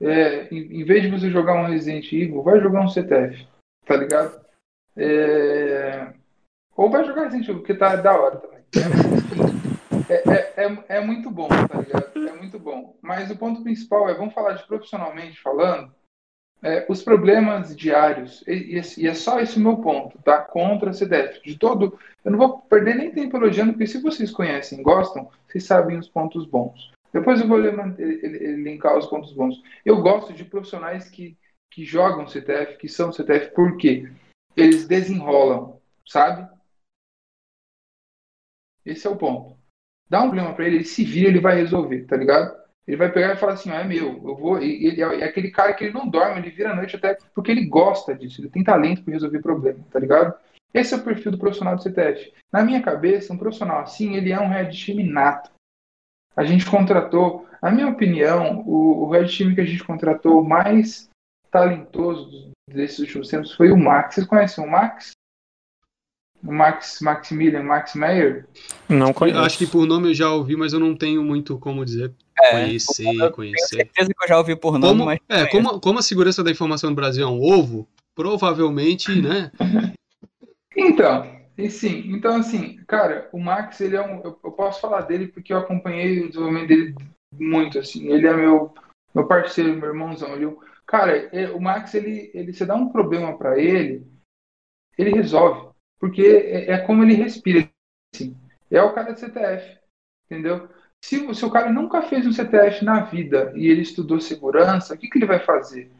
[0.00, 3.48] É, em, em, vez de você jogar um Resident Evil, vai jogar um CTF,
[3.84, 4.40] tá ligado?
[4.96, 6.12] É,
[6.76, 8.58] ou vai jogar Resident Evil, porque tá da hora também.
[10.08, 12.28] É, é, é, é, muito bom, tá ligado?
[12.28, 12.96] É muito bom.
[13.02, 15.92] Mas o ponto principal é, vamos falar de profissionalmente falando,
[16.62, 20.38] é, os problemas diários, e, e, é só esse o meu ponto, tá?
[20.38, 21.40] Contra a CDF.
[21.42, 25.64] De todo, eu não vou perder nem tempo elogiando, porque se vocês conhecem, gostam, vocês
[25.64, 26.92] sabem os pontos bons.
[27.12, 29.62] Depois eu vou linkar os pontos bons.
[29.84, 31.36] Eu gosto de profissionais que,
[31.70, 34.10] que jogam CTF, que são CTF, porque
[34.56, 36.48] eles desenrolam, sabe?
[38.84, 39.56] Esse é o ponto.
[40.08, 42.67] Dá um problema para ele, ele se vira, ele vai resolver, tá ligado?
[42.88, 44.58] Ele vai pegar e falar assim, ah, é meu, eu vou.
[44.58, 47.66] Ele é aquele cara que ele não dorme, ele vira a noite até porque ele
[47.66, 50.34] gosta disso, ele tem talento para resolver problema, tá ligado?
[50.72, 52.32] Esse é o perfil do profissional do CTF.
[52.50, 55.50] Na minha cabeça, um profissional assim, ele é um red team nato.
[56.34, 61.10] A gente contratou, na minha opinião, o, o red team que a gente contratou mais
[61.50, 64.14] talentoso desses últimos tempos foi o Max.
[64.14, 65.10] Vocês conhecem o Max?
[66.44, 68.46] O Max Maximilian, Max Meyer?
[68.88, 69.38] Não conheço.
[69.40, 72.12] Acho que por nome eu já ouvi, mas eu não tenho muito como dizer.
[72.40, 73.76] É, conhecer, conhecer.
[73.76, 75.18] Tenho certeza que eu já ouvi por nome, como, mas.
[75.28, 79.50] É, como, como a segurança da informação no Brasil é um ovo, provavelmente, né?
[80.76, 81.26] então,
[81.56, 84.20] e sim, então assim, cara, o Max, ele é um.
[84.22, 86.94] Eu, eu, posso falar dele porque eu acompanhei o desenvolvimento dele
[87.32, 88.06] muito, assim.
[88.06, 88.72] Ele é meu,
[89.12, 90.34] meu parceiro, meu irmãozão.
[90.36, 94.06] Ele, cara, é, o Max, ele, ele, você dá um problema para ele,
[94.96, 95.67] ele resolve.
[95.98, 97.68] Porque é, é, como ele respira.
[98.14, 98.36] Assim.
[98.70, 99.78] É o cara do CTF,
[100.26, 100.68] entendeu?
[101.04, 104.98] Se, se o cara nunca fez um CTF na vida e ele estudou segurança, o
[104.98, 105.90] que, que ele vai fazer?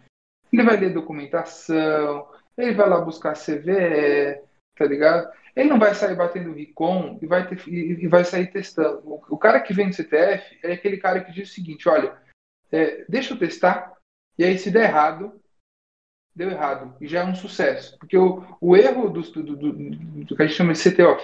[0.53, 4.40] Ele vai ler documentação, ele vai lá buscar CVE,
[4.76, 5.30] tá ligado?
[5.55, 9.01] Ele não vai sair batendo Recon e vai, ter, e, vai sair testando.
[9.05, 12.16] O, o, cara que vem do CTF é aquele cara que diz o seguinte: olha,
[12.70, 13.92] é, deixa eu testar,
[14.38, 15.40] e aí se der errado,
[16.39, 17.99] deu errado, e já é um sucesso.
[17.99, 21.16] Porque o, o erro do, do, do, do, que a gente chama de CTO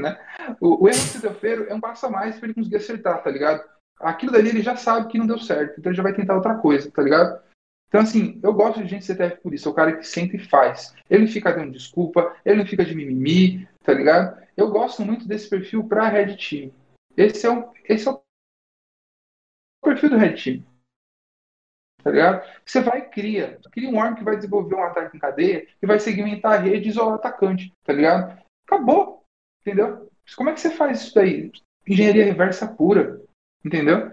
[0.00, 0.16] né?
[0.60, 3.28] O, o erro do CTO é um passo a mais para ele conseguir acertar, tá
[3.28, 3.68] ligado?
[3.98, 6.54] Aquilo dali ele já sabe que não deu certo, então ele já vai tentar outra
[6.54, 7.42] coisa, tá ligado?
[7.88, 9.68] Então, assim, eu gosto de gente CTF por isso.
[9.68, 10.94] É o cara que sente e faz.
[11.10, 14.40] Ele fica dando desculpa, ele não fica de mimimi, tá ligado?
[14.56, 16.72] Eu gosto muito desse perfil pra Red Team.
[17.16, 18.22] Esse é o, esse é o
[19.84, 20.71] perfil do Red Team.
[22.02, 22.42] Tá ligado?
[22.64, 23.58] Você vai e cria.
[23.70, 26.88] Cria um arm que vai desenvolver um ataque em cadeia e vai segmentar a rede
[26.88, 28.38] e isolar o atacante, tá ligado?
[28.66, 29.24] Acabou.
[29.60, 30.10] Entendeu?
[30.36, 31.52] Como é que você faz isso daí?
[31.86, 33.20] Engenharia reversa pura.
[33.64, 34.12] Entendeu?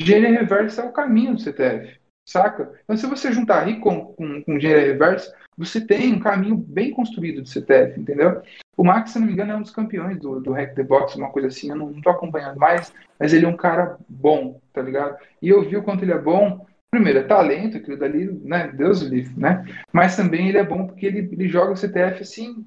[0.00, 2.80] Engenharia reversa é o caminho do CTF, saca?
[2.82, 6.92] Então, se você juntar RI com, com, com engenharia reversa, você tem um caminho bem
[6.92, 8.42] construído do CTF, entendeu?
[8.76, 11.16] O Max, se não me engano, é um dos campeões do, do Hack the Box,
[11.16, 14.60] uma coisa assim, eu não, não tô acompanhando mais, mas ele é um cara bom,
[14.72, 15.16] tá ligado?
[15.40, 19.02] E eu vi o quanto ele é bom, primeiro, é talento, aquilo dali, né, Deus
[19.02, 19.64] o livre, né?
[19.92, 22.66] Mas também ele é bom porque ele, ele joga o CTF assim,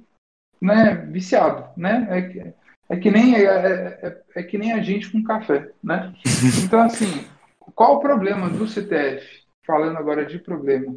[0.61, 2.07] né, viciado, né?
[2.09, 2.53] É,
[2.89, 6.13] é que nem, é, é, é, é, que nem a gente com café, né?
[6.63, 7.25] Então, assim,
[7.73, 9.43] qual o problema do CTF?
[9.65, 10.95] Falando agora de problema.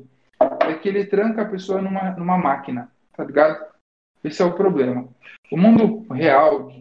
[0.61, 3.65] É que ele tranca a pessoa numa, numa máquina, tá ligado?
[4.23, 5.09] Esse é o problema.
[5.51, 6.73] O mundo real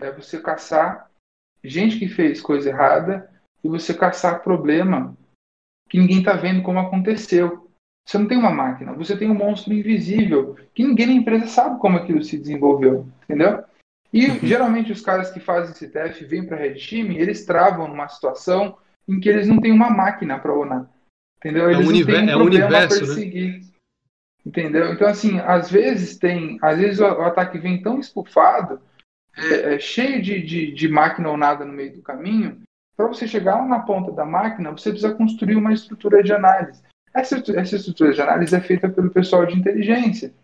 [0.00, 1.10] é você caçar
[1.62, 3.30] gente que fez coisa errada
[3.62, 5.16] e você caçar problema
[5.88, 7.68] que ninguém tá vendo como aconteceu.
[8.06, 11.80] Você não tem uma máquina, você tem um monstro invisível que ninguém na empresa sabe
[11.80, 13.64] como aquilo se desenvolveu, entendeu?
[14.12, 14.38] E uhum.
[14.42, 18.76] geralmente os caras que fazem esse teste vêm para Red Team, eles travam numa situação
[19.08, 20.88] em que eles não têm uma máquina para onar.
[21.38, 21.70] Entendeu?
[21.70, 23.06] Eles é um, não têm um é um universo, né?
[23.06, 23.52] perseguir.
[23.60, 23.66] Né?
[24.44, 24.92] Entendeu?
[24.92, 26.58] Então, assim, às vezes tem.
[26.60, 28.80] Às vezes o, ataque vem tão estufado,
[29.36, 32.60] é, é, cheio de, de, de máquina ou nada no meio do caminho,
[32.96, 36.82] para você chegar lá na ponta da máquina, você precisa construir uma estrutura de análise.
[37.12, 40.34] Essa, essa estrutura de análise é feita pelo pessoal de inteligência,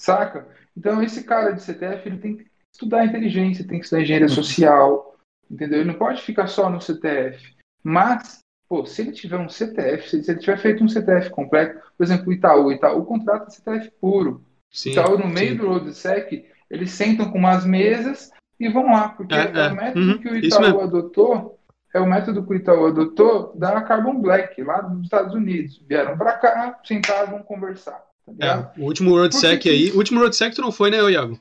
[0.00, 0.48] saca?
[0.76, 4.34] Então, esse cara de CTF ele tem que estudar inteligência, tem que estudar engenharia uhum.
[4.34, 5.16] social,
[5.50, 5.80] entendeu?
[5.80, 7.54] Ele não pode ficar só no CTF.
[7.82, 12.04] Mas, pô, se ele tiver um CTF, se ele tiver feito um CTF completo, por
[12.04, 14.44] exemplo, o Itaú, o Itaú contrata CTF puro.
[14.70, 15.56] Sim, Itaú, no meio sim.
[15.56, 19.68] do RoadSec, eles sentam com umas mesas e vão lá, porque é, é.
[19.68, 21.58] o método uhum, que o Itaú adotou
[21.92, 25.82] é o método que o Itaú adotou da Carbon Black, lá dos Estados Unidos.
[25.88, 28.00] Vieram para cá, sentaram, vão conversar.
[28.38, 31.36] Tá é, o último RoadSec aí, o último RoadSec tu não foi, né, Iago?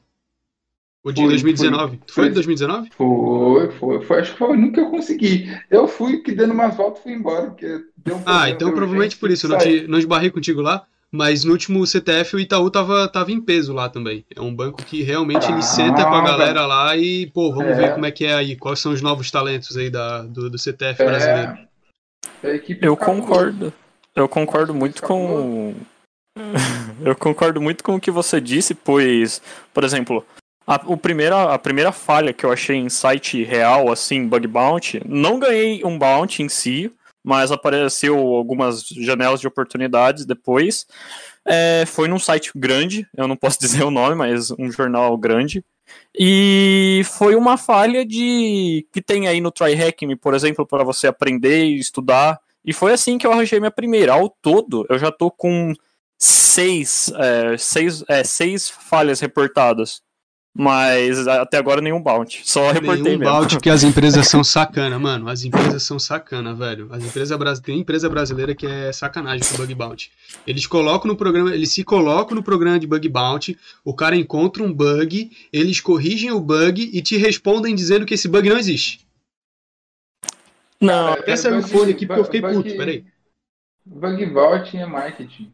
[1.03, 1.99] O de foi, 2019.
[2.07, 2.89] Foi, foi de 2019?
[2.95, 4.19] Foi, foi, foi.
[4.19, 5.49] Acho que foi o único que eu consegui.
[5.69, 7.47] Eu fui que dando umas voltas e fui embora.
[7.47, 9.45] Porque deu um ah, então provavelmente por isso.
[9.45, 10.85] Eu não, te, não esbarrei contigo lá.
[11.11, 14.23] Mas no último CTF o Itaú tava, tava em peso lá também.
[14.35, 17.71] É um banco que realmente ah, ele senta com a galera lá e, pô, vamos
[17.71, 17.75] é.
[17.75, 18.55] ver como é que é aí.
[18.55, 21.05] Quais são os novos talentos aí da, do, do CTF é.
[21.05, 21.57] brasileiro.
[22.43, 23.73] É eu concordo.
[24.15, 25.73] Eu concordo muito com.
[27.03, 29.41] eu concordo muito com o que você disse, pois,
[29.73, 30.23] por exemplo,
[30.69, 35.01] a, o primeira, a primeira falha que eu achei em site real, assim, bug bounty,
[35.03, 36.93] não ganhei um bounty em si,
[37.23, 40.85] mas apareceu algumas janelas de oportunidades depois.
[41.43, 45.65] É, foi num site grande, eu não posso dizer o nome, mas um jornal grande.
[46.15, 51.65] E foi uma falha de que tem aí no TryHackMe, por exemplo, para você aprender
[51.65, 52.39] e estudar.
[52.63, 54.13] E foi assim que eu arranjei minha primeira.
[54.13, 55.73] Ao todo, eu já tô com
[56.15, 60.07] seis, é, seis, é, seis falhas reportadas.
[60.53, 62.41] Mas até agora nenhum bounty.
[62.43, 63.33] Só reportei nenhum mesmo.
[63.33, 65.29] bounty que as empresas são sacana, mano.
[65.29, 66.87] As empresas são sacana, velho.
[66.91, 70.11] As empresas brasileiras tem empresa brasileira que é sacanagem com bug bounty.
[70.45, 74.63] Eles colocam no programa, eles se colocam no programa de bug bounty, o cara encontra
[74.63, 79.07] um bug, eles corrigem o bug e te respondem dizendo que esse bug não existe.
[80.81, 83.05] Não, Até saiu o fone aqui porque eu fiquei puto, peraí.
[83.85, 85.51] Bug bounty é marketing.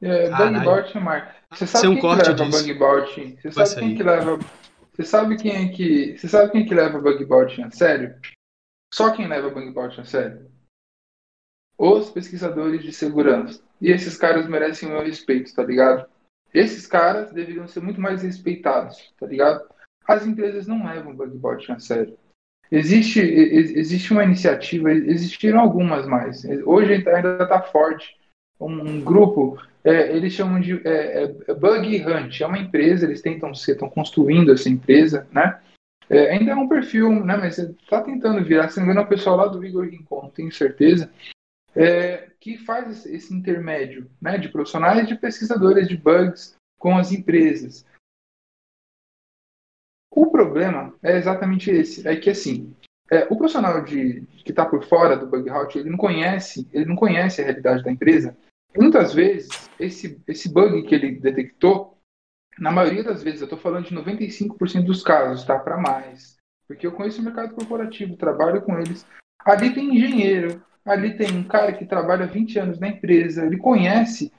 [0.00, 1.34] É, bug bounty é.
[1.50, 2.50] Você sabe um quem que leva disso.
[2.50, 3.38] bug bounty?
[3.42, 4.38] Você sabe quem que leva.
[4.92, 6.18] Você sabe quem é que.
[6.18, 8.14] Você sabe quem que leva bug bounty a sério?
[8.92, 10.50] Só quem leva bug bounty a sério?
[11.76, 13.62] Os pesquisadores de segurança.
[13.80, 16.08] E esses caras merecem o meu respeito, tá ligado?
[16.52, 19.68] Esses caras deveriam ser muito mais respeitados, tá ligado?
[20.06, 22.16] As empresas não levam bug bounty a sério.
[22.70, 26.44] Existe, existe uma iniciativa, existiram algumas mais.
[26.66, 28.18] Hoje ainda está forte
[28.60, 33.22] um grupo, é, eles chamam de é, é, é, Bug Hunt, é uma empresa, eles
[33.22, 35.60] tentam estão construindo essa empresa, né?
[36.10, 37.36] É, ainda é um perfil, né?
[37.36, 40.30] Mas está tentando virar, se não me engano, é o pessoal lá do Igor Rincon,
[40.30, 41.10] tenho certeza.
[41.76, 47.84] É, que faz esse intermédio né, de profissionais de pesquisadores de bugs com as empresas.
[50.10, 52.74] O problema é exatamente esse, é que assim,
[53.10, 56.84] é, o profissional de, que está por fora do bug out, ele não conhece, ele
[56.84, 58.36] não conhece a realidade da empresa.
[58.78, 59.48] Muitas vezes,
[59.78, 61.98] esse, esse bug que ele detectou,
[62.58, 65.58] na maioria das vezes, eu estou falando de 95% dos casos, tá?
[65.58, 66.36] Para mais.
[66.66, 69.06] Porque eu conheço o mercado corporativo, trabalho com eles.
[69.44, 74.32] Ali tem engenheiro, ali tem um cara que trabalha 20 anos na empresa, ele conhece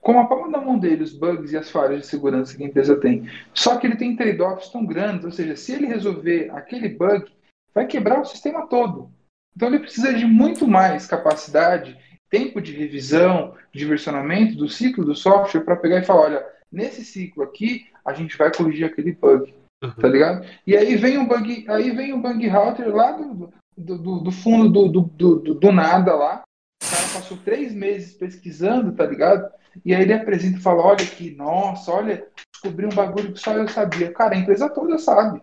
[0.00, 2.66] com a palma da mão dele os bugs e as falhas de segurança que a
[2.66, 3.28] empresa tem.
[3.52, 7.30] Só que ele tem trade-offs tão grandes, ou seja, se ele resolver aquele bug,
[7.74, 9.10] vai quebrar o sistema todo.
[9.54, 11.98] Então ele precisa de muito mais capacidade,
[12.30, 17.04] tempo de revisão, de versionamento do ciclo do software para pegar e falar, olha, nesse
[17.04, 19.90] ciclo aqui a gente vai corrigir aquele bug, uhum.
[19.92, 20.46] tá ligado?
[20.66, 24.32] E aí vem um bug, aí vem um bug router lá do, do, do, do
[24.32, 26.42] fundo do, do, do, do nada lá.
[26.82, 29.50] O cara passou três meses pesquisando, tá ligado?
[29.84, 33.52] E aí ele apresenta e fala: Olha aqui, nossa, olha, descobri um bagulho que só
[33.52, 34.12] eu sabia.
[34.12, 35.42] Cara, a empresa toda sabe.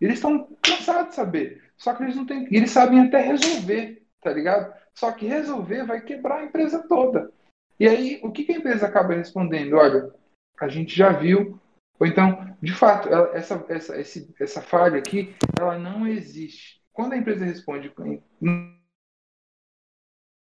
[0.00, 1.62] Eles estão cansados de saber.
[1.76, 2.48] Só que eles não têm.
[2.50, 4.72] Eles sabem até resolver, tá ligado?
[4.94, 7.32] Só que resolver vai quebrar a empresa toda.
[7.78, 9.76] E aí, o que, que a empresa acaba respondendo?
[9.76, 10.12] Olha,
[10.60, 11.58] a gente já viu.
[11.98, 16.80] Ou então, de fato, ela, essa, essa, esse, essa falha aqui, ela não existe.
[16.92, 17.92] Quando a empresa responde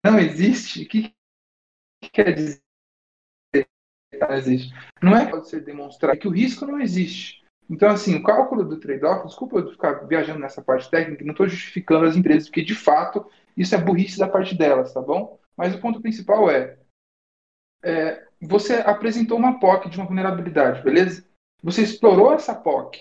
[0.04, 1.14] não existe, o que,
[2.02, 2.62] que quer dizer?
[4.20, 4.74] Não existe.
[5.02, 7.41] Não é que pode ser demonstrado, é que o risco não existe.
[7.72, 11.47] Então, assim, o cálculo do trade-off, desculpa eu ficar viajando nessa parte técnica, não estou
[11.47, 15.39] justificando as empresas, porque de fato isso é burrice da parte delas, tá bom?
[15.55, 16.78] Mas o ponto principal é,
[17.82, 21.24] é você apresentou uma POC de uma vulnerabilidade, beleza?
[21.63, 22.99] Você explorou essa POC.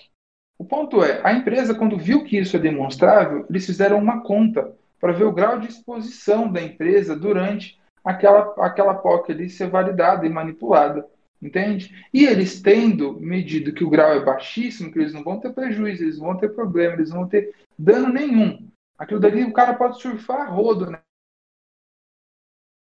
[0.56, 4.72] O ponto é, a empresa, quando viu que isso é demonstrável, eles fizeram uma conta
[5.00, 10.24] para ver o grau de exposição da empresa durante aquela, aquela POC ali ser validada
[10.24, 11.04] e manipulada.
[11.43, 12.07] Entende?
[12.12, 16.05] E eles tendo medido que o grau é baixíssimo, que eles não vão ter prejuízo,
[16.05, 18.68] eles não vão ter problema, eles não vão ter dano nenhum.
[18.99, 21.01] Aquilo dali o cara pode surfar a rodo né?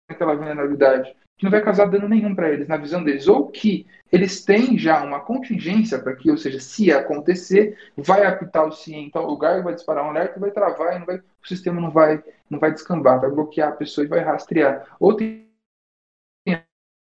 [0.10, 3.28] naquela vulnerabilidade que não vai causar dano nenhum para eles, na visão deles.
[3.28, 8.66] Ou que eles têm já uma contingência para que, ou seja, se acontecer, vai apitar
[8.66, 11.48] o CIE em tal lugar, vai disparar um alerta, vai travar e não vai, o
[11.48, 14.88] sistema não vai, não vai descambar, vai bloquear a pessoa e vai rastrear.
[15.00, 15.47] Ou tem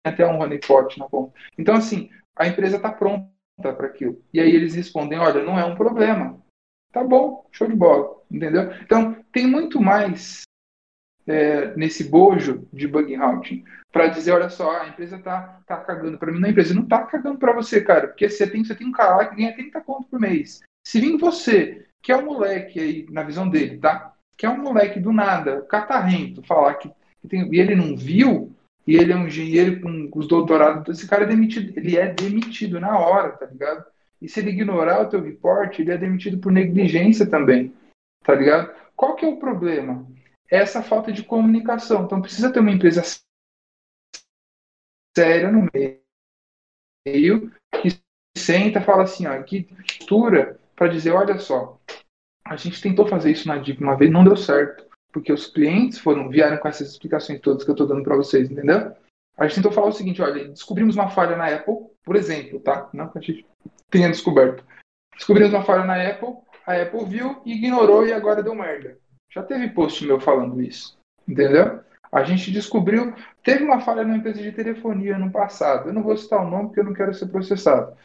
[0.09, 1.33] até um honeypot na ponta.
[1.59, 3.29] Então, assim, a empresa está pronta
[3.59, 4.23] para aquilo.
[4.33, 6.41] E aí eles respondem, olha, não é um problema.
[6.93, 8.73] Tá bom, show de bola, entendeu?
[8.83, 10.43] Então, tem muito mais
[11.27, 16.19] é, nesse bojo de bug hunting para dizer, olha só, a empresa tá, tá cagando
[16.19, 16.39] para mim.
[16.39, 18.93] Não, a empresa não tá cagando para você, cara, porque você tem, você tem um
[18.93, 20.61] cara que ganha 30 conto por mês.
[20.87, 24.15] Se vir você, que é um moleque aí, na visão dele, tá?
[24.37, 26.89] Que é um moleque do nada, catarrento, falar que,
[27.21, 28.56] que tem, e ele não viu,
[28.87, 32.79] e ele é um engenheiro com os doutorados, esse cara é demitido, ele é demitido
[32.79, 33.85] na hora, tá ligado?
[34.23, 37.75] E se ele ignorar o teu report, ele é demitido por negligência também,
[38.23, 38.75] tá ligado?
[38.95, 40.07] Qual que é o problema?
[40.51, 42.05] essa falta de comunicação.
[42.05, 43.03] Então precisa ter uma empresa
[45.17, 48.01] séria no meio que
[48.37, 51.81] senta fala assim, ó, que postura para dizer, olha só,
[52.45, 54.86] a gente tentou fazer isso na DIP uma vez, não deu certo,
[55.17, 58.51] porque os clientes foram vieram com essas explicações todas que eu estou dando para vocês,
[58.51, 58.93] entendeu?
[59.35, 62.91] A gente tentou falar o seguinte, olha, descobrimos uma falha na Apple, por exemplo, tá?
[62.93, 63.47] Não que a gente
[63.89, 64.63] tenha descoberto.
[65.15, 66.35] Descobrimos uma falha na Apple,
[66.67, 68.99] a Apple viu, ignorou e agora deu merda.
[69.33, 71.81] Já teve post meu falando isso, entendeu?
[72.13, 75.89] A gente descobriu, teve uma falha na empresa de telefonia no passado.
[75.89, 77.97] Eu não vou citar o nome porque eu não quero ser processado.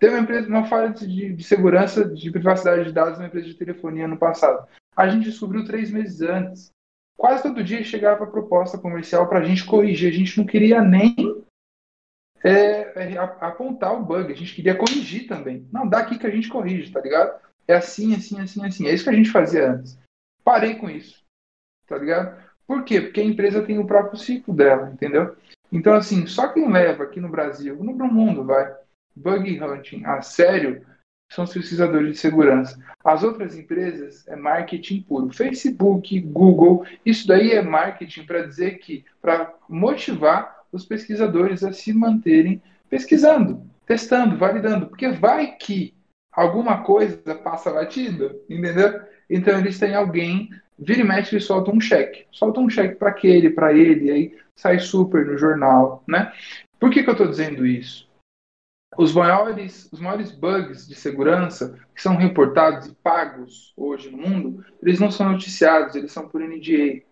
[0.00, 3.54] Teve uma, empresa, uma falha de, de segurança, de privacidade de dados na empresa de
[3.54, 4.66] telefonia no passado.
[4.98, 6.72] A gente descobriu três meses antes.
[7.16, 10.08] Quase todo dia chegava a proposta comercial para a gente corrigir.
[10.08, 11.14] A gente não queria nem
[12.42, 15.68] é, é, apontar o bug, a gente queria corrigir também.
[15.72, 17.40] Não, dá aqui que a gente corrige, tá ligado?
[17.68, 18.88] É assim, assim, assim, assim.
[18.88, 19.96] É isso que a gente fazia antes.
[20.42, 21.22] Parei com isso.
[21.86, 22.42] Tá ligado?
[22.66, 23.00] Por quê?
[23.00, 25.36] Porque a empresa tem o próprio ciclo dela, entendeu?
[25.70, 28.74] Então, assim, só quem leva aqui no Brasil, no mundo, vai,
[29.14, 30.84] bug hunting a sério,
[31.28, 32.78] são os pesquisadores de segurança.
[33.04, 35.30] As outras empresas é marketing puro.
[35.30, 41.92] Facebook, Google, isso daí é marketing para dizer que, para motivar os pesquisadores a se
[41.92, 45.94] manterem pesquisando, testando, validando, porque vai que
[46.32, 49.00] alguma coisa passa batido, entendeu?
[49.28, 50.48] Então eles têm alguém,
[50.78, 52.24] vira e mexe e solta um cheque.
[52.30, 56.32] Solta um cheque para aquele, para ele, aí sai super no jornal, né?
[56.80, 58.07] Por que, que eu estou dizendo isso?
[58.96, 64.64] Os maiores, os maiores bugs de segurança que são reportados e pagos hoje no mundo,
[64.82, 67.02] eles não são noticiados, eles são por NDA.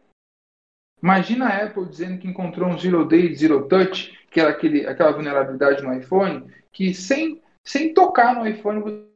[1.02, 5.12] Imagina a Apple dizendo que encontrou um Zero Day, Zero Touch, que era aquele, aquela
[5.12, 9.06] vulnerabilidade no iPhone, que sem, sem tocar no iPhone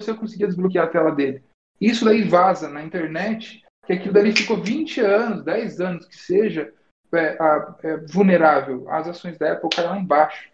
[0.00, 1.42] você conseguia desbloquear a tela dele.
[1.80, 6.72] Isso daí vaza na internet, que aquilo dali ficou 20 anos, 10 anos que seja,
[7.14, 7.38] é,
[7.82, 8.88] é, vulnerável.
[8.90, 10.50] As ações da Apple caíram embaixo.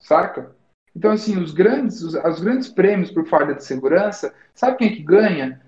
[0.00, 0.56] Saca?
[0.94, 4.96] Então, assim, os grandes, os, os grandes prêmios por falha de segurança, sabe quem é
[4.96, 5.60] que ganha?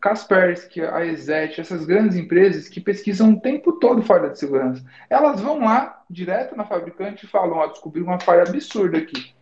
[0.00, 4.84] Kaspersky, a ESET, essas grandes empresas que pesquisam o tempo todo falha de segurança.
[5.10, 9.34] Elas vão lá, direto na fabricante, e falam: Ó, descobri uma falha absurda aqui.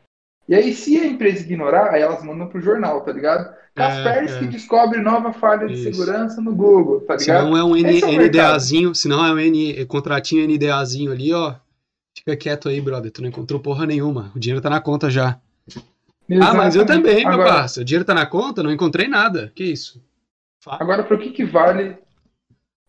[0.49, 3.55] E aí, se a empresa ignorar, aí elas mandam pro jornal, tá ligado?
[3.75, 4.51] Kaspersky é, é.
[4.51, 5.85] descobre nova falha de Isso.
[5.85, 7.45] segurança no Google, tá ligado?
[7.45, 11.33] Se não é um N, é NDAzinho, se não é um N, contratinho NDAzinho ali,
[11.33, 11.55] ó.
[12.17, 13.11] Fica quieto aí, brother.
[13.11, 14.31] Tu não encontrou porra nenhuma.
[14.35, 15.41] O dinheiro tá na conta já.
[16.29, 16.43] Exatamente.
[16.43, 17.81] Ah, mas eu também, meu Agora, parça.
[17.81, 19.53] O dinheiro tá na conta, não encontrei nada.
[19.55, 20.03] Que isso?
[20.67, 21.99] Agora, para que que vale?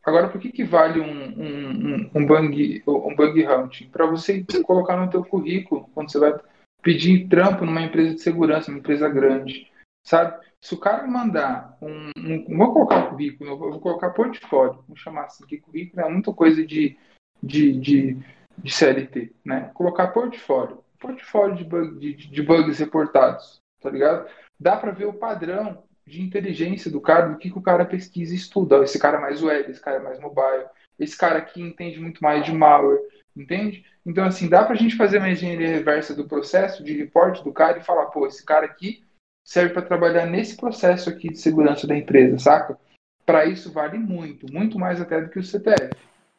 [0.04, 3.90] Agora, por que que vale um, um, um, bug, um bug hunting?
[3.90, 6.34] Para você colocar no teu currículo, quando você vai
[6.82, 9.68] pedir trampo numa empresa de segurança, numa empresa grande,
[10.04, 10.40] sabe?
[10.62, 15.46] Se o cara mandar um, um vou colocar currículo, vou colocar portfólio, vou chamar assim,
[15.46, 16.96] que currículo é muita coisa de,
[17.42, 18.18] de, de,
[18.58, 19.72] de CLT, né?
[19.74, 24.28] Colocar portfólio, portfólio de, bug, de, de bugs reportados, tá ligado?
[24.60, 28.34] Dá para ver o padrão de inteligência do cara, do que, que o cara pesquisa
[28.34, 28.84] e estuda.
[28.84, 30.66] Esse cara é mais web, esse cara é mais mobile,
[31.00, 33.02] esse cara aqui entende muito mais de malware,
[33.36, 33.84] entende?
[34.06, 37.52] Então, assim, dá para a gente fazer uma engenharia reversa do processo de reporte do
[37.52, 39.04] cara e falar, pô, esse cara aqui
[39.44, 42.78] serve para trabalhar nesse processo aqui de segurança da empresa, saca?
[43.26, 45.92] Para isso vale muito, muito mais até do que o CTF,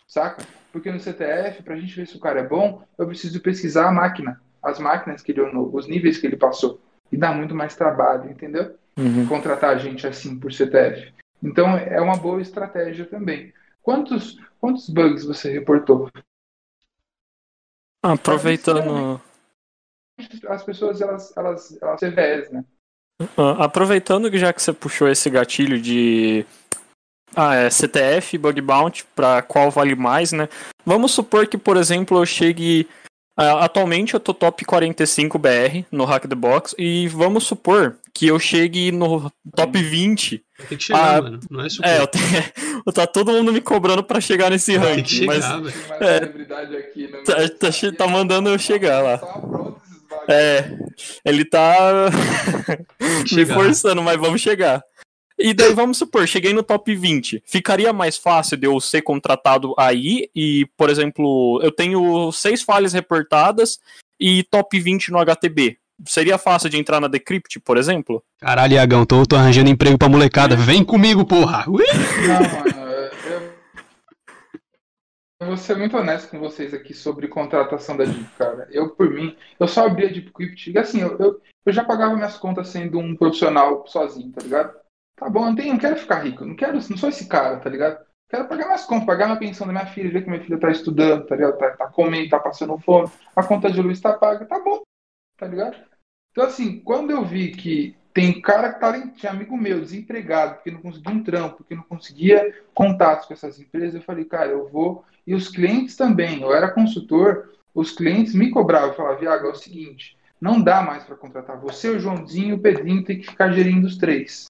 [0.06, 0.44] saca?
[0.76, 3.88] Porque no CTF, para a gente ver se o cara é bom, eu preciso pesquisar
[3.88, 6.78] a máquina, as máquinas que ele olhou, os níveis que ele passou.
[7.10, 8.76] E dá muito mais trabalho, entendeu?
[8.98, 9.26] uhum.
[9.26, 11.14] contratar gente assim por CTF.
[11.42, 13.54] Então é uma boa estratégia também.
[13.82, 16.10] Quantos, quantos bugs você reportou?
[18.02, 19.18] Aproveitando.
[20.46, 22.64] As pessoas, elas, elas, elas CVS, né?
[23.34, 26.44] Ah, aproveitando que já que você puxou esse gatilho de
[27.34, 30.48] ah, é CTF, bug bounty, para qual vale mais, né?
[30.84, 32.86] Vamos supor que, por exemplo, eu chegue
[33.38, 38.28] Uh, atualmente eu tô top 45 BR no Hack the Box e vamos supor que
[38.28, 40.42] eu chegue no top 20.
[40.70, 41.40] Tem que chegar, uh, mano.
[41.50, 41.86] Não é super.
[41.86, 42.24] É, eu tenho...
[42.94, 44.94] tá todo mundo me cobrando pra chegar nesse ranking.
[44.94, 45.74] Tem que chegar, mas...
[46.00, 46.16] É,
[46.78, 49.20] aqui, tá, tá, tá, mandando eu chegar lá.
[50.28, 50.70] É,
[51.22, 52.08] ele tá
[53.32, 54.82] me forçando, mas vamos chegar.
[55.38, 57.42] E daí vamos supor, cheguei no top 20.
[57.46, 62.94] Ficaria mais fácil de eu ser contratado aí e, por exemplo, eu tenho seis falhas
[62.94, 63.78] reportadas
[64.18, 65.78] e top 20 no HTB.
[66.06, 68.22] Seria fácil de entrar na Decrypt, por exemplo?
[68.38, 70.56] Caralho, Iagão, tô, tô arranjando emprego pra molecada.
[70.56, 71.64] Vem comigo, porra!
[71.68, 71.84] Ui!
[72.26, 72.92] Não, mano,
[73.26, 73.52] eu,
[75.40, 78.68] eu vou ser muito honesto com vocês aqui sobre contratação da Deep, cara.
[78.70, 80.76] Eu, por mim, eu só abri a Deepcrypt.
[80.78, 84.85] Assim, eu, eu, eu já pagava minhas contas sendo um profissional sozinho, tá ligado?
[85.16, 87.70] Tá bom, não, tenho, não quero ficar rico, não quero, não sou esse cara, tá
[87.70, 88.04] ligado?
[88.28, 90.70] Quero pagar minhas contas, pagar minha pensão da minha filha, ver que minha filha tá
[90.70, 91.56] estudando, tá ligado?
[91.56, 94.82] Tá, tá comendo, tá passando fome, a conta de luz tá paga, tá bom,
[95.38, 95.76] tá ligado?
[96.30, 100.70] Então, assim, quando eu vi que tem cara que tá, tinha amigo meu, desempregado, porque
[100.70, 104.68] não conseguia um trampo, porque não conseguia contatos com essas empresas, eu falei, cara, eu
[104.68, 105.02] vou.
[105.26, 109.54] E os clientes também, eu era consultor, os clientes me cobravam, falavam, Viago, é o
[109.54, 113.50] seguinte, não dá mais para contratar você, o Joãozinho e o Pedrinho tem que ficar
[113.52, 114.46] gerindo os três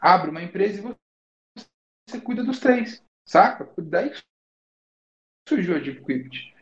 [0.00, 1.62] abre uma empresa e
[2.08, 3.68] você cuida dos três, saca?
[3.78, 4.12] Daí
[5.48, 6.54] surgiu a DeepQuipt,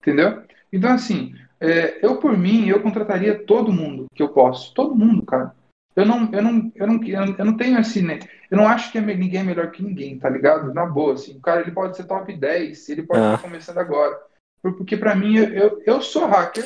[0.00, 0.44] entendeu?
[0.72, 5.24] Então, assim, é, eu por mim, eu contrataria todo mundo que eu posso, todo mundo,
[5.24, 5.54] cara.
[5.96, 8.18] Eu não, eu não, eu não, eu não tenho assim, né?
[8.50, 10.74] Eu não acho que ninguém é melhor que ninguém, tá ligado?
[10.74, 11.36] Na boa, assim.
[11.36, 13.42] O cara, ele pode ser top 10, ele pode estar é.
[13.42, 14.20] começando agora.
[14.60, 16.64] Porque para mim, eu, eu sou hacker,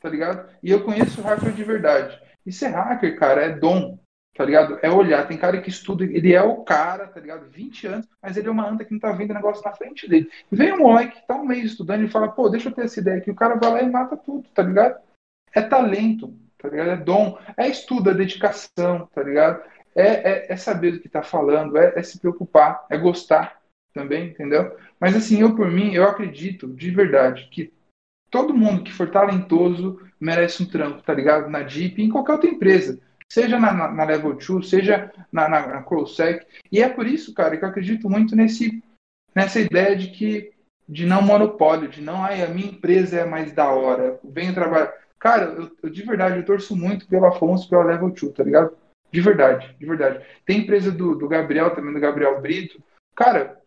[0.00, 0.48] tá ligado?
[0.62, 2.20] E eu conheço hacker de verdade.
[2.44, 3.98] E ser hacker, cara, é dom,
[4.36, 4.78] tá ligado?
[4.82, 5.26] É olhar.
[5.26, 7.48] Tem cara que estuda, ele é o cara, tá ligado?
[7.48, 10.30] 20 anos, mas ele é uma anta que não tá vendo negócio na frente dele.
[10.50, 13.00] Vem um moleque que tá um mês estudando e fala, pô, deixa eu ter essa
[13.00, 13.30] ideia aqui.
[13.30, 15.00] O cara vai lá e mata tudo, tá ligado?
[15.54, 16.90] É talento, tá ligado?
[16.90, 19.62] É dom, é estudo, é dedicação, tá ligado?
[19.94, 23.58] É, é, é saber do que tá falando, é, é se preocupar, é gostar
[23.94, 24.76] também, entendeu?
[25.00, 27.72] Mas assim, eu por mim, eu acredito de verdade que
[28.30, 31.48] todo mundo que for talentoso merece um trampo, tá ligado?
[31.48, 33.00] Na Jeep, em qualquer outra empresa
[33.30, 36.46] seja na, na, na Level 2, seja na, na, na CrowSec.
[36.70, 38.82] E é por isso, cara, que eu acredito muito nesse,
[39.34, 40.52] nessa ideia de que
[40.88, 44.92] de não monopólio, de não, ai, a minha empresa é mais da hora, venho trabalhar.
[45.18, 48.76] Cara, eu, eu, de verdade, eu torço muito pelo Afonso, pela Level 2, tá ligado?
[49.10, 50.24] De verdade, de verdade.
[50.44, 52.80] Tem empresa do, do Gabriel também, do Gabriel Brito.
[53.16, 53.60] Cara,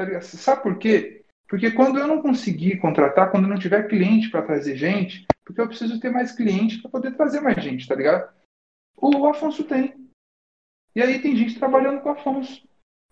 [0.00, 0.22] Tá ligado?
[0.22, 1.22] Sabe por quê?
[1.46, 5.68] Porque quando eu não conseguir contratar, quando não tiver cliente para trazer gente, porque eu
[5.68, 8.32] preciso ter mais cliente para poder trazer mais gente, tá ligado?
[9.00, 9.94] O Afonso tem.
[10.94, 12.60] E aí tem gente trabalhando com o Afonso.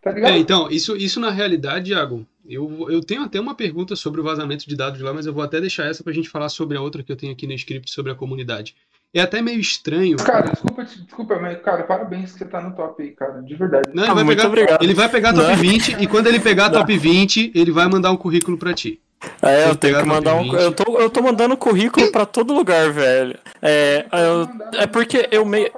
[0.01, 0.33] Tá ligado?
[0.33, 4.25] É, então, isso, isso na realidade, Iago, eu, eu tenho até uma pergunta sobre o
[4.25, 6.81] vazamento de dados lá, mas eu vou até deixar essa pra gente falar sobre a
[6.81, 8.77] outra que eu tenho aqui no script sobre a comunidade.
[9.13, 10.19] É até meio estranho.
[10.19, 13.41] Cara, desculpa, desculpa, mas, cara, parabéns que você tá no top aí, cara.
[13.41, 13.91] De verdade.
[13.95, 14.83] Não, ele, ah, vai pegar, obrigado.
[14.83, 15.57] ele vai pegar top Não.
[15.57, 19.01] 20 e quando ele pegar top 20, ele vai mandar um currículo pra ti.
[19.43, 20.55] É, eu tenho que mandar um.
[20.55, 23.37] Eu tô, eu tô mandando currículo pra todo lugar, velho.
[23.61, 25.71] É, eu, é porque eu meio.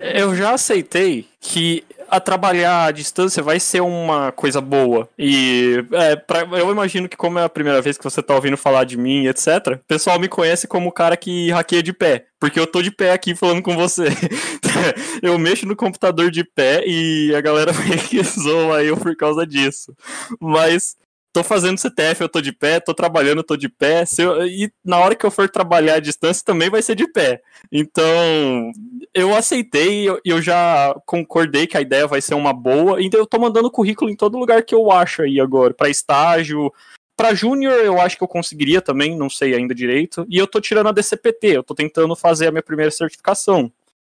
[0.00, 5.08] Eu já aceitei que a trabalhar à distância vai ser uma coisa boa.
[5.16, 8.56] E é, pra, eu imagino que, como é a primeira vez que você tá ouvindo
[8.56, 12.26] falar de mim, etc., o pessoal me conhece como o cara que hackeia de pé.
[12.40, 14.06] Porque eu tô de pé aqui falando com você.
[15.22, 19.46] eu mexo no computador de pé e a galera meio que zoa eu por causa
[19.46, 19.94] disso.
[20.40, 20.96] Mas
[21.32, 24.04] tô fazendo CTF, eu tô de pé, tô trabalhando, eu tô de pé.
[24.18, 27.40] Eu, e na hora que eu for trabalhar à distância também vai ser de pé.
[27.70, 28.72] Então,
[29.14, 33.02] eu aceitei, eu, eu já concordei que a ideia vai ser uma boa.
[33.02, 36.72] Então, eu tô mandando currículo em todo lugar que eu acho aí agora, para estágio.
[37.16, 40.26] Para júnior, eu acho que eu conseguiria também, não sei ainda direito.
[40.28, 43.70] E eu tô tirando a DCPT, eu tô tentando fazer a minha primeira certificação.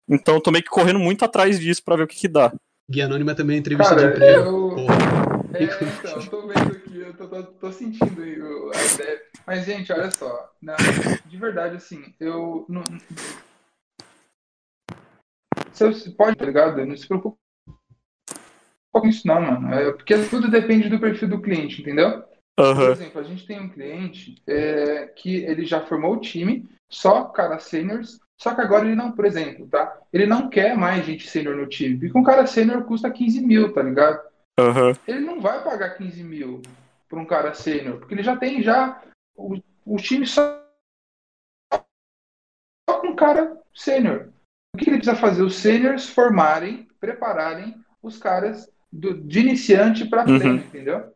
[0.09, 2.53] Então, eu tô meio que correndo muito atrás disso para ver o que que dá.
[2.89, 4.79] Guia Anônima também é entrevista Cara, de emprego.
[4.79, 4.87] Eu...
[5.55, 6.76] É, então, tô vendo
[7.43, 9.23] tô, tô, sentindo aí a ideia.
[9.47, 10.51] Mas, gente, olha só.
[10.61, 10.77] Não,
[11.27, 12.65] de verdade, assim, eu.
[12.69, 12.83] Não,
[15.73, 16.85] você pode, tá ligado?
[16.85, 17.37] Não se preocupe
[18.93, 19.75] com isso, não, mano.
[19.75, 22.25] É, porque tudo depende do perfil do cliente, entendeu?
[22.59, 22.75] Uhum.
[22.75, 27.25] Por exemplo, a gente tem um cliente é, que ele já formou o time, só
[27.25, 29.99] cara seniors, só que agora ele não, por exemplo, tá?
[30.11, 33.73] Ele não quer mais gente sênior no time, porque um cara sênior custa 15 mil,
[33.75, 34.19] tá ligado?
[34.59, 34.95] Uhum.
[35.07, 36.63] Ele não vai pagar 15 mil
[37.09, 39.03] para um cara sênior, porque ele já tem já
[39.35, 40.63] o, o time só,
[42.89, 44.31] só com um cara sênior.
[44.75, 45.43] O que ele precisa fazer?
[45.43, 50.57] Os sêniors formarem, prepararem os caras do, de iniciante para frente, uhum.
[50.57, 51.13] entendeu?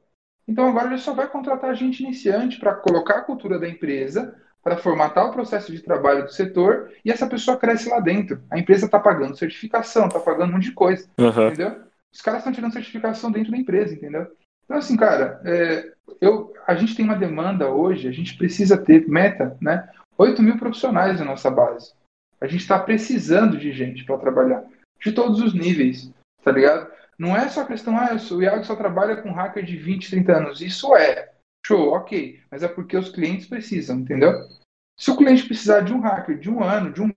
[0.46, 4.76] Então agora ele só vai contratar gente iniciante para colocar a cultura da empresa, para
[4.76, 8.42] formatar o processo de trabalho do setor e essa pessoa cresce lá dentro.
[8.50, 11.48] A empresa está pagando certificação, está pagando um monte de coisa, uhum.
[11.48, 11.82] entendeu?
[12.12, 14.26] Os caras estão tirando certificação dentro da empresa, entendeu?
[14.70, 19.08] Então, assim, cara, é, eu, a gente tem uma demanda hoje, a gente precisa ter
[19.08, 19.90] meta, né?
[20.16, 21.92] 8 mil profissionais na nossa base.
[22.40, 24.64] A gente está precisando de gente para trabalhar,
[25.04, 26.12] de todos os níveis,
[26.44, 26.88] tá ligado?
[27.18, 30.60] Não é só questão, ah, o Iago só trabalha com hacker de 20, 30 anos.
[30.60, 31.32] Isso é,
[31.66, 34.32] show, ok, mas é porque os clientes precisam, entendeu?
[34.96, 37.10] Se o cliente precisar de um hacker de um ano, de um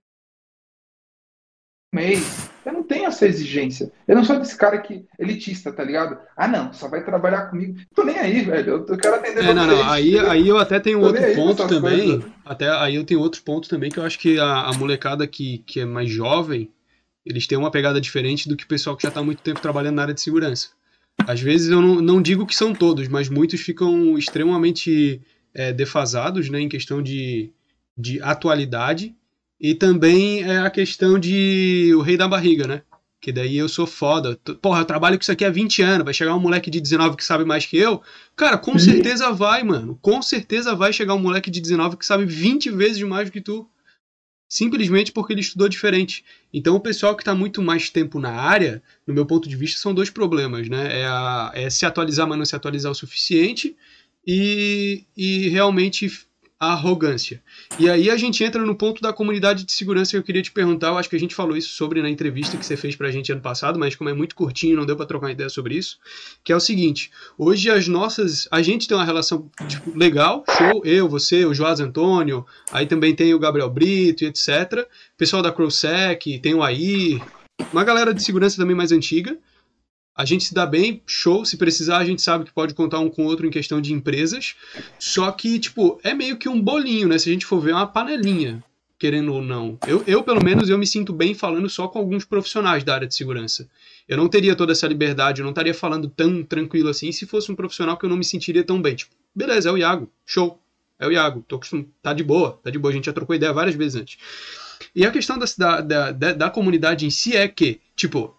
[1.94, 3.92] mês, eu não tenho essa exigência.
[4.06, 6.18] Eu não sou desse cara que elitista, tá ligado?
[6.36, 7.78] Ah, não, só vai trabalhar comigo.
[7.94, 8.84] Tô nem aí, velho.
[8.88, 9.90] Eu quero atender é, não, não.
[9.90, 12.20] Aí, aí eu até tenho Tô outro ponto também.
[12.20, 12.32] Coisas.
[12.44, 15.58] Até aí eu tenho outro ponto também que eu acho que a, a, molecada que,
[15.58, 16.70] que é mais jovem,
[17.24, 19.60] eles têm uma pegada diferente do que o pessoal que já tá há muito tempo
[19.60, 20.70] trabalhando na área de segurança.
[21.26, 25.20] Às vezes eu não, não digo que são todos, mas muitos ficam extremamente
[25.54, 27.52] é, defasados, né, em questão de,
[27.96, 29.14] de atualidade
[29.60, 32.82] e também é a questão de o rei da barriga, né?
[33.20, 34.38] Que daí eu sou foda.
[34.60, 36.04] Porra, eu trabalho com isso aqui há 20 anos.
[36.04, 38.02] Vai chegar um moleque de 19 que sabe mais que eu?
[38.36, 39.98] Cara, com certeza vai, mano.
[40.02, 43.40] Com certeza vai chegar um moleque de 19 que sabe 20 vezes mais do que
[43.40, 43.66] tu.
[44.46, 46.22] Simplesmente porque ele estudou diferente.
[46.52, 49.80] Então, o pessoal que está muito mais tempo na área, no meu ponto de vista,
[49.80, 51.00] são dois problemas, né?
[51.00, 53.74] É, a, é se atualizar, mas não se atualizar o suficiente.
[54.26, 56.10] E, e realmente
[56.72, 57.42] arrogância.
[57.78, 60.50] E aí a gente entra no ponto da comunidade de segurança que eu queria te
[60.50, 60.88] perguntar.
[60.88, 63.32] Eu acho que a gente falou isso sobre na entrevista que você fez pra gente
[63.32, 65.98] ano passado, mas como é muito curtinho, não deu para trocar uma ideia sobre isso.
[66.42, 68.48] Que é o seguinte: hoje as nossas.
[68.50, 73.14] A gente tem uma relação tipo, legal, show, eu, você, o Joás Antônio, aí também
[73.14, 74.86] tem o Gabriel Brito e etc.
[75.16, 77.20] Pessoal da CrowSec, tem o AI,
[77.72, 79.38] uma galera de segurança também mais antiga
[80.16, 81.44] a gente se dá bem, show.
[81.44, 83.92] Se precisar, a gente sabe que pode contar um com o outro em questão de
[83.92, 84.54] empresas.
[84.98, 87.18] Só que, tipo, é meio que um bolinho, né?
[87.18, 88.62] Se a gente for ver, é uma panelinha,
[88.96, 89.76] querendo ou não.
[89.86, 93.08] Eu, eu, pelo menos, eu me sinto bem falando só com alguns profissionais da área
[93.08, 93.68] de segurança.
[94.08, 97.50] Eu não teria toda essa liberdade, eu não estaria falando tão tranquilo assim se fosse
[97.50, 98.94] um profissional que eu não me sentiria tão bem.
[98.94, 100.60] Tipo, beleza, é o Iago, show.
[100.96, 102.92] É o Iago, tô acostumado, tá de boa, tá de boa.
[102.92, 104.16] A gente já trocou ideia várias vezes antes.
[104.94, 108.32] E a questão da, da, da, da comunidade em si é que, tipo,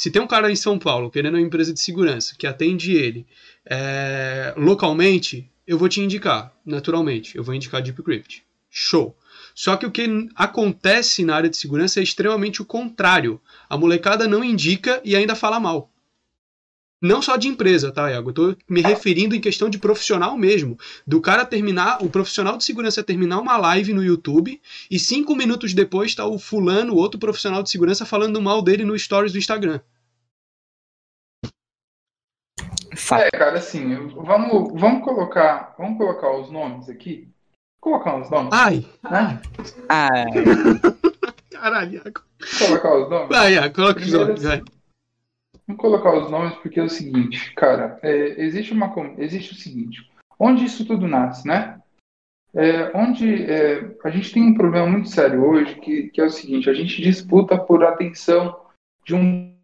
[0.00, 3.26] se tem um cara em São Paulo querendo uma empresa de segurança que atende ele
[3.66, 7.36] é, localmente, eu vou te indicar, naturalmente.
[7.36, 8.42] Eu vou indicar DeepCrypt.
[8.70, 9.14] Show.
[9.54, 13.38] Só que o que acontece na área de segurança é extremamente o contrário.
[13.68, 15.89] A molecada não indica e ainda fala mal.
[17.00, 18.28] Não só de empresa, tá, Iago?
[18.28, 20.78] Eu tô me referindo em questão de profissional mesmo.
[21.06, 24.60] Do cara terminar, o profissional de segurança terminar uma live no YouTube
[24.90, 28.98] e cinco minutos depois tá o fulano, outro profissional de segurança, falando mal dele no
[28.98, 29.80] stories do Instagram.
[33.12, 35.74] É, cara, assim, vamos, vamos colocar.
[35.78, 37.28] Vamos colocar os nomes aqui.
[37.80, 38.52] Vou colocar os nomes.
[38.52, 38.86] Ai!
[39.02, 39.40] Né?
[39.88, 40.24] Ai.
[41.50, 42.20] Caralho, Iago.
[42.58, 43.28] Colocar os nomes.
[43.28, 44.62] Vai, Iago, coloca os nomes, vai.
[45.70, 50.10] Vamos colocar os nomes porque é o seguinte, cara, é, existe, uma, existe o seguinte,
[50.36, 51.80] onde isso tudo nasce, né?
[52.52, 56.30] É, onde é, a gente tem um problema muito sério hoje, que, que é o
[56.30, 58.60] seguinte, a gente disputa por atenção
[59.04, 59.54] de um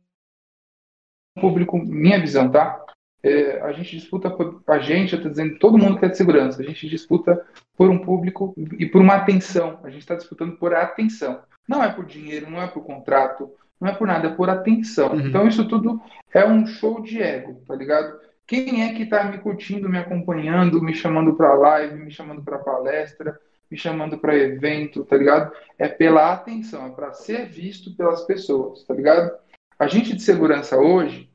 [1.41, 2.85] público, minha visão, tá?
[3.20, 6.62] É, a gente disputa por, a gente, eu tô dizendo, todo mundo quer de segurança,
[6.62, 7.45] a gente disputa
[7.77, 11.43] por um público e por uma atenção, a gente está disputando por atenção.
[11.69, 13.51] Não é por dinheiro, não é por contrato,
[13.81, 15.12] não é por nada, é por atenção.
[15.12, 15.28] Uhum.
[15.28, 16.01] Então isso tudo
[16.32, 18.19] é um show de ego, tá ligado?
[18.47, 22.59] Quem é que tá me curtindo, me acompanhando, me chamando para live, me chamando para
[22.59, 23.39] palestra,
[23.70, 25.53] me chamando para evento, tá ligado?
[25.78, 29.36] É pela atenção, é para ser visto pelas pessoas, tá ligado?
[29.78, 31.28] A gente de segurança hoje,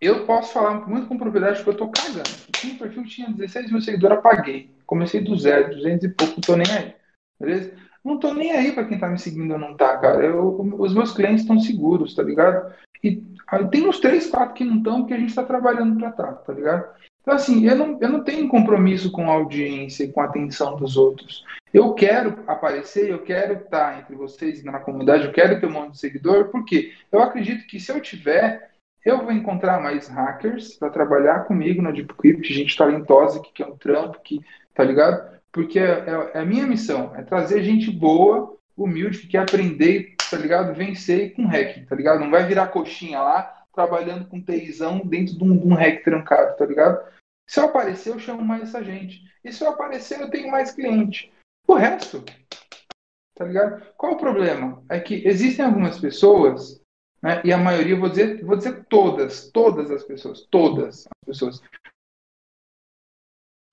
[0.00, 2.28] eu posso falar muito com propriedade que eu tô cagando.
[2.52, 4.70] Tinha um perfil tinha 16 mil seguidores, apaguei.
[4.86, 6.94] Comecei do zero, 200 e pouco, não tô nem aí.
[7.38, 7.72] Beleza?
[8.04, 10.24] Não tô nem aí para quem tá me seguindo ou não tá, cara.
[10.24, 12.72] Eu, os meus clientes estão seguros, tá ligado?
[13.02, 16.10] E aí tem uns três, quatro que não estão, porque a gente tá trabalhando para
[16.10, 16.84] tá, tá ligado?
[17.22, 20.76] Então, assim, eu não, eu não tenho compromisso com a audiência e com a atenção
[20.76, 21.44] dos outros.
[21.72, 25.92] Eu quero aparecer, eu quero estar entre vocês na comunidade, eu quero ter um monte
[25.92, 28.72] de seguidor, porque eu acredito que se eu tiver,
[29.04, 33.76] eu vou encontrar mais hackers para trabalhar comigo na DeepCrypt, gente talentosa que quer um
[33.76, 34.40] trampo, que,
[34.74, 35.40] tá ligado?
[35.52, 40.14] Porque é, é- é a minha missão, é trazer gente boa, humilde, que quer aprender,
[40.30, 40.74] tá ligado?
[40.74, 42.20] Vencer com hack, tá ligado?
[42.20, 46.56] Não vai virar coxinha lá, trabalhando com TIzão dentro de um, de um hack trancado,
[46.56, 47.04] tá ligado?
[47.46, 49.20] Se eu aparecer, eu chamo mais essa gente.
[49.44, 51.30] E se eu aparecer, eu tenho mais cliente.
[51.66, 52.24] O resto,
[53.34, 53.82] tá ligado?
[53.96, 54.82] Qual o problema?
[54.88, 56.80] É que existem algumas pessoas,
[57.22, 61.62] né, e a maioria, vou dizer, vou dizer todas, todas as pessoas, todas as pessoas,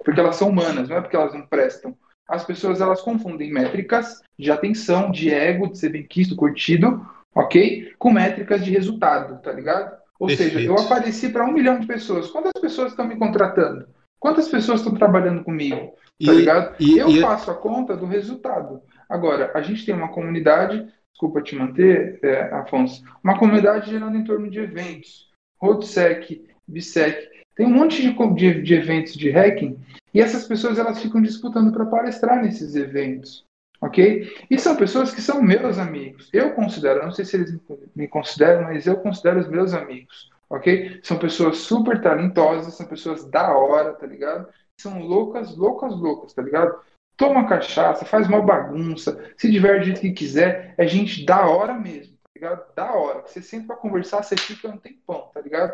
[0.03, 1.95] porque elas são humanas, não é porque elas não prestam.
[2.27, 7.91] As pessoas elas confundem métricas de atenção, de ego, de ser bem quisto, curtido, ok?
[7.97, 9.97] Com métricas de resultado, tá ligado?
[10.19, 10.71] Ou seja, Perfeito.
[10.71, 12.29] eu apareci para um milhão de pessoas.
[12.29, 13.87] Quantas pessoas estão me contratando?
[14.19, 15.75] Quantas pessoas estão trabalhando comigo?
[15.77, 16.75] Tá E, ligado?
[16.79, 18.81] e- eu e- faço a conta do resultado.
[19.09, 24.23] Agora, a gente tem uma comunidade, desculpa te manter, é, Afonso, uma comunidade gerando em
[24.25, 25.29] torno de eventos.
[25.61, 27.29] RoadSec, BSEC,
[27.59, 29.77] tem um monte de, de, de eventos de hacking
[30.13, 33.43] e essas pessoas elas ficam disputando para palestrar nesses eventos.
[33.81, 34.33] Ok?
[34.49, 36.29] E são pessoas que são meus amigos.
[36.31, 37.59] Eu considero, não sei se eles
[37.93, 40.29] me- consideram, mas eu considero os meus amigos.
[40.49, 41.01] Ok?
[41.03, 44.47] São pessoas super talentosas, são pessoas da hora, tá ligado?
[44.79, 46.79] São loucas, loucas, loucas, tá ligado?
[47.17, 51.73] Toma cachaça, faz uma bagunça, se diverte do jeito que quiser, é gente da hora
[51.73, 52.73] mesmo, tá ligado?
[52.73, 53.21] Da hora.
[53.27, 55.73] Você senta pra conversar, você fica um tempão, tá ligado?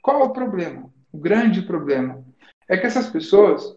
[0.00, 0.94] Qual é o problema?
[1.16, 2.22] O grande problema
[2.68, 3.74] é que essas pessoas,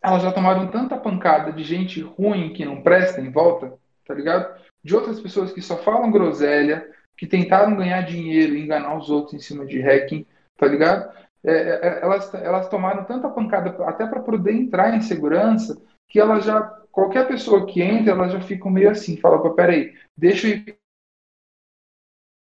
[0.00, 3.76] elas já tomaram tanta pancada de gente ruim que não presta em volta,
[4.06, 4.56] tá ligado?
[4.84, 9.34] De outras pessoas que só falam groselha, que tentaram ganhar dinheiro e enganar os outros
[9.34, 10.24] em cima de hacking,
[10.56, 11.12] tá ligado?
[11.42, 15.76] É, é, elas, elas tomaram tanta pancada até para poder entrar em segurança
[16.08, 19.92] que elas já qualquer pessoa que entra elas já ficam meio assim fala "Pô, peraí
[20.16, 20.78] deixa eu ir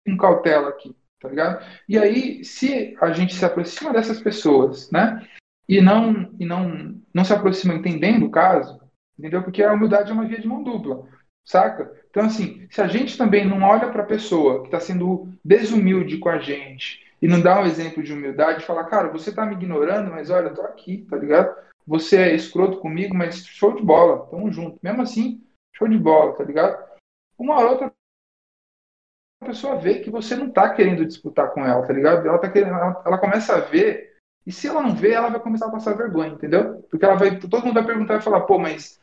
[0.06, 5.27] com cautela aqui tá ligado e aí se a gente se aproxima dessas pessoas né
[5.68, 8.80] e não e não não se aproxima entendendo o caso
[9.18, 11.07] entendeu porque a humildade é uma via de mão dupla
[11.44, 15.34] saca então assim se a gente também não olha para a pessoa que está sendo
[15.44, 19.45] desumilde com a gente e não dá um exemplo de humildade, falar, cara, você tá
[19.45, 21.56] me ignorando, mas olha, eu tô aqui, tá ligado?
[21.85, 24.77] Você é escroto comigo, mas show de bola, tamo junto.
[24.84, 26.77] Mesmo assim, show de bola, tá ligado?
[27.38, 27.91] Uma hora
[29.41, 32.27] outra pessoa vê que você não tá querendo disputar com ela, tá ligado?
[32.27, 34.15] Ela tá querendo, ela, ela começa a ver,
[34.45, 36.85] e se ela não vê, ela vai começar a passar vergonha, entendeu?
[36.89, 38.99] Porque ela vai, todo mundo vai perguntar e falar, pô, mas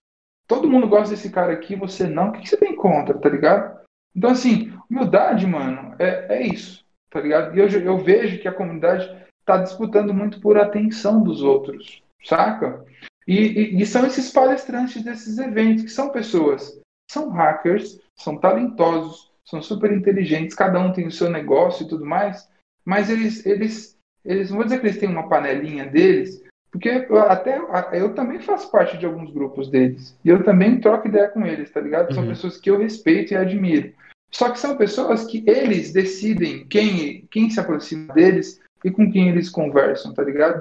[0.47, 3.29] todo mundo gosta desse cara aqui, você não, o que, que você tem contra, tá
[3.29, 3.83] ligado?
[4.15, 6.85] Então, assim, humildade, mano, é, é isso
[7.15, 7.57] tá ligado?
[7.57, 9.09] E eu, eu vejo que a comunidade
[9.39, 12.85] está disputando muito por atenção dos outros, saca?
[13.27, 16.79] E, e, e, são esses palestrantes desses eventos, que são pessoas,
[17.09, 22.05] são hackers, são talentosos, são super inteligentes, cada um tem o seu negócio e tudo
[22.05, 22.49] mais,
[22.85, 27.19] mas eles, eles, eles não vou dizer que eles têm uma panelinha deles, porque eu,
[27.19, 27.59] até
[27.93, 31.71] eu também faço parte de alguns grupos deles, e eu também troco ideia com eles,
[31.71, 32.13] tá ligado?
[32.13, 32.31] São Uhum.
[32.31, 33.93] pessoas que eu respeito e admiro.
[34.31, 39.29] Só que são pessoas que eles decidem quem, quem se aproxima deles e com quem
[39.29, 40.61] eles conversam, tá ligado?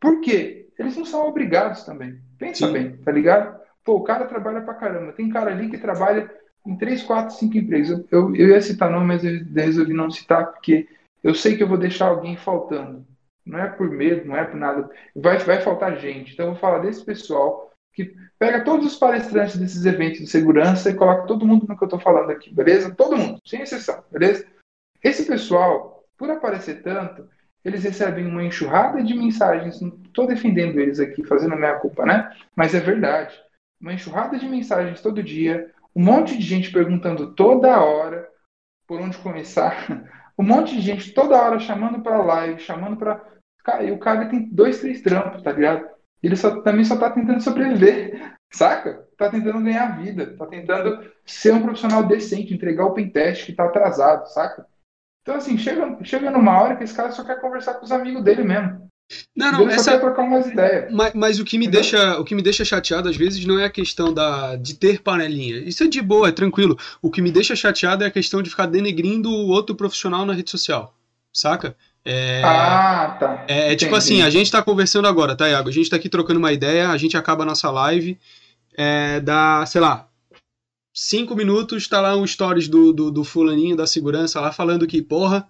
[0.00, 0.68] Por quê?
[0.78, 2.20] Eles não são obrigados também.
[2.38, 2.72] Pensa Sim.
[2.72, 3.58] bem, tá ligado?
[3.84, 5.12] Pô, o cara trabalha pra caramba.
[5.12, 6.30] Tem cara ali que trabalha
[6.68, 7.98] em 3, 4, 5 empresas.
[7.98, 10.86] Eu, eu, eu ia citar nome, mas eu resolvi não citar, porque
[11.24, 13.06] eu sei que eu vou deixar alguém faltando.
[13.44, 14.90] Não é por medo, não é por nada.
[15.16, 16.34] Vai, vai faltar gente.
[16.34, 20.90] Então eu vou falar desse pessoal que pega todos os palestrantes desses eventos de segurança
[20.90, 22.94] e coloca todo mundo no que eu estou falando aqui, beleza?
[22.94, 24.46] Todo mundo, sem exceção, beleza?
[25.02, 27.26] Esse pessoal, por aparecer tanto,
[27.64, 29.80] eles recebem uma enxurrada de mensagens.
[29.80, 32.30] Não estou defendendo eles aqui, fazendo a minha culpa, né?
[32.54, 33.34] Mas é verdade.
[33.80, 38.28] Uma enxurrada de mensagens todo dia, um monte de gente perguntando toda hora
[38.86, 39.86] por onde começar,
[40.38, 43.22] um monte de gente toda hora chamando para live, chamando para.
[43.82, 45.86] E o cara tem dois, três trampos, tá ligado?
[46.22, 49.06] Ele só, também só tá tentando sobreviver, saca?
[49.16, 53.64] Tá tentando ganhar vida, tá tentando ser um profissional decente, entregar o pentest que tá
[53.64, 54.66] atrasado, saca?
[55.22, 58.24] Então, assim, chega, chega numa hora que esse cara só quer conversar com os amigos
[58.24, 58.87] dele mesmo.
[59.34, 59.98] Não, não, essa...
[59.98, 60.92] trocar umas ideias.
[60.92, 63.64] Mas, mas, o, que me deixa, o que me deixa chateado às vezes não é
[63.64, 65.58] a questão da, de ter panelinha.
[65.58, 66.78] Isso é de boa, é tranquilo.
[67.00, 70.34] O que me deixa chateado é a questão de ficar denegrindo o outro profissional na
[70.34, 70.94] rede social.
[71.32, 71.74] Saca?
[72.04, 73.44] É, ah, tá.
[73.48, 75.68] É, é tipo assim, a gente tá conversando agora, tá, Iago?
[75.68, 78.18] A gente tá aqui trocando uma ideia, a gente acaba a nossa live,
[78.76, 80.08] é, dá, sei lá,
[80.92, 85.00] cinco minutos, tá lá um stories do, do, do fulaninho da segurança lá falando que,
[85.00, 85.48] porra,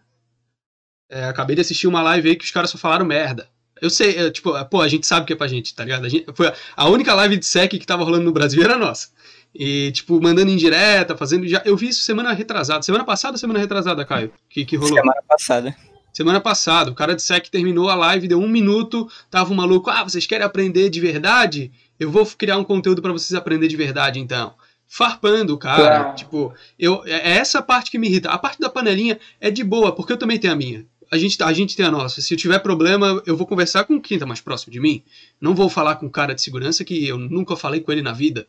[1.10, 3.48] é, acabei de assistir uma live aí que os caras só falaram merda.
[3.80, 6.04] Eu sei, é, tipo, pô, a gente sabe que é pra gente, tá ligado?
[6.04, 8.76] A, gente, foi a, a única live de SEC que tava rolando no Brasil era
[8.76, 9.08] nossa.
[9.54, 11.46] E, tipo, mandando indireta, fazendo.
[11.46, 12.82] Já, eu vi isso semana retrasada.
[12.82, 14.32] Semana passada ou semana retrasada, Caio?
[14.48, 14.96] Que, que rolou?
[14.96, 15.76] Semana passada.
[16.12, 16.90] Semana passada.
[16.90, 19.90] O cara de SEC terminou a live, deu um minuto, tava um maluco.
[19.90, 21.70] Ah, vocês querem aprender de verdade?
[21.98, 24.54] Eu vou criar um conteúdo para vocês aprender de verdade, então
[24.88, 26.00] farpando cara.
[26.00, 26.16] Claro.
[26.16, 28.30] Tipo, eu, é, é essa parte que me irrita.
[28.30, 30.86] A parte da panelinha é de boa, porque eu também tenho a minha.
[31.10, 32.20] A gente, a gente tem a nossa.
[32.20, 35.02] Se eu tiver problema, eu vou conversar com quem tá mais próximo de mim.
[35.40, 38.12] Não vou falar com o cara de segurança que eu nunca falei com ele na
[38.12, 38.46] vida.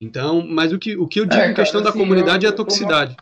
[0.00, 2.50] Então, mas o que, o que eu digo é, em questão assim, da comunidade eu,
[2.50, 3.16] é a toxicidade.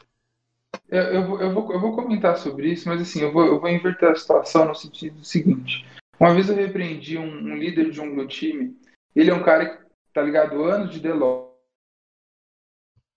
[0.89, 3.61] Eu, eu, vou, eu, vou, eu vou comentar sobre isso, mas assim, eu vou, eu
[3.61, 5.85] vou inverter a situação no sentido seguinte.
[6.19, 8.77] Uma vez eu repreendi um, um líder de um meu time.
[9.15, 9.85] Ele é um cara que,
[10.15, 11.53] tá ligado, anos de Deloitte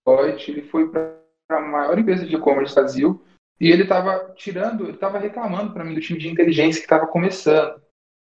[0.05, 1.17] Deloitte, ele foi para
[1.49, 3.25] a maior empresa de e-commerce do Brasil
[3.59, 7.07] e ele estava tirando, ele estava reclamando para mim do time de inteligência que estava
[7.07, 7.81] começando,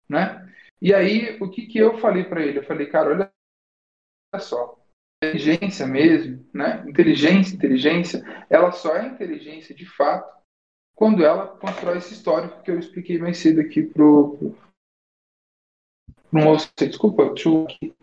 [0.07, 0.47] né?
[0.81, 2.59] E aí, o que, que eu falei para ele?
[2.59, 4.79] Eu falei, cara, olha só,
[5.21, 6.83] inteligência mesmo, né?
[6.87, 10.39] Inteligência, inteligência, ela só é inteligência de fato
[10.95, 14.57] quando ela constrói esse histórico que eu expliquei mais cedo aqui pro, pro,
[16.29, 16.69] pro moço.
[16.77, 17.95] Desculpa, deixa eu aqui.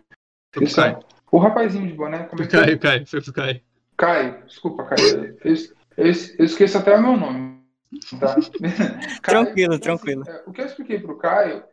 [1.31, 3.61] O rapazinho de boné, como é que Caio, Caio, foi pro Caio.
[3.97, 5.36] Caio, desculpa, Caio.
[5.44, 5.55] Eu,
[5.97, 7.56] eu, eu esqueço até o meu nome.
[8.20, 8.36] Tá?
[9.23, 10.24] Caio, tranquilo, tranquilo.
[10.28, 11.64] É, o que eu expliquei pro Caio,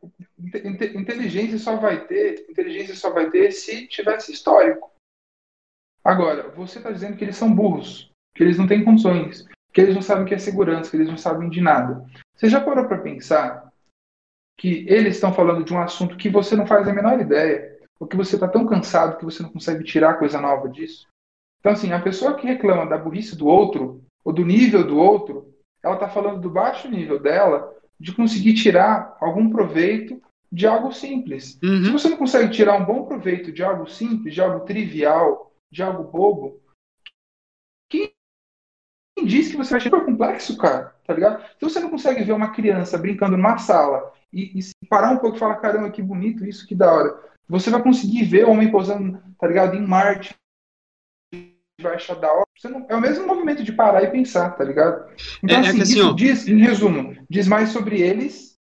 [0.95, 4.91] inteligência só vai ter, inteligência só vai ter se tivesse histórico.
[6.03, 9.95] Agora, você está dizendo que eles são burros, que eles não têm condições, que eles
[9.95, 12.05] não sabem o que é segurança, que eles não sabem de nada.
[12.35, 13.71] Você já parou para pensar
[14.57, 17.79] que eles estão falando de um assunto que você não faz a menor ideia?
[17.99, 21.07] Ou que você está tão cansado que você não consegue tirar coisa nova disso?
[21.59, 25.53] Então, assim, a pessoa que reclama da burrice do outro, ou do nível do outro,
[25.83, 30.21] ela está falando do baixo nível dela de conseguir tirar algum proveito
[30.51, 31.59] de algo simples.
[31.63, 31.85] Uhum.
[31.85, 35.81] Se você não consegue tirar um bom proveito de algo simples, de algo trivial, de
[35.81, 36.61] algo bobo,
[37.89, 38.13] quem
[39.25, 40.95] diz que você vai super complexo, cara?
[41.05, 41.43] Tá ligado?
[41.57, 45.37] Se você não consegue ver uma criança brincando numa sala e, e parar um pouco
[45.37, 47.19] e falar, caramba, que bonito isso, que da hora.
[47.47, 50.33] Você vai conseguir ver o homem pousando, tá ligado, em Marte,
[51.83, 52.47] vai achar da hora.
[52.63, 55.05] Não, é o mesmo movimento de parar e pensar, tá ligado?
[55.43, 58.53] Então, é, é assim, é assim isso ó, diz, em resumo, diz mais sobre eles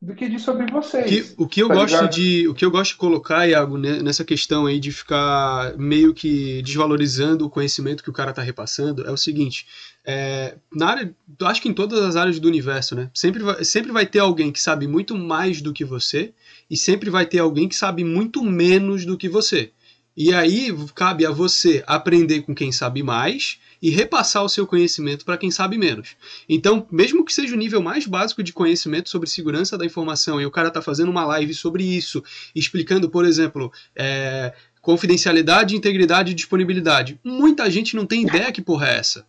[0.00, 1.06] do que diz sobre vocês.
[1.06, 4.24] Que, o que eu tá gosto de o que eu gosto de colocar Iago nessa
[4.24, 9.10] questão aí de ficar meio que desvalorizando o conhecimento que o cara tá repassando é
[9.10, 9.66] o seguinte
[10.04, 13.90] é, na área acho que em todas as áreas do universo né sempre vai, sempre
[13.90, 16.32] vai ter alguém que sabe muito mais do que você
[16.70, 19.72] e sempre vai ter alguém que sabe muito menos do que você
[20.16, 25.24] e aí cabe a você aprender com quem sabe mais e repassar o seu conhecimento
[25.24, 26.16] para quem sabe menos.
[26.48, 30.46] Então, mesmo que seja o nível mais básico de conhecimento sobre segurança da informação e
[30.46, 32.24] o cara está fazendo uma live sobre isso,
[32.54, 38.88] explicando, por exemplo, é, confidencialidade, integridade e disponibilidade, muita gente não tem ideia que porra
[38.88, 39.26] é essa.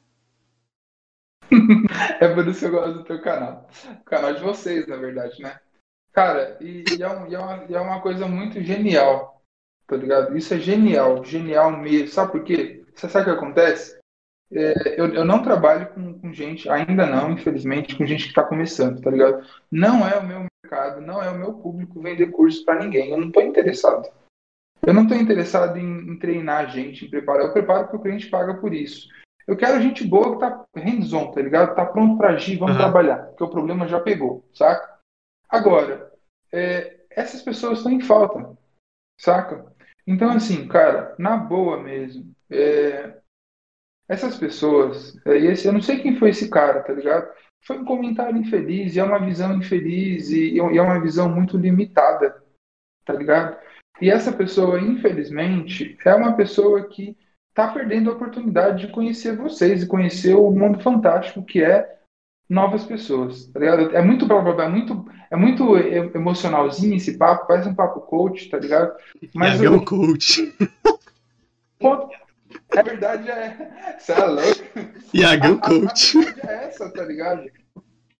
[2.19, 3.69] é por isso que eu gosto do teu canal.
[4.01, 5.59] O canal de vocês, na verdade, né?
[6.13, 9.36] Cara, e, e, é, um, e, é, uma, e é uma coisa muito genial
[9.87, 10.37] Tá ligado?
[10.37, 12.09] Isso é genial, genial mesmo.
[12.09, 12.83] Sabe por quê?
[12.93, 13.97] Você sabe o que acontece?
[14.51, 18.43] é, eu, eu não trabalho com, com gente, ainda não, infelizmente, com gente que está
[18.43, 19.45] começando, tá ligado?
[19.71, 23.11] Não é o meu mercado, não é o meu público vender cursos para ninguém.
[23.11, 24.09] Eu não estou interessado.
[24.85, 27.45] Eu não estou interessado em, em, treinar a gente, em preparar.
[27.45, 29.09] Eu preparo porque o cliente paga por isso.
[29.45, 31.75] Eu quero gente boa que tá hands-on, tá ligado?
[31.75, 32.81] Tá pronto para agir, vamos uhum.
[32.81, 34.97] trabalhar, porque o problema já pegou, saca?
[35.49, 36.11] Agora,
[36.51, 38.57] é, essas pessoas estão em falta,
[39.19, 39.65] saca?
[40.07, 43.17] Então, assim, cara, na boa mesmo, é,
[44.07, 47.29] essas pessoas, é, esse, eu não sei quem foi esse cara, tá ligado?
[47.65, 51.57] Foi um comentário infeliz, e é uma visão infeliz, e, e é uma visão muito
[51.57, 52.41] limitada,
[53.03, 53.57] tá ligado?
[54.01, 57.17] E essa pessoa, infelizmente, é uma pessoa que
[57.49, 61.96] está perdendo a oportunidade de conhecer vocês e conhecer o mundo fantástico que é
[62.49, 63.45] novas pessoas.
[63.47, 63.95] Tá ligado?
[63.95, 65.77] É muito blá, blá, blá, é muito é muito
[66.15, 68.93] emocionalzinho esse papo, parece um papo coach, tá ligado?
[69.33, 70.53] Mas é o coach.
[71.79, 72.09] Pô,
[72.75, 73.95] a verdade é.
[73.99, 74.59] Você é louco?
[75.13, 76.17] Iagão coach.
[76.17, 77.43] A, a verdade é essa, tá ligado?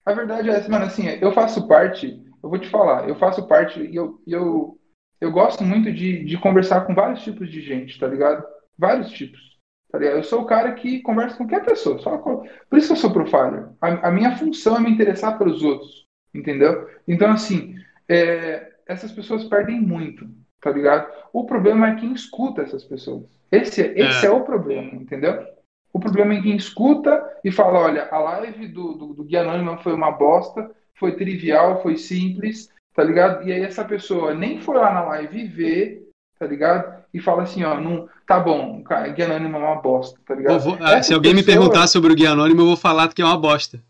[0.05, 3.45] A verdade é essa, mano, assim, eu faço parte, eu vou te falar, eu faço
[3.45, 4.79] parte e eu, eu,
[5.19, 8.43] eu gosto muito de, de conversar com vários tipos de gente, tá ligado?
[8.77, 9.56] Vários tipos.
[9.91, 9.97] Tá?
[9.99, 11.99] Eu sou o cara que conversa com qualquer pessoa.
[11.99, 12.47] Só com...
[12.69, 13.67] Por isso que eu sou profiler.
[13.81, 16.05] A, a, minha função é me interessar pelos outros.
[16.33, 16.87] Entendeu?
[17.07, 17.75] Então, assim,
[18.07, 20.27] é, essas pessoas perdem muito.
[20.61, 21.11] Tá ligado?
[21.31, 23.23] O problema é quem escuta essas pessoas.
[23.51, 24.29] Esse, esse é.
[24.29, 25.45] é o problema, entendeu?
[25.93, 29.77] O problema é quem escuta e fala: olha, a live do, do, do Guia Anônima
[29.77, 33.47] foi uma bosta, foi trivial, foi simples, tá ligado?
[33.47, 36.06] E aí essa pessoa nem foi lá na live ver,
[36.37, 37.03] tá ligado?
[37.13, 40.59] E fala assim: ó, não, tá bom, o Guia Anônimo é uma bosta, tá ligado?
[40.59, 41.55] Vou, ah, se alguém pessoa...
[41.55, 43.81] me perguntar sobre o Guia Anônimo, eu vou falar que é uma bosta.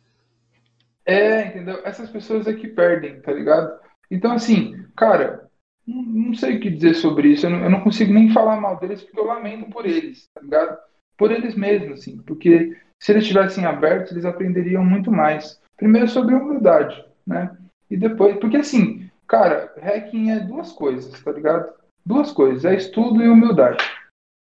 [1.05, 1.79] É, entendeu?
[1.85, 3.71] Essas pessoas é que perdem, tá ligado?
[4.11, 5.47] Então, assim, cara,
[5.87, 7.45] não, não sei o que dizer sobre isso.
[7.45, 10.41] Eu não, eu não, consigo nem falar mal deles porque eu lamento por eles, tá
[10.41, 10.77] ligado?
[11.17, 12.17] Por eles mesmos, assim.
[12.17, 15.59] Porque se eles estivessem abertos, eles aprenderiam muito mais.
[15.77, 17.55] Primeiro sobre humildade, né?
[17.89, 21.71] E depois, porque assim, cara, hacking é duas coisas, tá ligado?
[22.07, 23.83] Duas coisas, é estudo e humildade.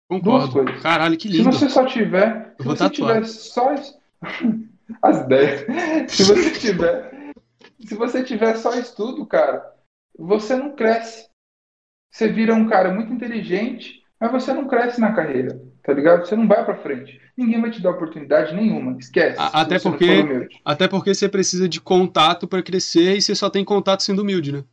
[0.08, 0.52] Concordo.
[0.52, 0.80] Duas coisas.
[0.80, 1.52] Caralho, que lindo.
[1.52, 2.54] Se você só tiver.
[2.62, 3.74] Se você tiver só.
[5.02, 5.66] As 10.
[6.08, 7.32] Se você tiver.
[7.84, 9.74] Se você tiver só estudo, cara,
[10.16, 11.26] você não cresce.
[12.12, 16.26] Você vira um cara muito inteligente, mas você não cresce na carreira, tá ligado?
[16.26, 17.20] Você não vai para frente.
[17.36, 19.36] Ninguém vai te dar oportunidade nenhuma, esquece.
[19.38, 24.04] Até porque, até porque você precisa de contato para crescer e você só tem contato
[24.04, 24.64] sendo humilde, né?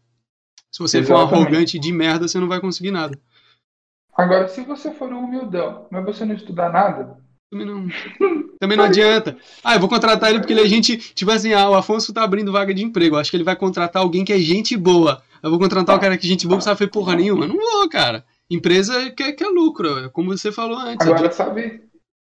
[0.76, 1.30] Se você Exatamente.
[1.30, 3.18] for arrogante de merda, você não vai conseguir nada.
[4.14, 7.18] Agora, se você for um humildão, mas você não estudar nada.
[7.50, 7.88] Também não,
[8.60, 9.38] também não adianta.
[9.64, 10.98] Ah, eu vou contratar ele porque ele é gente.
[10.98, 13.16] Tipo assim, ah, o Afonso tá abrindo vaga de emprego.
[13.16, 15.24] Eu acho que ele vai contratar alguém que é gente boa.
[15.42, 17.48] Eu vou contratar o cara que é gente boa, não sabe fazer porra nenhuma.
[17.48, 18.26] Não vou, cara.
[18.52, 21.08] Empresa quer, quer lucro, como você falou antes.
[21.08, 21.84] Agora, sabe,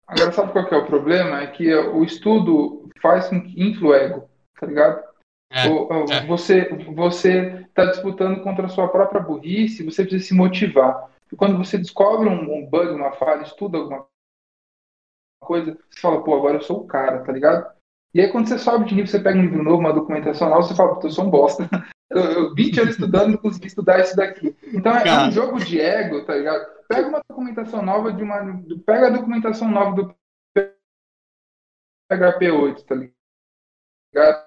[0.07, 1.41] agora sabe qual que é o problema?
[1.41, 4.29] É que o estudo faz com que influa ego,
[4.61, 5.16] tá ligado?
[5.51, 6.27] É, é.
[6.27, 11.11] Você você está disputando contra a sua própria burrice, você precisa se motivar.
[11.33, 14.07] E quando você descobre um, um, bug, uma falha, estuda alguma
[15.41, 17.71] coisa, você fala, pô, agora eu sou o cara, tá ligado?
[18.13, 20.63] E aí quando você sobe de nível, você pega um livro novo, uma documentação nova,
[20.63, 21.69] você fala, eu sou um bosta.
[22.09, 24.57] Eu, eu 20 anos estudando não consegui estudar isso daqui.
[24.73, 26.65] Então é, é, um jogo de ego, tá ligado?
[26.89, 28.63] Pega uma documentação nova de uma.
[28.87, 30.15] Pega a documentação nova do
[32.09, 34.46] PHP 8, tá ligado?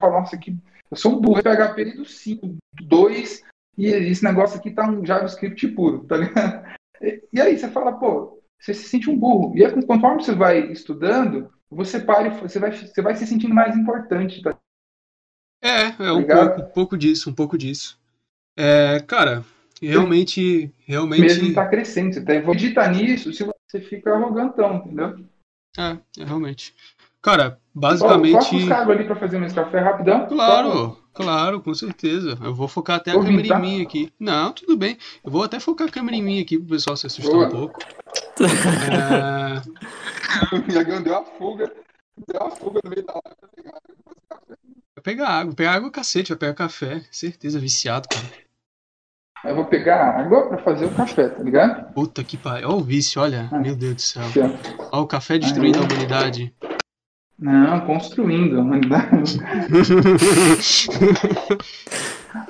[0.00, 0.56] Falar, nossa, que
[0.90, 3.42] eu sou um burro, PHP do 5, do 2,
[3.76, 6.68] e esse negócio aqui tá um JavaScript puro, tá ligado?
[7.32, 9.56] E, aí você fala, pô, você se sente um burro.
[9.56, 13.76] E aí, conforme você vai estudando, você para você vai, você vai se sentindo mais
[13.76, 14.58] importante, tá?
[15.62, 17.98] É, é tá um, pouco, um pouco disso, um pouco disso.
[18.56, 19.44] É, cara,
[19.80, 21.20] realmente, realmente...
[21.20, 25.24] Mesmo tá crescendo, você tá acredita nisso, se você fica arrogantão, entendeu?
[25.78, 26.74] É, é realmente.
[27.22, 28.32] Cara, basicamente.
[28.34, 30.26] Posso buscar ali pra fazer um café rapidão?
[30.26, 32.38] Claro, claro, com certeza.
[32.42, 34.12] Eu vou focar até a câmera em mim aqui.
[34.18, 34.96] Não, tudo bem.
[35.24, 37.46] Eu vou até focar a câmera em mim aqui pro pessoal se assustar Boa.
[37.46, 37.78] um pouco.
[38.40, 39.62] é...
[40.54, 41.72] O Iagão deu a fuga.
[42.26, 43.36] Deu a fuga no meio da hora.
[44.94, 45.54] Vai pegar água.
[45.54, 47.02] Pegar água cacete, vai pegar café.
[47.10, 48.26] Certeza, viciado, cara.
[49.44, 51.92] Eu vou pegar água pra fazer o café, tá ligado?
[51.92, 52.68] Puta que pariu.
[52.68, 53.48] Olha o vício, olha.
[53.52, 53.58] Ah.
[53.58, 54.22] Meu Deus do céu.
[54.92, 55.84] Olha o café destruindo Aí.
[55.84, 56.54] a humanidade.
[57.38, 59.38] Não, construindo a humanidade.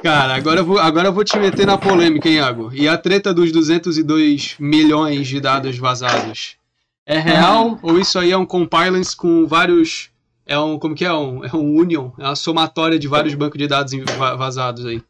[0.03, 2.71] Cara, agora eu, vou, agora eu vou te meter na polêmica, hein, Iago?
[2.73, 6.57] E a treta dos 202 milhões de dados vazados?
[7.05, 7.79] É real ah.
[7.83, 10.11] ou isso aí é um compliance com vários.
[10.47, 10.79] É um.
[10.79, 11.13] Como que é?
[11.13, 12.11] Um, é um union?
[12.19, 13.93] É uma somatória de vários bancos de dados
[14.39, 15.03] vazados aí?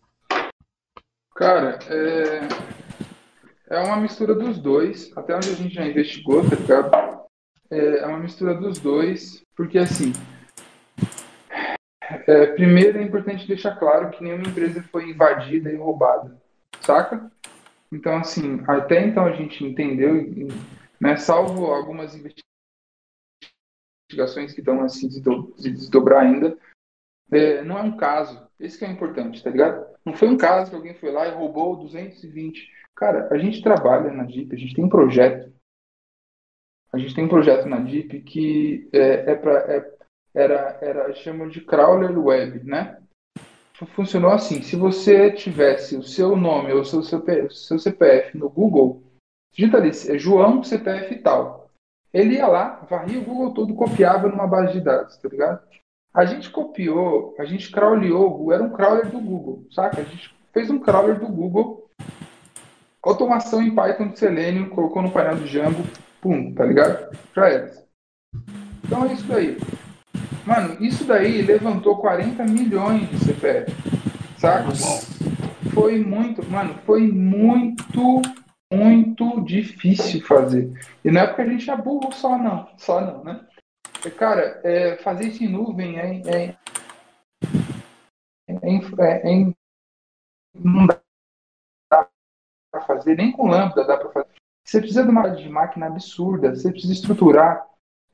[1.36, 2.48] Cara, é,
[3.70, 6.90] É uma mistura dos dois, até onde a gente já investigou, tá ligado?
[7.70, 10.12] É, é uma mistura dos dois, porque assim.
[12.26, 16.40] É, primeiro é importante deixar claro que nenhuma empresa foi invadida e roubada,
[16.80, 17.30] saca?
[17.92, 20.14] Então, assim, até então a gente entendeu,
[21.00, 22.14] né, salvo algumas
[24.10, 26.56] investigações que estão assim, se desdobrar ainda,
[27.30, 28.46] é, não é um caso.
[28.58, 29.86] Esse que é importante, tá ligado?
[30.04, 32.70] Não foi um caso que alguém foi lá e roubou 220.
[32.96, 35.52] Cara, a gente trabalha na DIP, a gente tem um projeto.
[36.98, 39.88] A gente tem um projeto na DIP que é, é pra, é,
[40.34, 42.98] era, era, chama de crawler web, né?
[43.94, 48.50] Funcionou assim, se você tivesse o seu nome ou o seu, CPF, seu CPF no
[48.50, 49.04] Google,
[49.52, 51.70] digita ali, é João CPF tal.
[52.12, 55.62] Ele ia lá, varria o Google todo, copiava numa base de dados, tá ligado?
[56.12, 60.00] A gente copiou, a gente crawleou, era um crawler do Google, saca?
[60.00, 61.88] A gente fez um crawler do Google,
[63.00, 65.84] automação em Python de Selenium, colocou no painel do Django,
[66.20, 67.16] pum, tá ligado?
[67.34, 67.72] Já era.
[68.84, 69.58] Então é isso daí.
[70.46, 73.70] Mano, isso daí levantou 40 milhões de CPF,
[74.38, 74.70] saca?
[75.74, 78.22] Foi muito, mano, foi muito,
[78.72, 80.72] muito difícil fazer.
[81.04, 82.68] E não é porque a gente é burro só, não.
[82.78, 83.46] Só não, né?
[84.16, 86.56] Cara, é, fazer isso em nuvem é, é,
[88.48, 89.52] é, é
[90.54, 91.00] não dá
[92.70, 94.37] para fazer, nem com lambda dá para fazer.
[94.68, 97.64] Você precisa de uma de máquina absurda, você precisa estruturar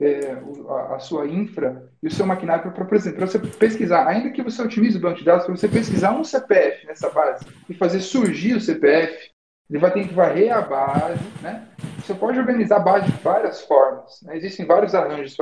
[0.00, 4.30] é, a, a, sua infra e o seu maquinário para, por exemplo, você pesquisar, ainda
[4.30, 7.74] que você otimize o banco de dados, para você pesquisar um CPF nessa base e
[7.74, 9.32] fazer surgir o CPF,
[9.68, 11.66] ele vai ter que varrer a base, né?
[11.98, 14.36] Você pode organizar a base de várias formas, né?
[14.36, 15.36] Existem vários arranjos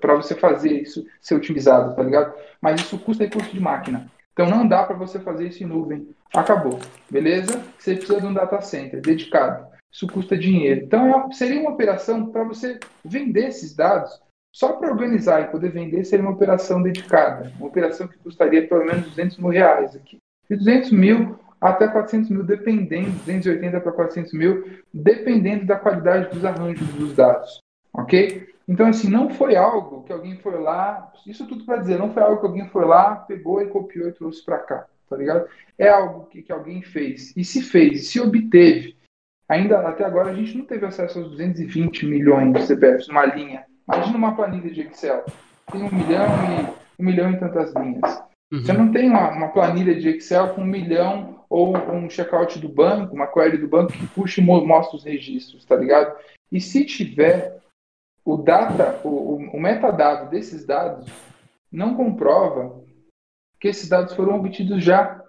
[0.00, 2.34] para você fazer isso ser otimizado, tá ligado?
[2.60, 4.10] Mas isso custa recurso de máquina.
[4.32, 6.08] Então não dá para você fazer isso em nuvem.
[6.34, 7.62] Acabou, beleza?
[7.78, 9.69] Você precisa de um data center dedicado.
[9.92, 10.84] Isso custa dinheiro.
[10.84, 14.20] Então é seria uma operação para você vender esses dados.
[14.52, 17.52] Só para organizar e poder vender seria uma operação dedicada.
[17.58, 20.18] Uma operação que custaria pelo menos 200 mil reais aqui.
[20.48, 26.44] E 200 mil até 400 mil, dependendo, 280 para 400 mil, dependendo da qualidade dos
[26.44, 27.60] arranjos dos dados,
[27.92, 28.48] ok?
[28.66, 32.22] Então, assim, não foi algo que alguém foi lá, isso tudo para dizer, não foi
[32.22, 35.46] algo que alguém foi lá, pegou e copiou e trouxe para cá, tá ligado?
[35.76, 38.96] É algo que, que alguém fez, e se fez, e se obteve.
[39.50, 43.66] Ainda até agora a gente não teve acesso aos 220 milhões de CPFs numa linha.
[43.92, 45.24] Imagina uma planilha de Excel,
[45.72, 46.28] tem um milhão
[46.96, 48.22] e um milhão e tantas linhas.
[48.52, 48.60] Uhum.
[48.60, 52.68] Você não tem uma, uma, planilha de Excel com um milhão ou um checkout do
[52.68, 56.16] banco, uma query do banco que puxa e mostra os registros, tá ligado?
[56.52, 57.58] E se tiver
[58.24, 61.10] o data, o, o metadado desses dados
[61.72, 62.80] não comprova
[63.58, 65.19] que esses dados foram obtidos já.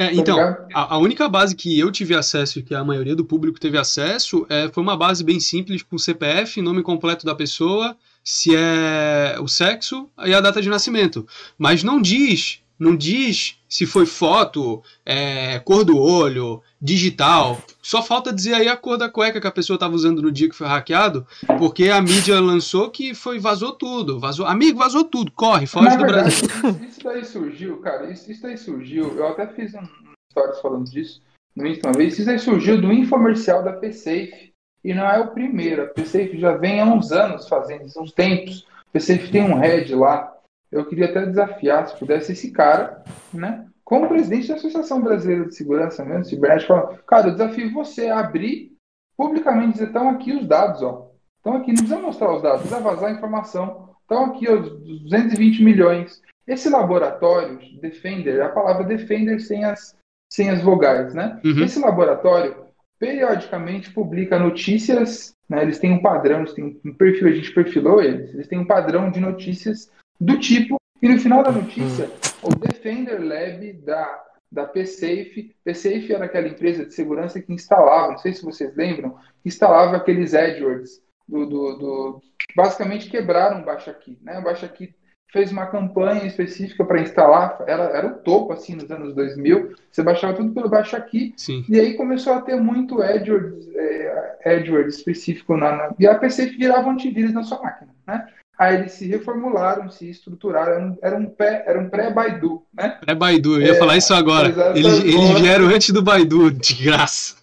[0.00, 0.38] É, tá então,
[0.72, 3.76] a, a, única base que eu tive acesso e que a maioria do público teve
[3.76, 7.94] acesso é, foi uma base bem simples com CPF, nome completo da pessoa,
[8.24, 11.28] se é o sexo e a data de nascimento.
[11.58, 17.58] Mas não diz, não diz se foi foto, é, cor do olho, digital.
[17.82, 20.48] Só falta dizer aí a cor da cueca que a pessoa estava usando no dia
[20.48, 21.26] que foi hackeado,
[21.58, 24.18] porque a mídia lançou que foi vazou tudo.
[24.18, 25.30] Vazou, amigo, vazou tudo.
[25.32, 26.88] Corre, foge Na do verdade, Brasil.
[26.88, 28.10] Isso daí surgiu, cara.
[28.10, 29.14] Isso, isso daí surgiu.
[29.16, 29.86] Eu até fiz um
[30.32, 31.20] stories falando disso
[31.54, 32.14] no Insta uma vez.
[32.14, 34.52] Isso daí surgiu do infomercial da PSafe
[34.82, 35.82] e não é o primeiro.
[35.82, 38.66] A PSafe já vem há uns anos fazendo isso, uns tempos.
[38.88, 40.34] A PSafe tem um head lá.
[40.70, 43.02] Eu queria até desafiar, se pudesse, esse cara,
[43.32, 43.66] né?
[43.84, 48.20] Como presidente da Associação Brasileira de Segurança mesmo, cibernética, falar, cara, eu desafio você a
[48.20, 48.70] abrir
[49.16, 51.10] publicamente dizer, estão aqui os dados, ó.
[51.36, 53.90] Estão aqui, não precisa mostrar os dados, precisa vazar a informação.
[54.02, 56.22] Estão aqui, ó, 220 milhões.
[56.46, 59.96] Esse laboratório, Defender, a palavra Defender sem as,
[60.32, 61.40] sem as vogais, né?
[61.44, 61.64] Uhum.
[61.64, 62.64] Esse laboratório,
[62.98, 68.02] periodicamente publica notícias, né, eles têm um padrão, eles têm um perfil, a gente perfilou
[68.02, 69.90] eles, eles têm um padrão de notícias
[70.20, 72.10] do tipo, e no final da notícia,
[72.42, 74.22] o Defender Lab da,
[74.52, 79.16] da PSafe, PSafe era aquela empresa de segurança que instalava, não sei se vocês lembram,
[79.42, 82.22] que instalava aqueles AdWords, do, do, do,
[82.54, 84.94] basicamente quebraram o Baixa Aqui, né, o Baixa Aqui
[85.32, 90.02] fez uma campanha específica para instalar, era, era o topo, assim, nos anos 2000, você
[90.02, 91.64] baixava tudo pelo Baixa Aqui, Sim.
[91.68, 96.46] e aí começou a ter muito AdWords, é, AdWords específico, na, na, e a PC
[96.46, 98.28] virava antivírus na sua máquina, né?
[98.60, 102.90] Aí eles se reformularam, se estruturaram, era um, pré, era um pré-Baidu, né?
[103.00, 104.48] Pré-Baidu, eu ia é, falar isso agora.
[104.76, 107.36] Eles, eles vieram antes do Baidu, de graça.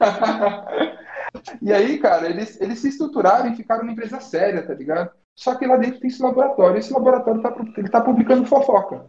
[1.60, 5.10] e aí, cara, eles, eles se estruturaram e ficaram uma empresa séria, tá ligado?
[5.38, 6.78] Só que lá dentro tem esse laboratório.
[6.78, 9.04] Esse laboratório tá, ele tá publicando fofoca.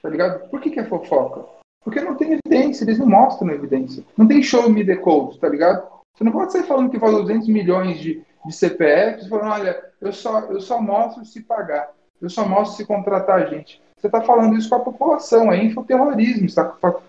[0.00, 0.48] Tá ligado?
[0.50, 1.44] Por que, que é fofoca?
[1.82, 4.04] Porque não tem evidência, eles não mostram evidência.
[4.16, 5.84] Não tem show me the code, tá ligado?
[6.14, 10.12] Você não pode sair falando que valeu 200 milhões de, de CPFs, falando, olha, eu
[10.12, 11.90] só, eu só mostro se pagar,
[12.20, 13.82] eu só mostro se contratar gente.
[13.96, 16.64] Você está falando isso com a população, é infoterrorismo, está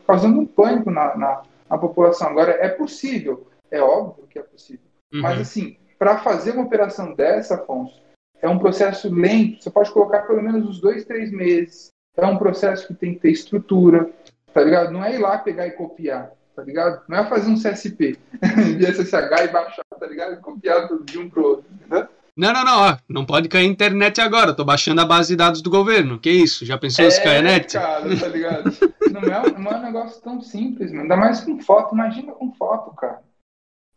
[0.05, 2.27] causando um pânico na, na, na, população.
[2.27, 4.85] Agora, é possível, é óbvio que é possível.
[5.13, 5.21] Uhum.
[5.21, 8.01] Mas, assim, para fazer uma operação dessa, Afonso,
[8.41, 11.91] é um processo lento, você pode colocar pelo menos uns dois, três meses.
[12.17, 14.09] É um processo que tem que ter estrutura,
[14.53, 14.91] tá ligado?
[14.91, 17.01] Não é ir lá pegar e copiar, tá ligado?
[17.07, 18.17] Não é fazer um CSP
[18.77, 20.33] de SSH e baixar, tá ligado?
[20.33, 22.07] E copiar de um pro outro, entendeu?
[22.37, 25.61] Não, não, não, ó, não pode cair internet agora, tô baixando a base de dados
[25.61, 26.17] do governo.
[26.17, 26.65] Que isso?
[26.65, 27.73] Já pensou é, se cair a net?
[27.73, 28.71] cara, tá ligado?
[29.11, 31.03] não, é, não é um negócio tão simples, mano.
[31.03, 33.19] Ainda mais com foto, imagina com foto, cara.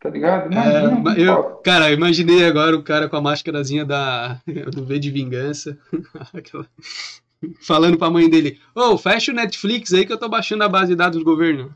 [0.01, 0.51] Tá ligado?
[0.51, 1.63] Imagina é, eu, foto.
[1.63, 4.41] Cara, eu imaginei agora o cara com a máscarazinha da,
[4.73, 5.77] do V de Vingança.
[6.33, 6.67] Aquela
[7.61, 10.69] falando pra mãe dele: Ô, oh, fecha o Netflix aí que eu tô baixando a
[10.69, 11.73] base de dados do governo.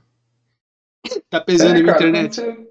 [1.30, 2.42] Tá pesando é, cara, internet.
[2.42, 2.70] Quando você,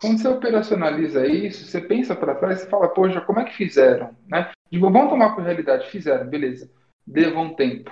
[0.00, 4.16] quando você, operacionaliza isso, você pensa para trás e fala: Poxa, como é que fizeram?
[4.26, 4.50] Né?
[4.72, 5.88] Vamos tomar por realidade.
[5.90, 6.70] Fizeram, beleza.
[7.36, 7.90] Um tempo.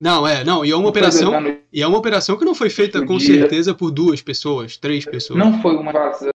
[0.00, 1.32] Não, é, não, e é uma operação,
[1.70, 5.04] e é uma operação que não foi feita com dia, certeza por duas pessoas, três
[5.04, 5.38] pessoas.
[5.38, 6.30] Não foi uma invasão.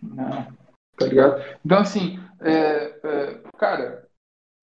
[0.00, 0.56] Não,
[0.96, 1.58] tá ligado?
[1.64, 4.08] Então, assim, é, é, cara,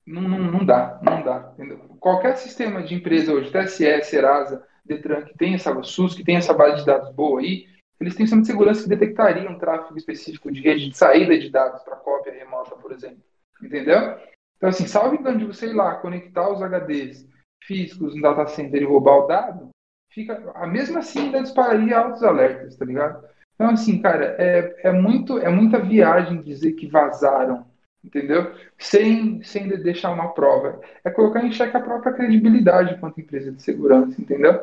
[0.06, 1.52] não, não, não dá, não dá.
[1.54, 1.80] Entendeu?
[2.00, 6.54] Qualquer sistema de empresa hoje, TSE, Serasa, Detran, que tem essa SUS, que tem essa
[6.54, 7.68] base de dados boa aí,
[8.00, 11.50] eles têm sistema de segurança que detectaria um tráfego específico de rede de saída de
[11.50, 13.24] dados para cópia remota, por exemplo.
[13.62, 14.18] Entendeu?
[14.56, 14.86] Então, assim,
[15.16, 17.28] engano de você ir lá, conectar os HDs
[17.64, 19.70] físicos no data center e roubar o dado,
[20.12, 23.28] fica, a mesma assim ainda dispararia altos alertas, tá ligado?
[23.56, 27.66] Então, assim, cara, é, é, muito, é muita viagem dizer que vazaram
[28.08, 28.56] entendeu?
[28.78, 30.82] Sem, sem deixar uma prova.
[31.04, 34.60] É colocar em xeque a própria credibilidade enquanto empresa de segurança, entendeu?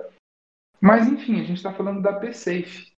[0.81, 2.93] Mas, enfim, a gente está falando da PSafe,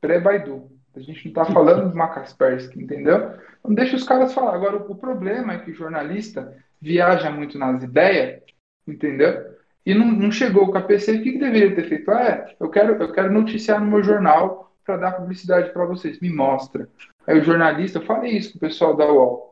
[0.00, 0.70] pré-Baidu.
[0.94, 3.34] A gente não está falando de uma Kaspersky, entendeu?
[3.60, 4.54] Então deixa os caras falar.
[4.54, 8.42] Agora, o, o problema é que o jornalista viaja muito nas ideias,
[8.86, 9.52] entendeu?
[9.86, 12.10] E não, não chegou com a PC, o que, que deveria ter feito?
[12.10, 16.20] Ah, é, eu quero, eu quero noticiar no meu jornal para dar publicidade para vocês.
[16.20, 16.88] Me mostra.
[17.26, 19.51] Aí o jornalista, eu falei isso com o pessoal da UOL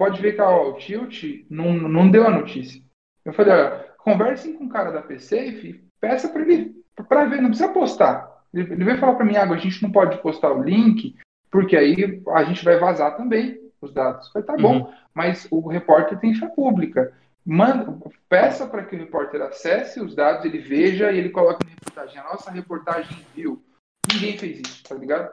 [0.00, 2.82] pode ver que ó, o Tilt não, não deu a notícia.
[3.22, 6.74] Eu falei, olha, conversem com o cara da PSafe, peça para ele,
[7.06, 8.42] para ver, não precisa postar.
[8.54, 11.16] Ele, ele veio falar para mim, ah, a gente não pode postar o link,
[11.50, 14.28] porque aí a gente vai vazar também os dados.
[14.28, 14.92] Eu falei, tá bom, uhum.
[15.12, 17.12] mas o repórter tem fé pública.
[17.44, 17.94] Manda,
[18.26, 22.18] peça para que o repórter acesse os dados, ele veja e ele coloque na reportagem.
[22.18, 23.62] A nossa reportagem viu.
[24.10, 25.30] Ninguém fez isso, tá ligado?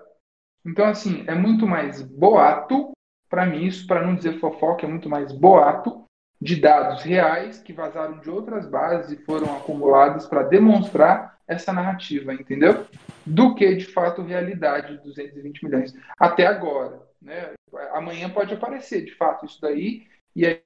[0.66, 2.92] Então, assim, é muito mais boato
[3.30, 6.04] para mim, isso, para não dizer fofoca, é muito mais boato
[6.40, 12.34] de dados reais que vazaram de outras bases e foram acumulados para demonstrar essa narrativa,
[12.34, 12.86] entendeu?
[13.26, 15.94] Do que, de fato, realidade de 220 milhões.
[16.18, 17.02] Até agora.
[17.22, 17.54] Né?
[17.94, 20.06] Amanhã pode aparecer, de fato, isso daí,
[20.36, 20.62] e aí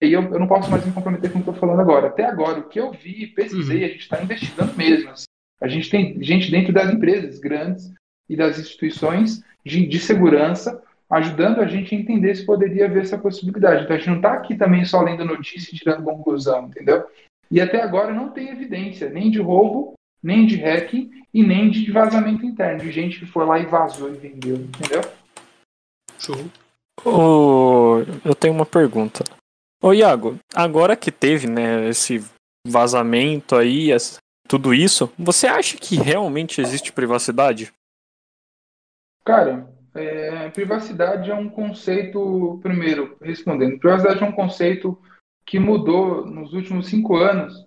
[0.00, 2.08] eu, eu não posso mais me comprometer com o que eu estou falando agora.
[2.08, 3.84] Até agora, o que eu vi, pesquisei, uhum.
[3.84, 5.10] a gente está investigando mesmo.
[5.10, 5.26] Assim.
[5.60, 7.92] A gente tem gente dentro das empresas grandes
[8.28, 13.18] e das instituições de, de segurança ajudando a gente a entender se poderia haver essa
[13.18, 13.82] possibilidade.
[13.82, 17.04] Então a gente não está aqui também só lendo notícia e tirando conclusão, entendeu?
[17.50, 21.90] E até agora não tem evidência nem de roubo, nem de hacking e nem de
[21.90, 25.00] vazamento interno, de gente que foi lá e vazou e vendeu, entendeu?
[26.18, 26.36] Show.
[27.04, 29.24] Oh, eu tenho uma pergunta.
[29.82, 32.22] Ô Iago, agora que teve né, esse
[32.66, 33.88] vazamento aí,
[34.46, 37.72] tudo isso, você acha que realmente existe privacidade?
[39.24, 45.00] Cara, é, privacidade é um conceito, primeiro, respondendo, privacidade é um conceito
[45.44, 47.66] que mudou nos últimos cinco anos.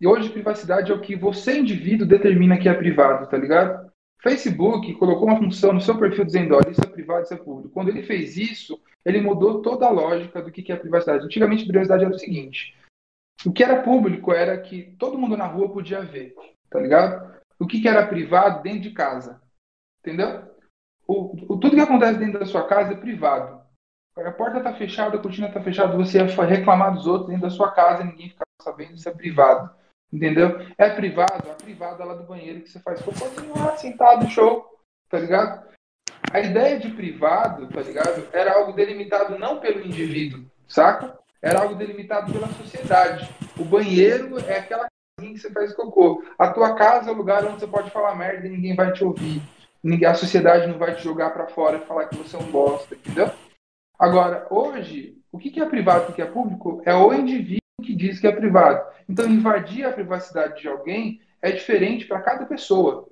[0.00, 3.90] E hoje, privacidade é o que você, indivíduo, determina que é privado, tá ligado?
[4.22, 7.72] Facebook colocou uma função no seu perfil dizendo, olha, isso é privado, isso é público.
[7.72, 11.24] Quando ele fez isso, ele mudou toda a lógica do que é privacidade.
[11.24, 12.76] Antigamente, privacidade era o seguinte:
[13.46, 16.34] o que era público era que todo mundo na rua podia ver,
[16.68, 17.34] tá ligado?
[17.58, 19.39] O que era privado dentro de casa.
[20.00, 20.50] Entendeu?
[21.06, 23.60] O, o, tudo que acontece dentro da sua casa é privado.
[24.16, 27.50] A porta está fechada, a cortina está fechada, você ia reclamar dos outros dentro da
[27.50, 29.70] sua casa, ninguém fica sabendo, isso é privado.
[30.12, 30.58] Entendeu?
[30.76, 34.66] É privado, é privado lá do banheiro que você faz cocôzinho lá, sentado, show,
[35.08, 35.68] tá ligado?
[36.32, 38.28] A ideia de privado, tá ligado?
[38.32, 41.18] Era algo delimitado não pelo indivíduo, saca?
[41.40, 43.28] Era algo delimitado pela sociedade.
[43.58, 44.86] O banheiro é aquela
[45.16, 46.22] casinha que você faz cocô.
[46.38, 49.02] A tua casa é o lugar onde você pode falar merda e ninguém vai te
[49.02, 49.40] ouvir
[50.06, 52.94] a sociedade não vai te jogar para fora e falar que você é um bosta,
[52.94, 53.30] entendeu?
[53.98, 57.94] Agora, hoje, o que é privado e o que é público é o indivíduo que
[57.94, 58.84] diz que é privado.
[59.08, 63.08] Então, invadir a privacidade de alguém é diferente para cada pessoa.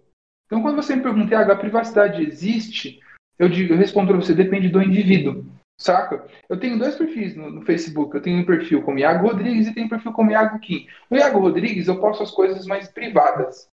[0.46, 3.00] Então, quando você me pergunta, a privacidade existe?
[3.38, 5.44] Eu, digo, eu respondo para você, depende do indivíduo.
[5.80, 6.26] Saca?
[6.48, 8.14] Eu tenho dois perfis no, no, Facebook.
[8.14, 10.88] Eu tenho um perfil como Iago Rodrigues e tenho um perfil como Iago Kim.
[11.08, 13.68] No Iago Rodrigues, eu posto as coisas mais privadas.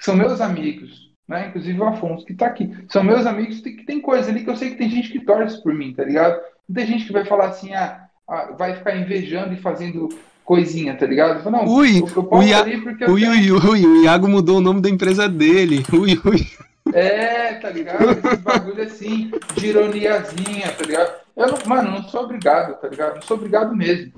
[0.00, 1.46] São meus amigos, né?
[1.46, 2.76] Inclusive o Afonso, que está aqui.
[2.88, 5.62] São meus amigos que tem coisa ali que eu sei que tem gente que torce
[5.62, 6.40] por mim, tá ligado?
[6.68, 10.08] Não tem gente que vai falar assim, ah, ah vai ficar invejando e fazendo
[10.44, 11.48] coisinha, tá ligado?
[11.48, 12.64] Não, ui, o, Ia...
[13.08, 15.84] ui, ui, ui, o Iago mudou o nome da empresa dele.
[15.94, 16.46] Ui, ui.
[16.92, 18.10] É, tá ligado?
[18.10, 21.20] Esse bagulho assim, de ironiazinha, tá ligado?
[21.36, 23.14] Eu não, mano, não sou obrigado, tá ligado?
[23.14, 24.12] Não sou obrigado mesmo.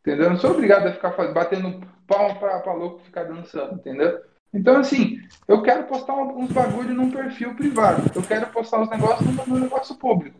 [0.00, 0.24] Entendeu?
[0.24, 4.20] Eu não sou obrigado a ficar batendo palma pra, pra louco ficar dançando, entendeu?
[4.52, 8.10] Então, assim, eu quero postar uns bagulho num perfil privado.
[8.14, 10.38] Eu quero postar os negócios no negócio público.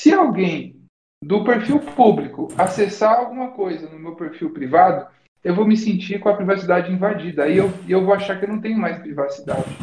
[0.00, 0.76] Se alguém
[1.22, 5.06] do perfil público acessar alguma coisa no meu perfil privado,
[5.44, 7.44] eu vou me sentir com a privacidade invadida.
[7.44, 9.76] Aí eu, eu vou achar que eu não tenho mais privacidade.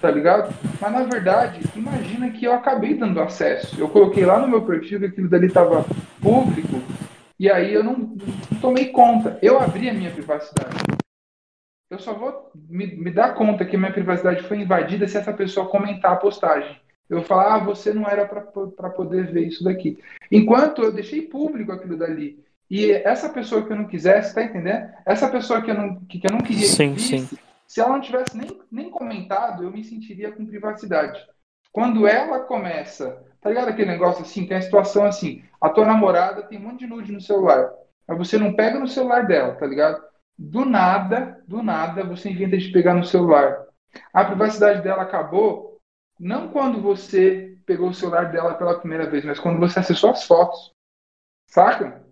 [0.00, 0.52] Tá ligado?
[0.80, 3.80] Mas na verdade, imagina que eu acabei dando acesso.
[3.80, 5.86] Eu coloquei lá no meu perfil que aquilo dali estava
[6.20, 6.82] público
[7.38, 8.16] e aí eu não, não,
[8.60, 9.38] tomei conta.
[9.42, 10.76] Eu abri a minha privacidade.
[11.92, 15.68] Eu só vou me, me dar conta que minha privacidade foi invadida se essa pessoa
[15.68, 16.80] comentar a postagem.
[17.06, 19.98] Eu vou falar, ah, você não era para poder ver isso daqui.
[20.30, 22.42] Enquanto eu deixei público aquilo dali.
[22.70, 24.88] E essa pessoa que eu não quisesse, tá entendendo?
[25.04, 27.38] Essa pessoa que eu não, que, que eu não queria sim, que visse, sim.
[27.68, 31.22] se ela não tivesse nem, nem comentado, eu me sentiria com privacidade.
[31.70, 36.44] Quando ela começa, tá ligado aquele negócio assim, tem a situação assim, a tua namorada
[36.44, 37.70] tem um monte de nude no celular,
[38.08, 40.02] mas você não pega no celular dela, tá ligado?
[40.38, 43.66] Do nada, do nada, você inventa de pegar no celular.
[44.12, 45.78] A privacidade dela acabou
[46.18, 50.24] não quando você pegou o celular dela pela primeira vez, mas quando você acessou as
[50.24, 50.72] fotos.
[51.46, 52.02] Saca?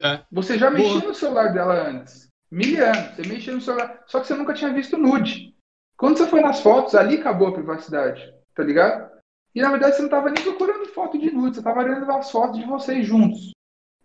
[0.00, 0.22] É.
[0.30, 2.28] Você já mexia no celular dela antes.
[2.50, 3.16] Mil anos.
[3.16, 4.02] Você mexia no celular.
[4.06, 5.54] Só que você nunca tinha visto nude.
[5.96, 8.32] Quando você foi nas fotos, ali acabou a privacidade.
[8.54, 9.10] Tá ligado?
[9.54, 12.30] E na verdade você não estava nem procurando foto de nude, você estava olhando as
[12.30, 13.50] fotos de vocês juntos.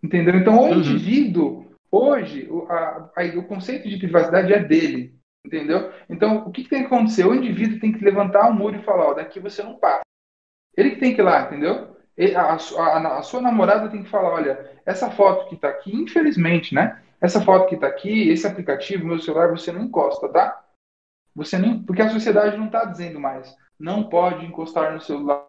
[0.02, 0.34] Entendeu?
[0.34, 0.74] Então o uhum.
[0.74, 5.14] indivíduo, hoje, o, a, a, o conceito de privacidade é dele.
[5.44, 5.92] Entendeu?
[6.08, 7.26] Então, o que, que, tem que acontecer?
[7.26, 10.00] O indivíduo tem que levantar o muro e falar: ó, daqui você não passa.
[10.76, 11.94] Ele que tem que ir lá, entendeu?
[12.16, 15.94] Ele, a, a, a, sua namorada tem que falar: olha, essa foto que está aqui,
[15.94, 17.02] infelizmente, né?
[17.20, 20.64] Essa foto que está aqui, esse aplicativo, meu celular, você não encosta, tá?
[21.34, 23.54] Você nem, porque a sociedade não está dizendo mais.
[23.78, 25.46] Não pode encostar no celular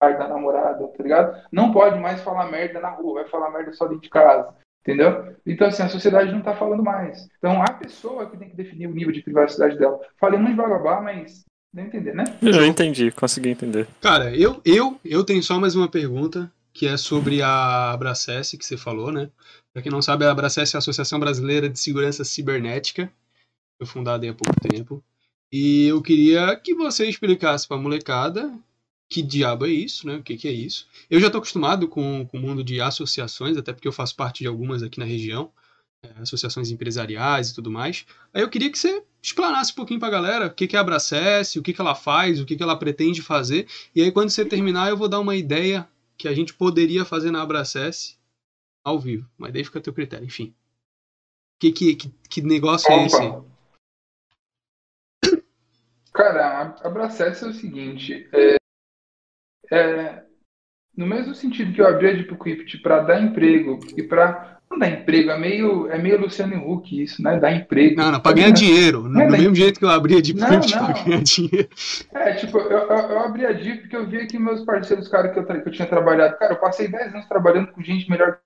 [0.00, 1.46] da namorada, tá ligado?
[1.52, 4.54] Não pode mais falar merda na rua, vai falar merda só dentro de casa.
[4.82, 5.36] Entendeu?
[5.46, 7.28] Então, assim, a sociedade não está falando mais.
[7.38, 10.00] Então, a pessoa que tem que definir o nível de privacidade dela.
[10.18, 12.24] Falei muito blá mas deu entender, né?
[12.42, 13.86] Eu entendi, consegui entender.
[14.00, 18.64] Cara, eu, eu, eu tenho só mais uma pergunta, que é sobre a Abracess, que
[18.64, 19.30] você falou, né?
[19.72, 23.10] Pra quem não sabe, a Abracess é a Associação Brasileira de Segurança Cibernética.
[23.78, 25.02] Foi fundada há pouco tempo.
[25.52, 28.52] E eu queria que você explicasse pra molecada
[29.12, 30.16] que diabo é isso, né?
[30.16, 30.88] O que, que é isso?
[31.10, 34.38] Eu já estou acostumado com, com o mundo de associações, até porque eu faço parte
[34.38, 35.52] de algumas aqui na região,
[36.02, 38.06] é, associações empresariais e tudo mais.
[38.32, 40.78] Aí eu queria que você explanasse um pouquinho para a galera o que, que é
[40.78, 43.68] a Abracess, o que, que ela faz, o que, que ela pretende fazer.
[43.94, 45.86] E aí quando você terminar, eu vou dar uma ideia
[46.16, 48.16] que a gente poderia fazer na Abracess
[48.82, 49.28] ao vivo.
[49.36, 50.54] Mas daí fica a teu critério, enfim.
[51.60, 53.02] Que, que, que, que negócio Opa.
[53.02, 53.18] é esse?
[56.14, 58.56] Cara, a Abracess é o seguinte, é,
[59.72, 60.22] é,
[60.96, 64.88] no mesmo sentido que eu abri a DeepCrypt para dar emprego e para não dar
[64.88, 67.38] emprego, é meio, é meio Luciano Huck isso, né?
[67.38, 67.96] Dar emprego.
[67.96, 69.08] Não, não, para ganhar dinheiro.
[69.08, 71.68] No, é, mesmo jeito que eu abri a DeepCrypt para ganhar dinheiro.
[72.12, 75.30] É, tipo, eu, eu, eu abri a Deep porque eu vi aqui meus parceiros, cara,
[75.30, 76.38] que eu, que eu tinha trabalhado.
[76.38, 78.38] Cara, eu passei 10 anos trabalhando com gente melhor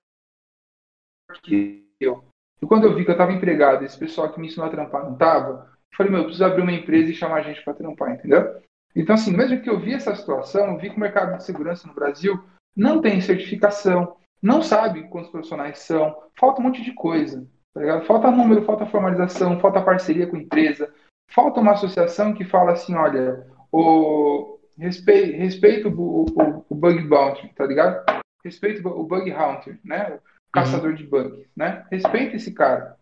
[1.43, 2.23] que eu.
[2.61, 5.03] E quando eu vi que eu estava empregado, esse pessoal que me ensinou a trampar
[5.03, 8.13] não tava, eu falei, meu, eu preciso abrir uma empresa e chamar gente para trampar,
[8.13, 8.61] entendeu?
[8.95, 11.87] Então, assim, mesmo que eu vi essa situação, eu vi que o mercado de segurança
[11.87, 12.43] no Brasil
[12.75, 17.47] não tem certificação, não sabe quantos profissionais são, falta um monte de coisa.
[17.73, 20.91] Tá falta número, falta formalização, falta parceria com empresa,
[21.29, 27.47] falta uma associação que fala assim, olha, o respeito, respeito o, o, o, bug bounty,
[27.55, 28.03] tá ligado?
[28.43, 30.15] Respeito o bug hunter, né?
[30.15, 31.85] O caçador de bugs, né?
[31.91, 32.95] Respeita esse cara,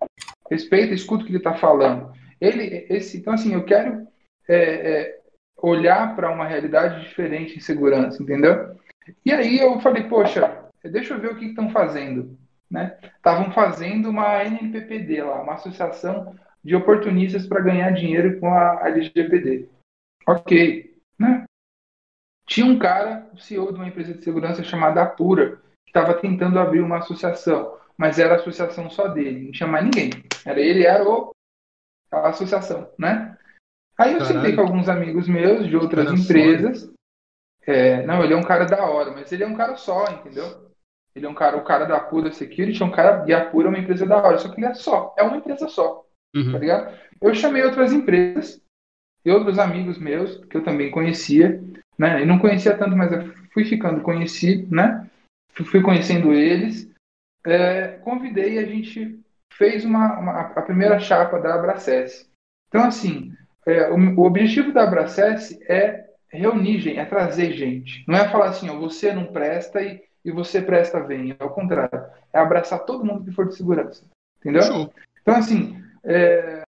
[0.49, 2.11] respeita, escuta o que ele está falando.
[2.41, 4.07] Ele, esse, então assim, eu quero
[4.47, 5.19] é, é,
[5.57, 8.75] olhar para uma realidade diferente em segurança, entendeu?
[9.25, 12.37] E aí eu falei, poxa, deixa eu ver o que estão fazendo.
[12.69, 12.97] Né?
[13.03, 19.69] Estavam fazendo uma NPPD lá, uma associação de oportunistas para ganhar dinheiro com a LGPD.
[20.27, 20.95] Ok.
[21.17, 21.43] Né?
[22.47, 26.59] Tinha um cara, o CEO de uma empresa de segurança chamada Apura, que estava tentando
[26.59, 27.77] abrir uma associação.
[27.97, 30.09] mas era associação só dele, não tinha mais ninguém.
[30.45, 31.31] Era ele, era o,
[32.11, 33.34] a associação, né?
[33.97, 34.35] Aí eu Caralho.
[34.35, 36.91] sentei com alguns amigos meus de outras empresas.
[37.65, 40.65] É, não, ele é um cara da hora, mas ele é um cara só, entendeu?
[41.15, 43.67] Ele é um cara, o cara da Pura Security é um cara, e a Pura
[43.67, 46.05] é uma empresa da hora, só que ele é só, é uma empresa só,
[46.35, 46.51] uhum.
[46.51, 46.93] tá ligado?
[47.21, 48.61] Eu chamei outras empresas
[49.23, 51.63] e outros amigos meus, que eu também conhecia,
[51.97, 52.21] né?
[52.21, 55.09] E não conhecia tanto, mas eu fui ficando conhecido, né?
[55.53, 56.91] Fui conhecendo eles,
[57.45, 59.19] é, convidei e a gente
[59.53, 62.29] fez uma, uma, a primeira chapa da Abracess.
[62.67, 63.33] Então, assim,
[63.65, 68.03] é, o, o, objetivo da Abracess é reunir gente, é trazer gente.
[68.07, 71.35] Não é falar assim, ó, você não presta e, e você presta vem.
[71.37, 72.05] É o contrário.
[72.31, 74.03] É abraçar todo mundo que for de segurança.
[74.39, 74.91] Entendeu?
[75.21, 76.61] Então, assim, é,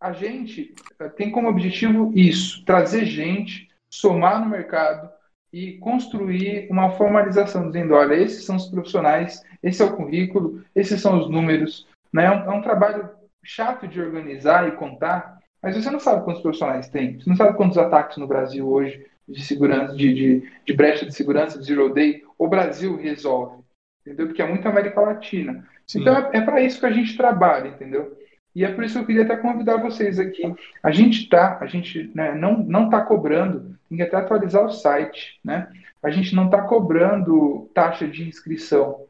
[0.00, 5.10] a gente é, tem como objetivo isso: trazer gente, somar no mercado
[5.52, 11.00] e construir uma formalização, dizendo: olha, esses são os profissionais, esse é o currículo, esses
[11.00, 11.86] são os números.
[12.12, 12.24] Né?
[12.24, 13.10] É, um, é um trabalho
[13.44, 17.18] chato de organizar e contar, mas você não sabe quantos profissionais tem.
[17.18, 21.14] Você não sabe quantos ataques no Brasil hoje de segurança, de, de, de brecha de
[21.14, 23.62] segurança, de zero day, o Brasil resolve.
[24.04, 24.26] Entendeu?
[24.26, 25.66] Porque é muita América Latina.
[25.86, 26.00] Sim.
[26.00, 28.16] Então é, é para isso que a gente trabalha, entendeu?
[28.54, 30.42] E é por isso que eu queria até convidar vocês aqui.
[30.82, 34.70] A gente tá, a gente né, não não está cobrando, tem que até atualizar o
[34.70, 35.70] site, né?
[36.02, 39.06] A gente não está cobrando taxa de inscrição.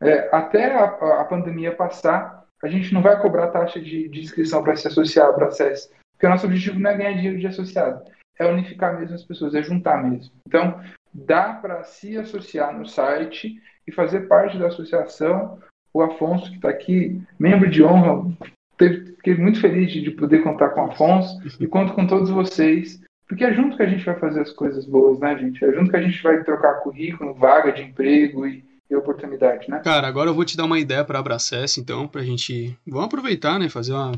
[0.00, 0.84] É, até a,
[1.20, 5.26] a, pandemia passar, a gente não vai cobrar taxa de, de inscrição para se associar
[5.26, 8.04] ao processo, porque o nosso objetivo não é ganhar dinheiro de associado,
[8.38, 10.32] é unificar mesmo as pessoas, é juntar mesmo.
[10.46, 10.80] Então,
[11.12, 15.58] dá para se associar no site e fazer parte da associação.
[15.92, 18.32] O Afonso, que está aqui, membro de honra,
[18.78, 23.44] fiquei muito feliz de, poder contar com o Afonso e conto com todos vocês, porque
[23.44, 25.64] é junto que a gente vai fazer as coisas boas, né, gente?
[25.64, 29.80] É junto que a gente vai trocar currículo, vaga de emprego e, e oportunidade, né?
[29.80, 32.76] Cara, agora eu vou te dar uma ideia para Abracess, então, para a gente.
[32.86, 33.68] Vamos aproveitar, né?
[33.68, 34.12] Fazer uma,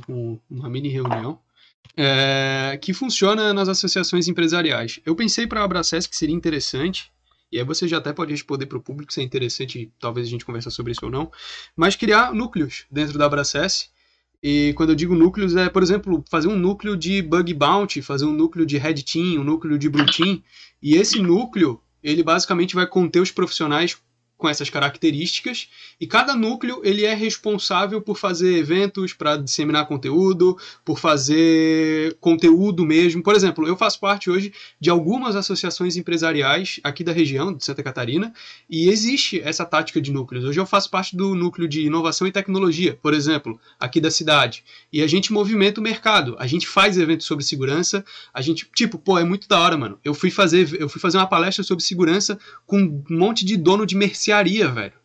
[0.51, 1.38] uma mini reunião.
[1.96, 5.01] É, que funciona nas associações empresariais.
[5.06, 7.12] Eu pensei para a Abracess que seria interessante,
[7.52, 10.30] e aí você já até pode responder para o público se é interessante, talvez a
[10.30, 11.30] gente converse sobre isso ou não,
[11.76, 13.90] mas criar núcleos dentro da Abracess
[14.46, 18.26] e quando eu digo núcleos, é, por exemplo, fazer um núcleo de bug bounty, fazer
[18.26, 20.42] um núcleo de red team, um núcleo de blue team.
[20.82, 23.96] E esse núcleo, ele basicamente vai conter os profissionais
[24.36, 25.69] com essas características
[26.01, 32.85] e cada núcleo ele é responsável por fazer eventos para disseminar conteúdo, por fazer conteúdo
[32.85, 33.23] mesmo.
[33.23, 37.82] Por exemplo, eu faço parte hoje de algumas associações empresariais aqui da região de Santa
[37.82, 38.35] Catarina
[38.69, 40.44] e existe essa tática de núcleos.
[40.44, 44.65] Hoje eu faço parte do núcleo de inovação e tecnologia, por exemplo, aqui da cidade.
[44.93, 48.98] E a gente movimenta o mercado, a gente faz eventos sobre segurança, a gente, tipo,
[48.98, 49.98] pô, é muito da hora, mano.
[50.05, 53.86] Eu fui fazer, eu fui fazer uma palestra sobre segurança com um monte de dono
[53.86, 54.23] de mercearia
[54.72, 55.05] velho.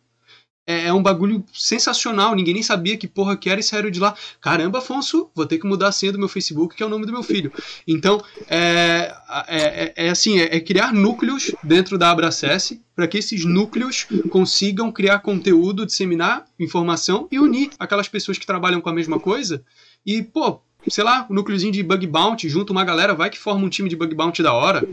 [0.70, 3.98] É, é, um bagulho sensacional, ninguém nem sabia que porra que era e saíram de
[3.98, 4.14] lá.
[4.40, 7.06] Caramba, Afonso, vou ter que mudar a senha do meu Facebook, que é o nome
[7.06, 7.52] do meu filho.
[7.88, 9.12] Então, é,
[9.48, 14.06] é, é, é assim, é, é, criar núcleos dentro da Abracess para que esses núcleos
[14.30, 19.64] consigam criar conteúdo, disseminar informação e unir aquelas pessoas que trabalham com a mesma coisa.
[20.06, 23.64] E, pô, sei lá, um núcleozinho de bug bounty, junto uma galera, vai que forma
[23.64, 24.86] um time de bug bounty da hora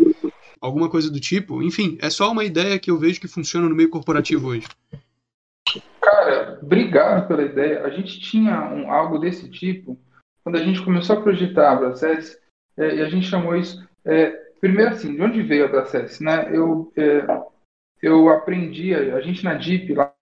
[0.61, 1.61] alguma coisa do tipo.
[1.61, 4.67] Enfim, é só uma ideia que eu vejo que funciona no meio corporativo hoje.
[6.01, 7.83] Cara, obrigado pela ideia.
[7.83, 9.99] A gente tinha um, algo desse tipo
[10.47, 12.39] quando a gente começou a projetar a Abracess,
[12.77, 13.85] é, e a gente chamou isso.
[14.05, 14.29] É,
[14.61, 16.21] primeiro, assim, de onde veio a Abracess?
[16.21, 16.49] Né?
[16.55, 17.27] Eu, é,
[18.01, 20.13] eu aprendi, a gente na Deep, lá,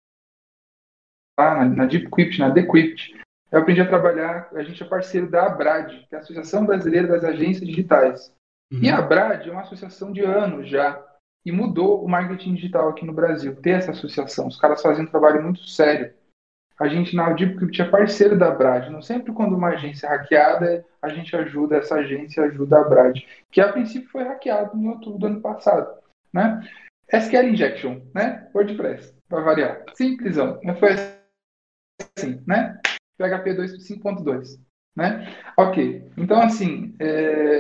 [1.40, 3.14] lá na, na Deep Crypt, na Decrypt,
[3.52, 7.08] eu aprendi a trabalhar, a gente é parceiro da ABRAD, que é a Associação Brasileira
[7.08, 8.34] das Agências Digitais.
[8.76, 8.84] Uhum.
[8.84, 11.02] E a Brad é uma associação de anos já.
[11.46, 14.48] E mudou o marketing digital aqui no Brasil, ter essa associação.
[14.48, 16.12] Os caras fazem um trabalho muito sério.
[16.78, 18.90] A gente na Audipcrypt é parceiro da Brad.
[18.90, 23.20] Não sempre quando uma agência é hackeada, a gente ajuda essa agência, ajuda a Brad.
[23.52, 26.02] Que a princípio foi hackeado em outubro do ano passado.
[26.34, 26.68] Né?
[27.14, 28.50] SQL Injection, né?
[28.54, 29.84] WordPress, para variar.
[29.94, 30.60] Simplesão.
[30.80, 30.96] Foi
[32.18, 32.78] assim, né?
[33.18, 34.60] PHP 2.5.2.
[34.96, 35.34] Né?
[35.58, 36.12] Ok.
[36.18, 37.60] Então, assim, é...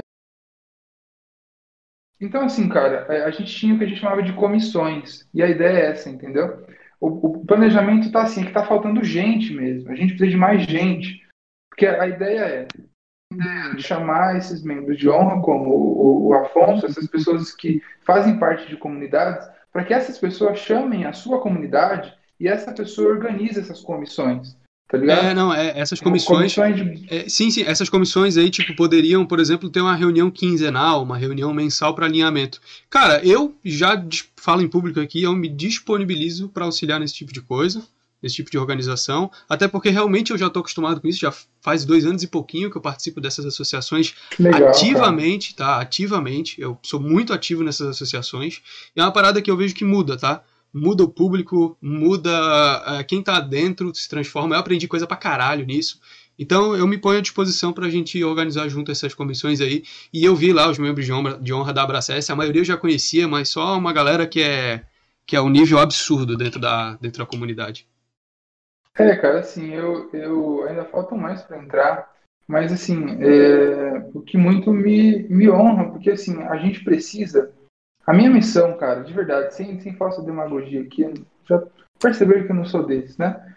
[2.26, 5.28] Então, assim, cara, é, a gente tinha o que a gente chamava de comissões.
[5.34, 6.66] E a ideia é essa, entendeu?
[7.00, 9.92] O, o planejamento está assim, é que está faltando gente mesmo.
[9.92, 11.24] A gente precisa de mais gente.
[11.70, 12.68] Porque a ideia é
[13.76, 18.68] de chamar esses membros de honra, como o, o, Afonso, essas pessoas que fazem parte
[18.68, 23.82] de comunidades, para que essas pessoas chamem a sua comunidade e essa pessoa organize essas
[23.82, 24.58] comissões.
[24.88, 25.26] Tá ligado?
[25.26, 26.54] É, não, é, essas comissões.
[26.54, 27.14] comissões de...
[27.14, 31.18] é, sim, sim, essas comissões aí, tipo, poderiam, por exemplo, ter uma reunião quinzenal, uma
[31.18, 32.62] reunião mensal para alinhamento.
[32.90, 34.06] Cara, eu já
[34.36, 37.82] falo em público aqui, eu me disponibilizo para auxiliar nesse tipo de coisa.
[38.22, 41.32] nesse tipo de organização, até porque realmente eu já estou acostumado com isso, já
[41.62, 45.76] faz dois anos e pouquinho que eu participo dessas associações Legal, ativamente, cara.
[45.76, 45.82] tá?
[45.82, 48.62] Ativamente, eu sou muito ativo nessas associações,
[48.96, 50.44] e é uma parada que eu vejo que muda, tá?
[50.76, 54.56] Muda o público, muda uh, quem tá dentro, se transforma.
[54.56, 56.02] Eu aprendi coisa pra caralho nisso.
[56.38, 59.84] Então eu me ponho à disposição para a gente organizar junto essas comissões aí.
[60.14, 62.66] E eu vi lá os membros de honra, de honra da Abracess, a maioria eu
[62.66, 64.84] já conhecia, mas só uma galera que é
[65.26, 67.88] que é um nível absurdo dentro da, dentro da comunidade.
[68.98, 72.14] É, cara, assim, eu, eu ainda falta mais para entrar,
[72.48, 77.52] mas assim, é, o que muito me, me honra, porque assim, a gente precisa.
[78.06, 81.12] A minha missão, cara, de verdade, sem, sem falsa demagogia aqui,
[81.46, 81.62] já
[82.00, 83.56] perceberam que eu não sou desses, né?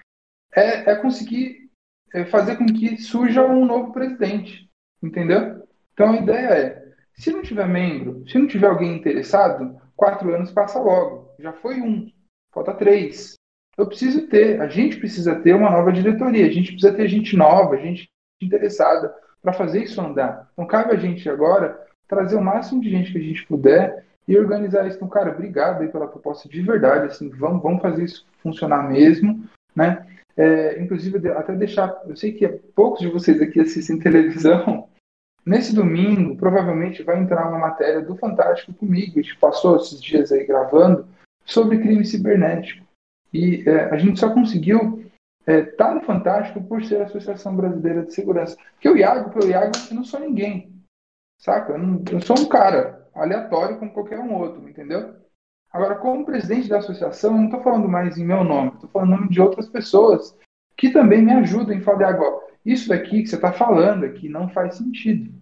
[0.55, 1.69] É, é conseguir
[2.15, 4.71] é fazer com que surja um novo presidente,
[5.03, 5.67] entendeu?
[5.93, 10.51] Então a ideia é, se não tiver membro, se não tiver alguém interessado, quatro anos
[10.51, 11.35] passa logo.
[11.39, 12.11] Já foi um,
[12.51, 13.39] falta três
[13.79, 17.37] eu preciso ter, a gente precisa ter uma nova diretoria, a gente precisa ter gente
[17.37, 18.11] nova, gente
[18.43, 20.51] interessada para fazer isso andar.
[20.53, 24.39] Então cabe a gente agora trazer o máximo de gente que a gente puder e
[24.39, 24.97] organizar isso.
[24.97, 29.45] Então, cara, obrigado aí pela proposta de verdade, assim, vamos, vamos fazer isso funcionar mesmo,
[29.75, 30.07] né?
[30.37, 34.89] É, inclusive, até deixar, eu sei que poucos de vocês aqui assistem televisão,
[35.49, 40.31] Nesse domingo, provavelmente vai entrar uma matéria do Fantástico comigo, a gente passou esses dias
[40.31, 41.09] aí gravando,
[41.43, 42.87] sobre crime cibernético.
[43.33, 45.11] E é, a gente só conseguiu
[45.47, 48.59] é, tá no Fantástico por ser a Associação Brasileira de Segurança.
[48.75, 50.71] Porque o Iago, pelo Iago, eu não sou ninguém.
[51.41, 51.73] Saca?
[51.73, 55.15] Eu, não, eu sou um cara aleatório como qualquer um outro, entendeu?
[55.73, 59.09] Agora, como presidente da associação, eu não estou falando mais em meu nome, estou falando
[59.09, 60.37] em nome de outras pessoas
[60.77, 62.41] que também me ajudam em falar agora.
[62.65, 65.33] Isso daqui que você está falando aqui não faz sentido.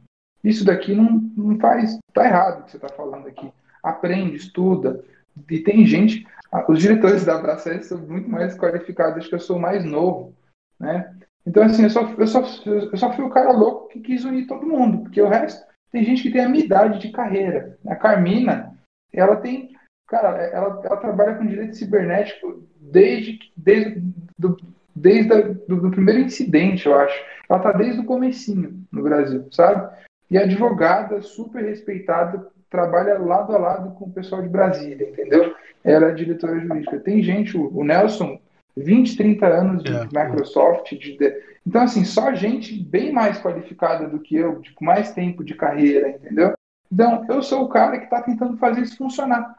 [0.43, 1.99] Isso daqui não, não faz.
[2.09, 3.53] Está errado o que você está falando aqui.
[3.83, 5.05] Aprende, estuda.
[5.51, 6.27] E tem gente.
[6.69, 10.35] Os diretores da Abraçar são muito mais qualificados, acho que eu sou mais novo,
[10.79, 11.15] né?
[11.45, 14.47] Então, assim, eu só, eu, só, eu só fui o cara louco que quis unir
[14.47, 17.79] todo mundo, porque o resto tem gente que tem a minha idade de carreira.
[17.87, 18.77] A Carmina,
[19.13, 19.71] ela tem,
[20.07, 24.03] cara, ela, ela trabalha com direito cibernético desde, desde,
[24.39, 24.57] do,
[24.95, 27.19] desde a, do, do, primeiro incidente, eu acho.
[27.49, 29.97] Ela tá desde o comecinho no Brasil, sabe?
[30.31, 35.55] E advogada, super respeitada, trabalha lado a lado com o pessoal de Brasília, entendeu?
[35.85, 36.99] Ela é diretora jurídica.
[36.99, 38.41] Tem gente, o, Nelson,
[38.77, 40.05] 20, 30 anos de é.
[40.05, 41.19] Microsoft, de,
[41.67, 46.11] então assim, só gente bem mais qualificada do que eu, com mais tempo de carreira,
[46.11, 46.53] entendeu?
[46.93, 49.57] Então, eu sou o cara que está tentando fazer isso funcionar,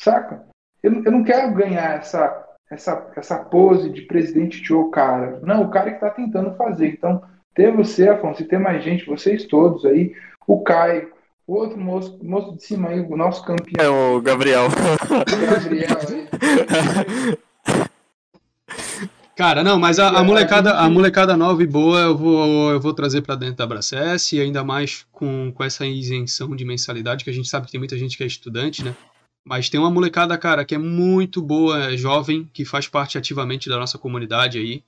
[0.00, 0.46] saca?
[0.82, 5.40] Eu, eu não quero ganhar essa, essa, essa pose de presidente de o cara.
[5.42, 6.88] Não, o cara que está tentando fazer.
[6.88, 7.22] Então,
[7.54, 10.14] ter você, Afonso, e ter mais gente, vocês todos aí,
[10.46, 11.12] o Caio,
[11.46, 13.84] o outro moço, moço de cima aí, o nosso campeão.
[13.84, 14.66] É o Gabriel.
[14.66, 17.36] O Gabriel aí.
[19.36, 22.94] Cara, não, mas a, a, molecada, a molecada nova e boa eu vou, eu vou
[22.94, 27.28] trazer para dentro da Bracess e ainda mais com, com essa isenção de mensalidade, que
[27.28, 28.96] a gente sabe que tem muita gente que é estudante, né?
[29.44, 33.68] Mas tem uma molecada, cara, que é muito boa, é jovem, que faz parte ativamente
[33.68, 34.82] da nossa comunidade aí.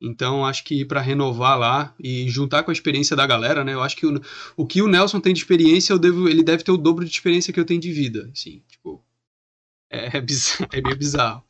[0.00, 3.74] Então, acho que para renovar lá e juntar com a experiência da galera, né?
[3.74, 4.20] Eu acho que o,
[4.56, 7.10] o que o Nelson tem de experiência, eu devo, ele deve ter o dobro de
[7.10, 9.04] experiência que eu tenho de vida, assim, tipo,
[9.90, 11.44] é, é, bizarro, é meio bizarro.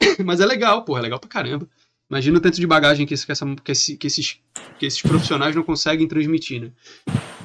[0.24, 1.68] Mas é legal, pô, é legal pra caramba.
[2.08, 4.40] Imagina o tanto de bagagem que, esse, que, essa, que, esse, que, esses,
[4.78, 6.70] que esses profissionais não conseguem transmitir, né?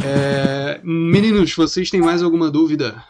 [0.05, 3.03] É, meninos, vocês têm mais alguma dúvida?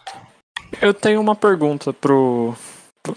[0.81, 2.55] Eu tenho uma pergunta pro,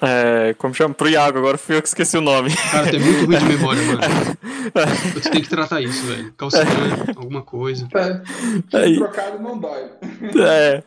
[0.00, 0.94] é, como chama?
[0.94, 2.50] Pro Iago, agora fui eu que esqueci o nome.
[2.72, 4.00] Cara, tem muito ruim de memória, mano.
[5.14, 6.32] Você tem que tratar isso, velho.
[6.36, 7.86] Calcitrante, alguma coisa.
[7.94, 9.90] É, trocado não dói.
[10.42, 10.82] É.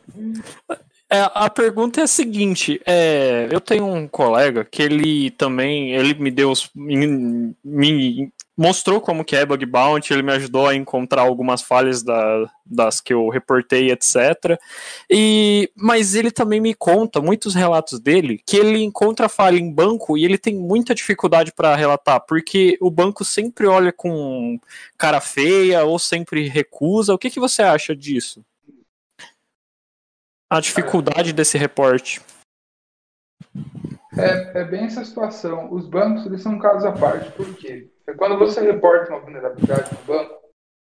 [1.10, 6.14] É, a pergunta é a seguinte: é, eu tenho um colega que ele também ele
[6.16, 11.22] me deu me, me mostrou como que é bug bounty, ele me ajudou a encontrar
[11.22, 14.60] algumas falhas da, das que eu reportei, etc.
[15.10, 20.18] E mas ele também me conta muitos relatos dele que ele encontra falha em banco
[20.18, 24.60] e ele tem muita dificuldade para relatar, porque o banco sempre olha com
[24.98, 27.14] cara feia ou sempre recusa.
[27.14, 28.44] O que que você acha disso?
[30.50, 32.22] A dificuldade desse reporte?
[34.18, 35.72] É, é, bem essa situação.
[35.72, 37.32] Os bancos eles são um caso à parte.
[37.32, 37.90] Por quê?
[38.08, 40.38] É quando você reporta uma vulnerabilidade no banco,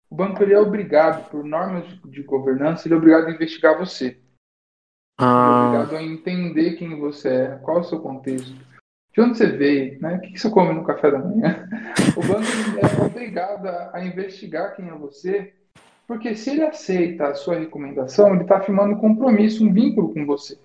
[0.10, 4.20] o banco ele é obrigado, por normas de governança, ele é obrigado a investigar você.
[5.18, 5.70] Ah.
[5.70, 8.54] Ele é obrigado a entender quem você é, qual é o seu contexto,
[9.14, 10.18] de onde você veio, né?
[10.18, 11.68] o que você come no café da manhã.
[12.16, 12.46] O banco
[12.82, 15.54] é obrigado a investigar quem é você
[16.08, 20.26] porque se ele aceita a sua recomendação, ele está firmando um compromisso, um vínculo com
[20.26, 20.58] você.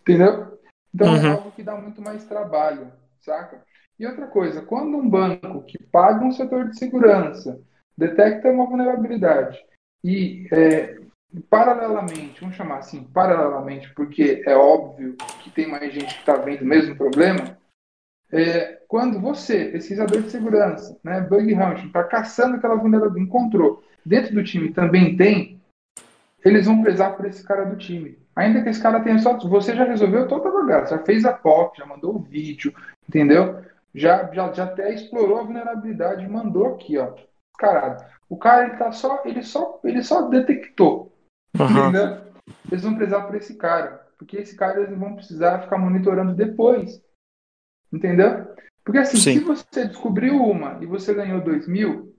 [0.00, 0.58] Entendeu?
[0.94, 1.26] Então é uhum.
[1.26, 3.64] é algo que dá muito mais trabalho, saca?
[3.98, 7.60] E outra coisa, quando um banco que paga um setor de segurança
[7.96, 9.64] detecta uma vulnerabilidade
[10.02, 11.00] e é,
[11.48, 16.62] paralelamente, vamos chamar assim, paralelamente, porque é óbvio que tem mais gente que está vendo
[16.62, 17.56] o mesmo problema,
[18.32, 24.34] é, quando você, pesquisador de segurança, né, bug hunting, está caçando aquela vulnerabilidade, encontrou, dentro
[24.34, 25.60] do time também tem,
[26.44, 28.18] eles vão prezar por esse cara do time.
[28.36, 29.38] Ainda que esse cara tenha só.
[29.38, 32.74] Você já resolveu toda a bagaça, já fez a POC, já mandou o vídeo,
[33.08, 33.62] entendeu?
[33.94, 37.14] Já, já, já até explorou a vulnerabilidade, mandou aqui, ó.
[37.56, 38.04] Caralho.
[38.28, 41.12] O cara ele tá só, ele só, ele só detectou.
[41.58, 41.88] Uhum.
[41.88, 42.24] Entendeu?
[42.70, 44.04] Eles vão precisar por esse cara.
[44.18, 47.00] Porque esse cara eles vão precisar ficar monitorando depois.
[47.92, 48.52] Entendeu?
[48.84, 49.38] Porque assim, Sim.
[49.38, 52.13] se você descobriu uma e você ganhou dois mil,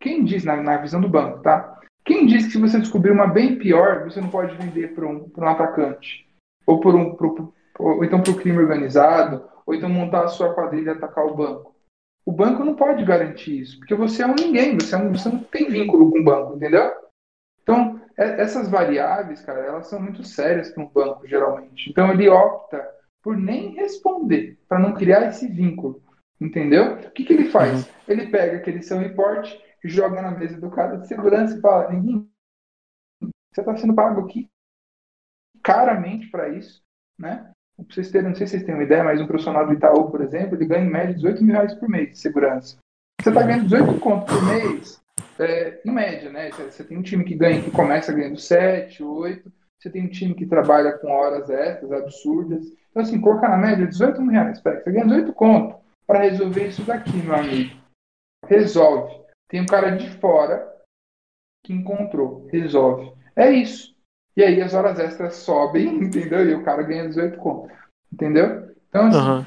[0.00, 1.78] quem diz, na, na visão do banco, tá?
[2.04, 5.30] Quem diz que se você descobrir uma bem pior, você não pode vender para um,
[5.36, 6.26] um atacante?
[6.66, 10.54] Ou, por um, pro, ou então para o crime organizado, ou então montar a sua
[10.54, 11.74] quadrilha e atacar o banco.
[12.24, 15.28] O banco não pode garantir isso, porque você é um ninguém, você, é um, você
[15.28, 16.90] não tem vínculo com o banco, entendeu?
[17.62, 21.90] Então, é, essas variáveis, cara, elas são muito sérias para um banco, geralmente.
[21.90, 22.86] Então, ele opta
[23.22, 26.02] por nem responder, para não criar esse vínculo,
[26.40, 26.94] entendeu?
[26.94, 27.86] O que, que ele faz?
[27.86, 27.92] Uhum.
[28.08, 29.54] Ele pega aquele seu report,
[29.84, 32.28] joga na mesa do cara de segurança e fala: ninguém,
[33.52, 34.48] você está sendo pago aqui
[35.62, 36.82] caramente para isso,
[37.18, 37.50] né?
[37.76, 40.10] Pra vocês terem, não sei se vocês têm uma ideia, mas um profissional do Itaú,
[40.10, 42.78] por exemplo, ele ganha em média 18 mil reais por mês de segurança.
[43.20, 45.00] Você está ganhando 18 contos por mês,
[45.38, 46.50] é, em média, né?
[46.50, 50.34] Você tem um time que ganha, que começa ganhando 7, 8, você tem um time
[50.34, 52.66] que trabalha com horas extras absurdas.
[52.90, 56.68] Então, assim, colocar na média 18 mil reais, pera, você ganha 18 contos para resolver
[56.68, 57.76] isso daqui, meu amigo.
[58.46, 59.14] Resolve.
[59.48, 60.70] Tem um cara de fora
[61.64, 63.12] que encontrou, resolve.
[63.34, 63.96] É isso.
[64.36, 66.48] E aí as horas extras sobem, entendeu?
[66.48, 67.74] E o cara ganha 18 conto.
[68.12, 68.74] Entendeu?
[68.88, 69.46] Então, assim, uhum.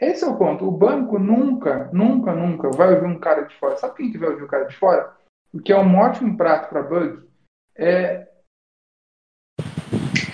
[0.00, 0.66] esse é o ponto.
[0.66, 3.76] O banco nunca, nunca, nunca vai ouvir um cara de fora.
[3.76, 5.14] Sabe quem que vai ouvir o cara de fora?
[5.52, 7.26] O que é um ótimo prato para bug
[7.76, 8.28] é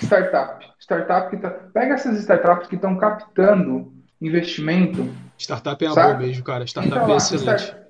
[0.01, 0.65] startup.
[0.79, 1.49] Startup que tá...
[1.49, 5.07] Pega essas startups que estão captando investimento.
[5.37, 6.65] Startup é uma boa mesmo, cara.
[6.65, 7.63] Startup então, é excelente.
[7.63, 7.84] Start...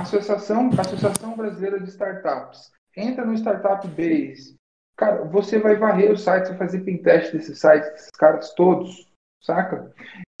[0.00, 2.70] Associação, Associação Brasileira de Startups.
[2.96, 4.56] Entra no Startup Base.
[4.96, 9.10] Cara, você vai varrer os sites, vai fazer pentest desses sites, desses caras todos,
[9.40, 9.92] saca?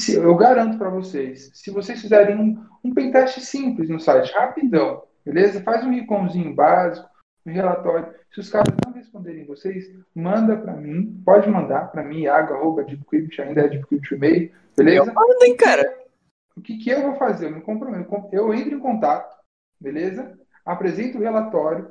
[0.08, 5.62] Eu garanto para vocês, se vocês fizerem um, um pentest simples no site, rapidão, beleza?
[5.62, 7.08] Faz um iconzinho básico,
[7.46, 8.14] um relatório.
[8.32, 9.84] Se os caras não responderem vocês,
[10.14, 15.10] manda para mim, pode mandar para mim, água.deepquip, ainda é deepquip e-mail, beleza?
[15.10, 16.00] Eu mando, hein, cara.
[16.56, 17.46] O que, que eu vou fazer?
[17.46, 18.28] Eu me comprometo.
[18.32, 19.39] Eu entro em contato,
[19.80, 20.38] beleza?
[20.64, 21.90] Apresento o relatório,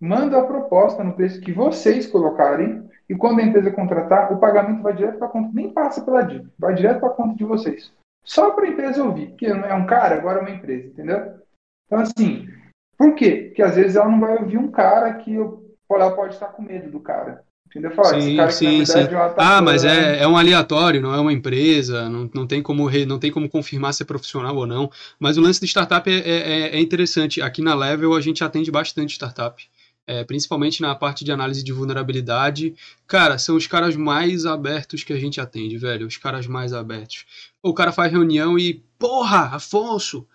[0.00, 4.82] mando a proposta no preço que vocês colocarem e quando a empresa contratar, o pagamento
[4.82, 7.44] vai direto para a conta, nem passa pela DIP, vai direto para a conta de
[7.44, 7.92] vocês.
[8.24, 11.40] Só para a empresa ouvir, porque não é um cara, agora é uma empresa, entendeu?
[11.86, 12.48] Então, assim,
[12.96, 13.46] por quê?
[13.48, 16.90] Porque às vezes ela não vai ouvir um cara que ela pode estar com medo
[16.90, 17.44] do cara.
[17.94, 19.06] Fala, sim, cara sim, sim.
[19.06, 22.86] Tá ah, mas é, é um aleatório, não é uma empresa, não, não, tem como
[22.86, 24.90] re, não tem como confirmar se é profissional ou não.
[25.18, 27.40] Mas o lance de startup é, é, é interessante.
[27.40, 29.62] Aqui na Level a gente atende bastante startup.
[30.04, 32.74] É, principalmente na parte de análise de vulnerabilidade.
[33.06, 36.06] Cara, são os caras mais abertos que a gente atende, velho.
[36.06, 37.24] Os caras mais abertos.
[37.62, 40.26] O cara faz reunião e, porra, Afonso,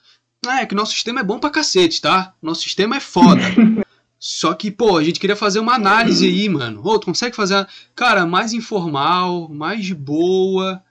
[0.48, 2.34] é que nosso sistema é bom pra cacete, tá?
[2.42, 3.42] Nosso sistema é foda.
[4.20, 6.82] Só que, pô, a gente queria fazer uma análise aí, mano.
[6.84, 7.68] Ô, tu consegue fazer.
[7.96, 10.82] Cara, mais informal, mais de boa.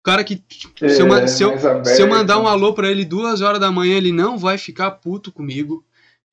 [0.00, 0.42] O cara que.
[0.80, 3.70] É, se, eu, se, eu, se eu mandar um alô pra ele duas horas da
[3.70, 5.84] manhã, ele não vai ficar puto comigo.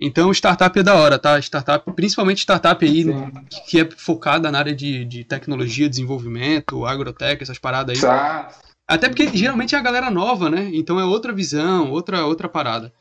[0.01, 1.37] Então, startup é da hora, tá?
[1.39, 3.31] Startup, principalmente startup aí, Sim.
[3.67, 8.01] que é focada na área de, de tecnologia, desenvolvimento, agrotech, essas paradas aí.
[8.01, 8.49] Tá.
[8.87, 10.71] Até porque geralmente é a galera nova, né?
[10.73, 12.91] Então é outra visão, outra, outra parada.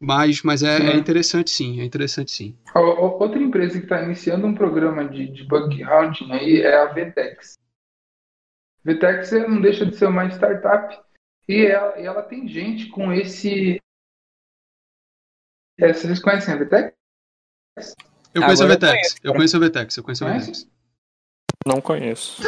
[0.00, 2.58] Mas, mas é, é, interessante sim, é interessante sim.
[2.74, 7.54] Outra empresa que está iniciando um programa de, de bug hunting aí é a Vtex.
[8.84, 10.98] Vtex não deixa de ser uma startup
[11.48, 13.80] e ela, e ela tem gente com esse.
[15.78, 16.94] É, vocês conhecem a Vtex?
[18.34, 19.16] Eu conheço Agora a Vtex.
[19.22, 19.96] Eu conheço a Vtex.
[19.96, 20.68] Eu conheço a Vtex.
[21.66, 22.42] Não conheço.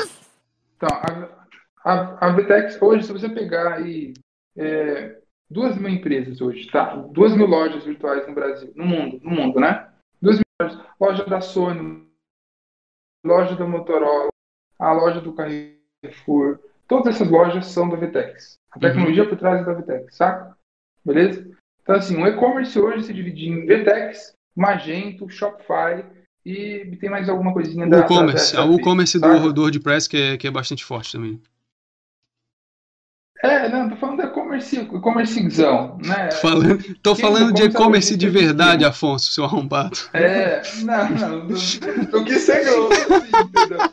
[0.76, 1.46] Então, a,
[1.84, 4.12] a, a Vtex hoje, se você pegar aí
[4.56, 5.20] é,
[5.50, 6.96] duas mil empresas hoje, tá?
[6.96, 9.88] Duas mil lojas virtuais no Brasil, no mundo, no mundo, né?
[10.20, 12.06] Duas mil lojas, loja da Sony,
[13.24, 14.28] loja da Motorola,
[14.78, 18.56] a loja do Carrefour, todas essas lojas são da Vtex.
[18.70, 19.28] A tecnologia uhum.
[19.28, 20.56] por trás é da Vtex, saca?
[21.04, 21.48] Beleza?
[21.82, 26.04] Então, assim, o e-commerce hoje se divide em Vtex, Magento, Shopify
[26.44, 27.98] e tem mais alguma coisinha o da...
[27.98, 31.40] O e-commerce, o e-commerce do, do WordPress que é, que é bastante forte também.
[33.42, 36.28] É, não, tô falando de e-commerce, e-commercezão, né?
[36.28, 39.98] Tô falando, tô falando de e-commerce de verdade, Afonso, seu arrombado.
[40.12, 41.44] É, não, não,
[42.12, 43.92] não, quis ser grosso, assim?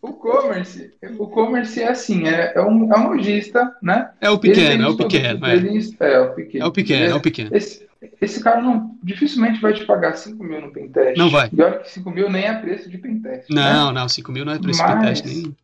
[0.00, 4.10] O commerce, o commerce é assim, é, é, um, é um lojista, né?
[4.20, 5.46] É o pequeno, é o pequeno.
[5.46, 5.54] É.
[5.54, 6.20] é.
[6.20, 6.64] o pequeno.
[6.64, 7.50] É o pequeno, é o pequeno.
[7.52, 7.86] Esse,
[8.20, 11.16] esse cara não, dificilmente vai te pagar 5 mil no pentest.
[11.16, 11.50] Não vai.
[11.52, 13.50] E olha que 5 mil nem é preço de pentest.
[13.50, 14.00] Não, né?
[14.00, 15.56] não, 5 mil não é preço Mas, de pentest nem.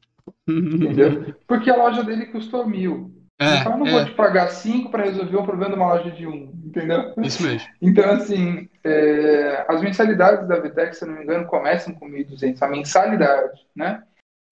[0.48, 1.34] Entendeu?
[1.46, 3.12] Porque a loja dele custou mil.
[3.40, 3.90] É, então eu não é.
[3.90, 7.12] vou te pagar 5 para resolver um problema de uma loja de um, entendeu?
[7.22, 7.68] Isso mesmo.
[7.82, 12.62] Então, assim, é, as mensalidades da VTEX, se eu não me engano, começam com 1.200,
[12.62, 14.02] a mensalidade, né?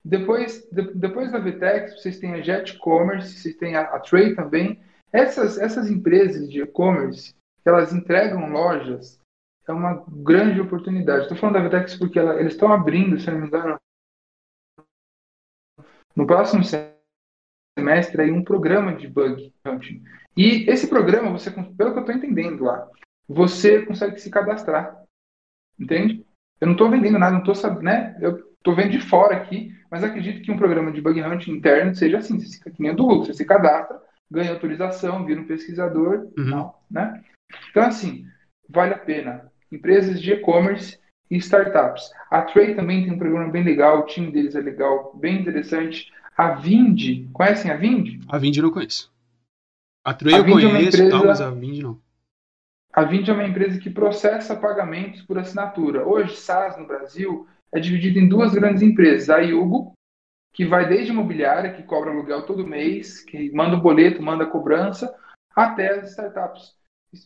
[0.04, 4.34] Depois, de, depois da VTEX, vocês têm a Jet Commerce, vocês têm a, a Trade
[4.34, 4.80] também.
[5.12, 7.34] Essas, essas empresas de e-commerce,
[7.64, 9.20] elas entregam lojas,
[9.68, 11.22] é uma grande oportunidade.
[11.22, 13.78] Estou falando da VTEX porque ela, eles estão abrindo, se não me engano,
[16.16, 16.62] no próximo
[17.78, 20.02] semestre aí um programa de bug hunting.
[20.36, 22.88] E esse programa, você, pelo que eu estou entendendo lá,
[23.28, 24.96] você consegue se cadastrar.
[25.78, 26.24] Entende?
[26.60, 28.16] Eu não estou vendendo nada, não estou sabendo, né?
[28.20, 31.94] Eu estou vendo de fora aqui, mas acredito que um programa de bug hunting interno
[31.94, 35.46] seja assim, você fica que nem do Google, você se cadastra, ganha autorização, vira um
[35.46, 36.44] pesquisador, Uhum.
[36.44, 37.22] não, né?
[37.70, 38.24] Então, assim,
[38.68, 39.50] vale a pena.
[39.70, 40.98] Empresas de e-commerce
[41.32, 42.12] e startups.
[42.30, 46.12] A Trade também tem um programa bem legal, o time deles é legal, bem interessante.
[46.36, 48.20] A Vind, conhecem a Vind?
[48.28, 49.10] A Vind eu não conheço.
[50.04, 51.98] A Trey A eu é uma conheço, empresa- tal, mas a Vind não.
[52.92, 56.06] A Vind é uma empresa que processa pagamentos por assinatura.
[56.06, 59.30] Hoje, SaaS no Brasil é dividido em duas grandes empresas.
[59.30, 59.94] A Yugo,
[60.52, 64.50] que vai desde imobiliária, que cobra aluguel todo mês, que manda o boleto, manda a
[64.50, 65.14] cobrança,
[65.56, 66.74] até as startups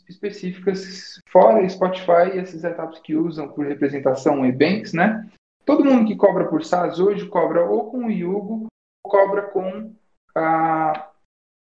[0.09, 5.29] específicas, fora Spotify e essas startups que usam por representação e-banks, né?
[5.65, 8.67] Todo mundo que cobra por SaaS hoje cobra ou com o Yugo
[9.05, 9.95] ou cobra com
[10.35, 11.11] a,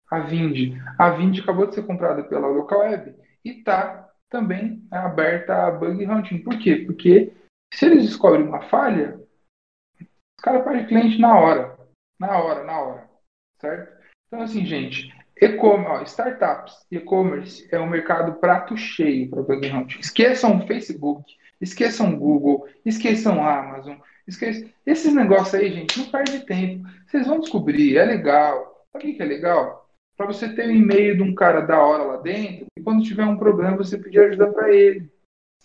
[0.09, 0.77] a Vind.
[0.97, 6.39] A Vind acabou de ser comprada pela Localweb e está também aberta a bug hunting.
[6.39, 6.77] Por quê?
[6.77, 7.33] Porque
[7.73, 9.19] se eles descobrem uma falha,
[9.99, 11.77] os caras perdem cliente na hora.
[12.19, 13.09] Na hora, na hora.
[13.59, 14.01] Certo?
[14.27, 19.99] Então, assim, gente, e-com- ó, startups, e-commerce é um mercado prato cheio para bug hunting.
[19.99, 21.25] Esqueçam o Facebook,
[21.59, 23.97] esqueçam o Google, esqueçam Amazon.
[24.27, 24.69] Esqueçam.
[24.85, 26.87] Esses negócios aí, gente, não perde tempo.
[27.07, 28.85] Vocês vão descobrir, é legal.
[28.91, 29.89] Sabe o que é legal?
[30.15, 33.25] Para você ter um e-mail de um cara da hora lá dentro, e quando tiver
[33.25, 35.11] um problema, você pedir ajuda para ele.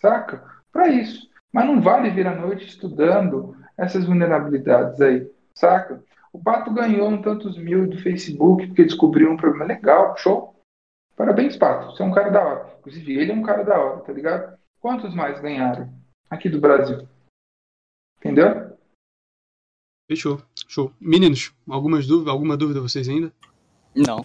[0.01, 0.43] Saca?
[0.71, 1.29] Para isso.
[1.53, 5.29] Mas não vale vir à noite estudando essas vulnerabilidades aí.
[5.53, 6.03] Saca?
[6.37, 10.15] O Pato ganhou um tantos mil do Facebook porque descobriu um problema legal.
[10.17, 10.53] Show.
[11.15, 11.87] Parabéns, Pato.
[11.87, 12.77] Você é um cara da hora.
[12.77, 14.55] Inclusive, ele é um cara da hora, tá ligado?
[14.79, 15.91] Quantos mais ganharam
[16.29, 17.07] aqui do Brasil?
[18.19, 18.77] Entendeu?
[20.07, 20.39] Fechou.
[20.67, 20.93] Show.
[21.01, 23.33] Meninos, algumas dúvidas, alguma dúvida vocês ainda?
[23.95, 24.23] Não.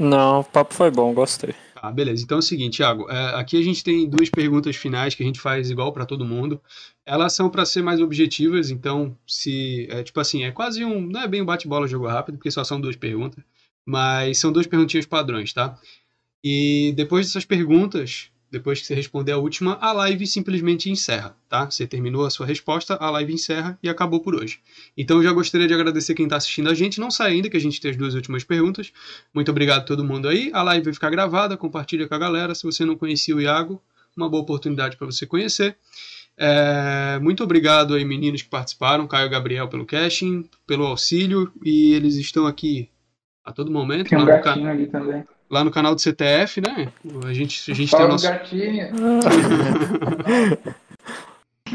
[0.00, 1.54] Não, o papo foi bom, gostei.
[1.80, 2.24] Tá, beleza.
[2.24, 3.06] Então é o seguinte, Thiago.
[3.10, 6.24] é, aqui a gente tem duas perguntas finais que a gente faz igual para todo
[6.24, 6.58] mundo.
[7.04, 11.20] Elas são para ser mais objetivas, então se é tipo assim, é quase um, não
[11.20, 13.44] é bem um bate-bola jogo rápido, porque só são duas perguntas,
[13.84, 15.78] mas são duas perguntinhas padrões, tá?
[16.42, 21.68] E depois dessas perguntas, depois que você responder a última, a live simplesmente encerra, tá?
[21.68, 24.60] Você terminou a sua resposta, a live encerra e acabou por hoje.
[24.96, 27.00] Então eu já gostaria de agradecer quem está assistindo a gente.
[27.00, 28.92] Não sai ainda que a gente tem as duas últimas perguntas.
[29.34, 30.50] Muito obrigado a todo mundo aí.
[30.52, 32.54] A live vai ficar gravada, compartilha com a galera.
[32.54, 33.82] Se você não conhecia o Iago,
[34.16, 35.76] uma boa oportunidade para você conhecer.
[36.38, 41.94] É, muito obrigado aí, meninos que participaram, Caio e Gabriel pelo casting, pelo auxílio, e
[41.94, 42.90] eles estão aqui
[43.42, 45.24] a todo momento Tem um gatinho ali também.
[45.50, 46.88] Lá no canal do CTF, né?
[47.24, 48.24] A gente, a gente tem o nosso.
[48.24, 48.88] gatinho.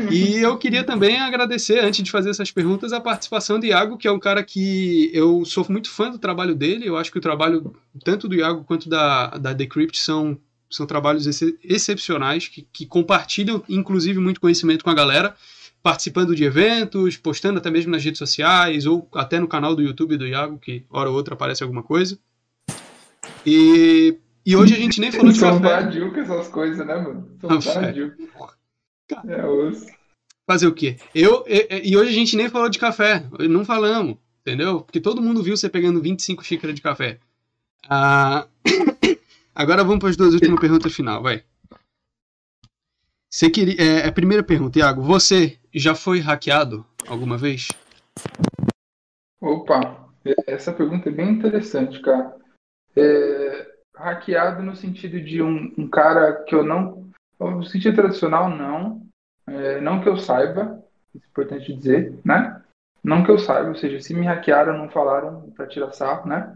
[0.09, 4.07] E eu queria também agradecer, antes de fazer essas perguntas, a participação do Iago, que
[4.07, 6.87] é um cara que eu sou muito fã do trabalho dele.
[6.87, 10.37] Eu acho que o trabalho, tanto do Iago quanto da, da Decrypt, são,
[10.69, 15.35] são trabalhos ex- excepcionais, que, que compartilham, inclusive, muito conhecimento com a galera,
[15.83, 20.15] participando de eventos, postando até mesmo nas redes sociais, ou até no canal do YouTube
[20.15, 22.17] do Iago, que hora ou outra aparece alguma coisa.
[23.45, 25.59] E, e hoje a gente nem falou de café.
[25.59, 27.27] vadio com essas coisas, né, mano?
[29.27, 29.87] É osso.
[30.47, 30.97] Fazer o quê?
[31.13, 33.23] Eu, e, e hoje a gente nem falou de café.
[33.49, 34.81] Não falamos, entendeu?
[34.81, 37.19] Porque todo mundo viu você pegando 25 xícaras de café.
[37.89, 38.47] Ah,
[39.55, 41.43] agora vamos para as duas últimas perguntas final, vai.
[43.29, 45.01] Você queria, é, a primeira pergunta, Iago.
[45.01, 47.69] Você já foi hackeado alguma vez?
[49.39, 50.09] Opa,
[50.45, 52.40] essa pergunta é bem interessante, cara.
[52.95, 57.09] É, hackeado no sentido de um, um cara que eu não.
[57.39, 59.01] No sentido tradicional, não.
[59.47, 62.61] É, não que eu saiba, isso é importante dizer, né?
[63.03, 66.55] Não que eu saiba, ou seja, se me hackearam, não falaram para tirar sarro, né?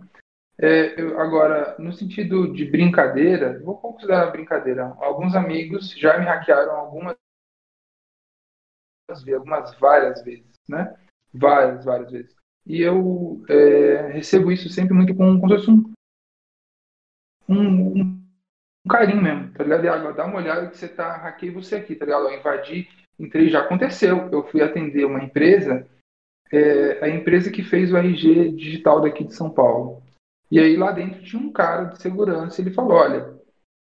[0.57, 4.95] É, eu, agora, no sentido de brincadeira, vou considerar brincadeira.
[4.99, 7.15] Alguns amigos já me hackearam algumas
[9.09, 10.95] vezes, algumas várias vezes, né?
[11.33, 12.35] Várias, várias vezes.
[12.65, 15.94] E eu é, recebo isso sempre muito com, como se fosse um,
[17.47, 18.21] um, um,
[18.89, 19.85] carinho mesmo, tá ligado?
[19.85, 22.25] E agora, dá uma olhada que você tá, hackei você aqui, tá ligado?
[22.25, 22.87] Eu invadi,
[23.19, 24.29] entrei, já aconteceu.
[24.31, 25.87] Eu fui atender uma empresa,
[26.51, 30.01] é, a empresa que fez o RG digital daqui de São Paulo.
[30.51, 33.33] E aí lá dentro tinha um cara de segurança, ele falou, olha,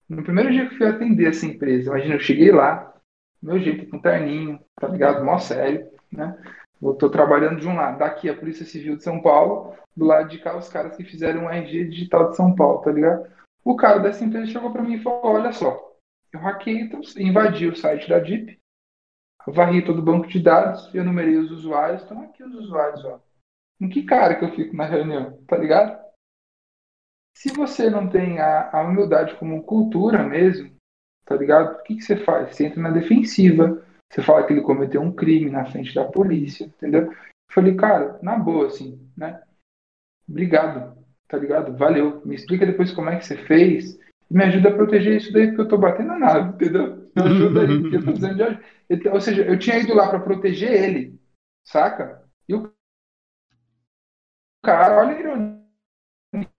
[0.08, 2.94] no primeiro dia que eu fui atender essa empresa, imagina, eu cheguei lá,
[3.42, 5.24] meu jeito com terninho, tá ligado?
[5.24, 6.36] Mó sério, né?
[6.82, 10.28] Eu tô trabalhando de um lado, daqui a Polícia Civil de São Paulo, do lado
[10.28, 13.26] de cá os caras que fizeram um RG digital de São Paulo, tá ligado?
[13.64, 15.90] O cara dessa empresa chegou para mim e falou, olha só,
[16.32, 18.58] eu hackei, então, invadi o site da DIP,
[19.46, 23.20] varri todo o banco de dados, eu numerei os usuários, estão aqui os usuários, ó.
[23.80, 25.98] Em que cara que eu fico na reunião, tá ligado?
[27.34, 30.70] Se você não tem a, a humildade como cultura mesmo,
[31.24, 31.76] tá ligado?
[31.76, 32.54] O que, que você faz?
[32.54, 36.64] Você entra na defensiva, você fala que ele cometeu um crime na frente da polícia,
[36.64, 37.10] entendeu?
[37.10, 37.16] Eu
[37.50, 39.42] falei, cara, na boa, assim, né?
[40.28, 40.99] Obrigado,
[41.30, 41.76] tá ligado?
[41.76, 42.20] Valeu.
[42.24, 43.98] Me explica depois como é que você fez.
[44.30, 47.10] Me ajuda a proteger isso daí, porque eu tô batendo na nave, entendeu?
[47.16, 48.64] Me ajuda aí, porque eu tô precisando de ajuda.
[49.12, 51.20] Ou seja, eu tinha ido lá para proteger ele,
[51.64, 52.22] saca?
[52.48, 52.72] E o
[54.64, 55.60] cara, olha a ironia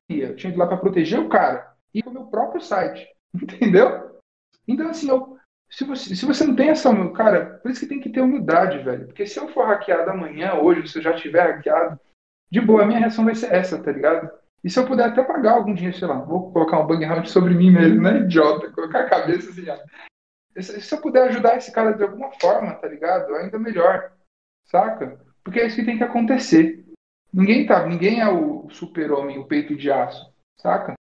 [0.10, 4.20] eu tinha ido lá para proteger o cara e o meu próprio site, entendeu?
[4.68, 5.38] Então, assim, eu,
[5.70, 8.84] se, você, se você não tem essa, cara, por isso que tem que ter humildade,
[8.84, 9.08] velho.
[9.08, 12.00] Porque se eu for hackeado amanhã, hoje, se eu já tiver hackeado,
[12.52, 14.30] de boa, a minha reação vai ser essa, tá ligado?
[14.64, 17.30] E se eu puder até pagar algum dinheiro, sei lá, vou colocar um bug round
[17.30, 18.20] sobre mim mesmo, né?
[18.20, 19.78] Idiota, colocar a cabeça assim, ó.
[20.62, 23.34] Se eu puder ajudar esse cara de alguma forma, tá ligado?
[23.36, 24.12] Ainda melhor,
[24.66, 25.20] saca?
[25.44, 26.86] Porque é isso que tem que acontecer.
[27.34, 30.94] Ninguém tá, ninguém é o super-homem, o peito de aço, saca?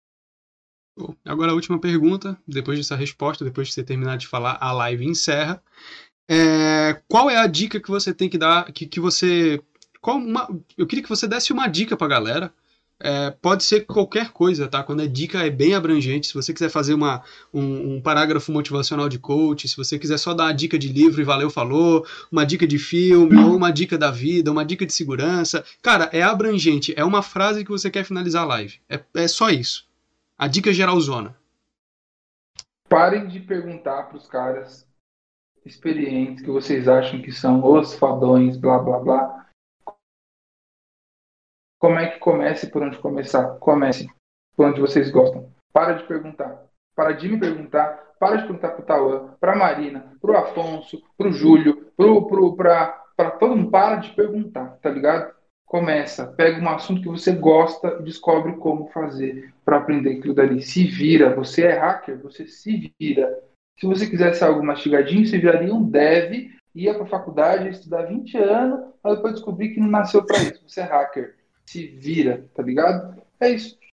[1.24, 5.06] Agora a última pergunta, depois dessa resposta, depois que você terminar de falar, a live
[5.06, 5.62] encerra.
[6.30, 9.60] É, qual é a dica que você tem que dar, que, que você...
[10.00, 12.52] Qual uma, eu queria que você desse uma dica pra galera
[13.00, 14.82] é, pode ser qualquer coisa, tá?
[14.82, 16.26] Quando é dica é bem abrangente.
[16.26, 17.22] Se você quiser fazer uma,
[17.54, 21.20] um, um, parágrafo motivacional de coach, se você quiser só dar uma dica de livro
[21.20, 24.92] e valeu, falou, uma dica de filme, ou uma dica da vida, uma dica de
[24.92, 25.64] segurança.
[25.80, 26.92] Cara, é abrangente.
[26.96, 28.80] É uma frase que você quer finalizar a live.
[28.88, 29.86] É, é só isso.
[30.36, 31.36] A dica geral zona.
[32.88, 34.86] Parem de perguntar para os caras
[35.64, 39.37] experientes que vocês acham que são os fadões, blá blá blá
[41.78, 43.56] como é que comece por onde começar?
[43.60, 44.08] Comece
[44.56, 45.48] por onde vocês gostam.
[45.72, 46.64] Para de perguntar.
[46.94, 48.08] Para de me perguntar.
[48.18, 51.92] Para de perguntar para o Tauan, para Marina, para o Afonso, para o Júlio,
[53.16, 53.70] para todo mundo.
[53.70, 55.32] Para de perguntar, tá ligado?
[55.64, 60.60] Começa, pega um assunto que você gosta e descobre como fazer para aprender aquilo dali.
[60.60, 61.32] Se vira.
[61.36, 63.38] Você é hacker, você se vira.
[63.78, 68.36] Se você quisesse algo mastigadinho, você viraria um dev, ia para a faculdade, estudar 20
[68.36, 70.60] anos, mas depois descobrir que não nasceu para isso.
[70.66, 71.37] Você é hacker
[71.68, 73.22] se vira, tá ligado?
[73.40, 73.77] É isso.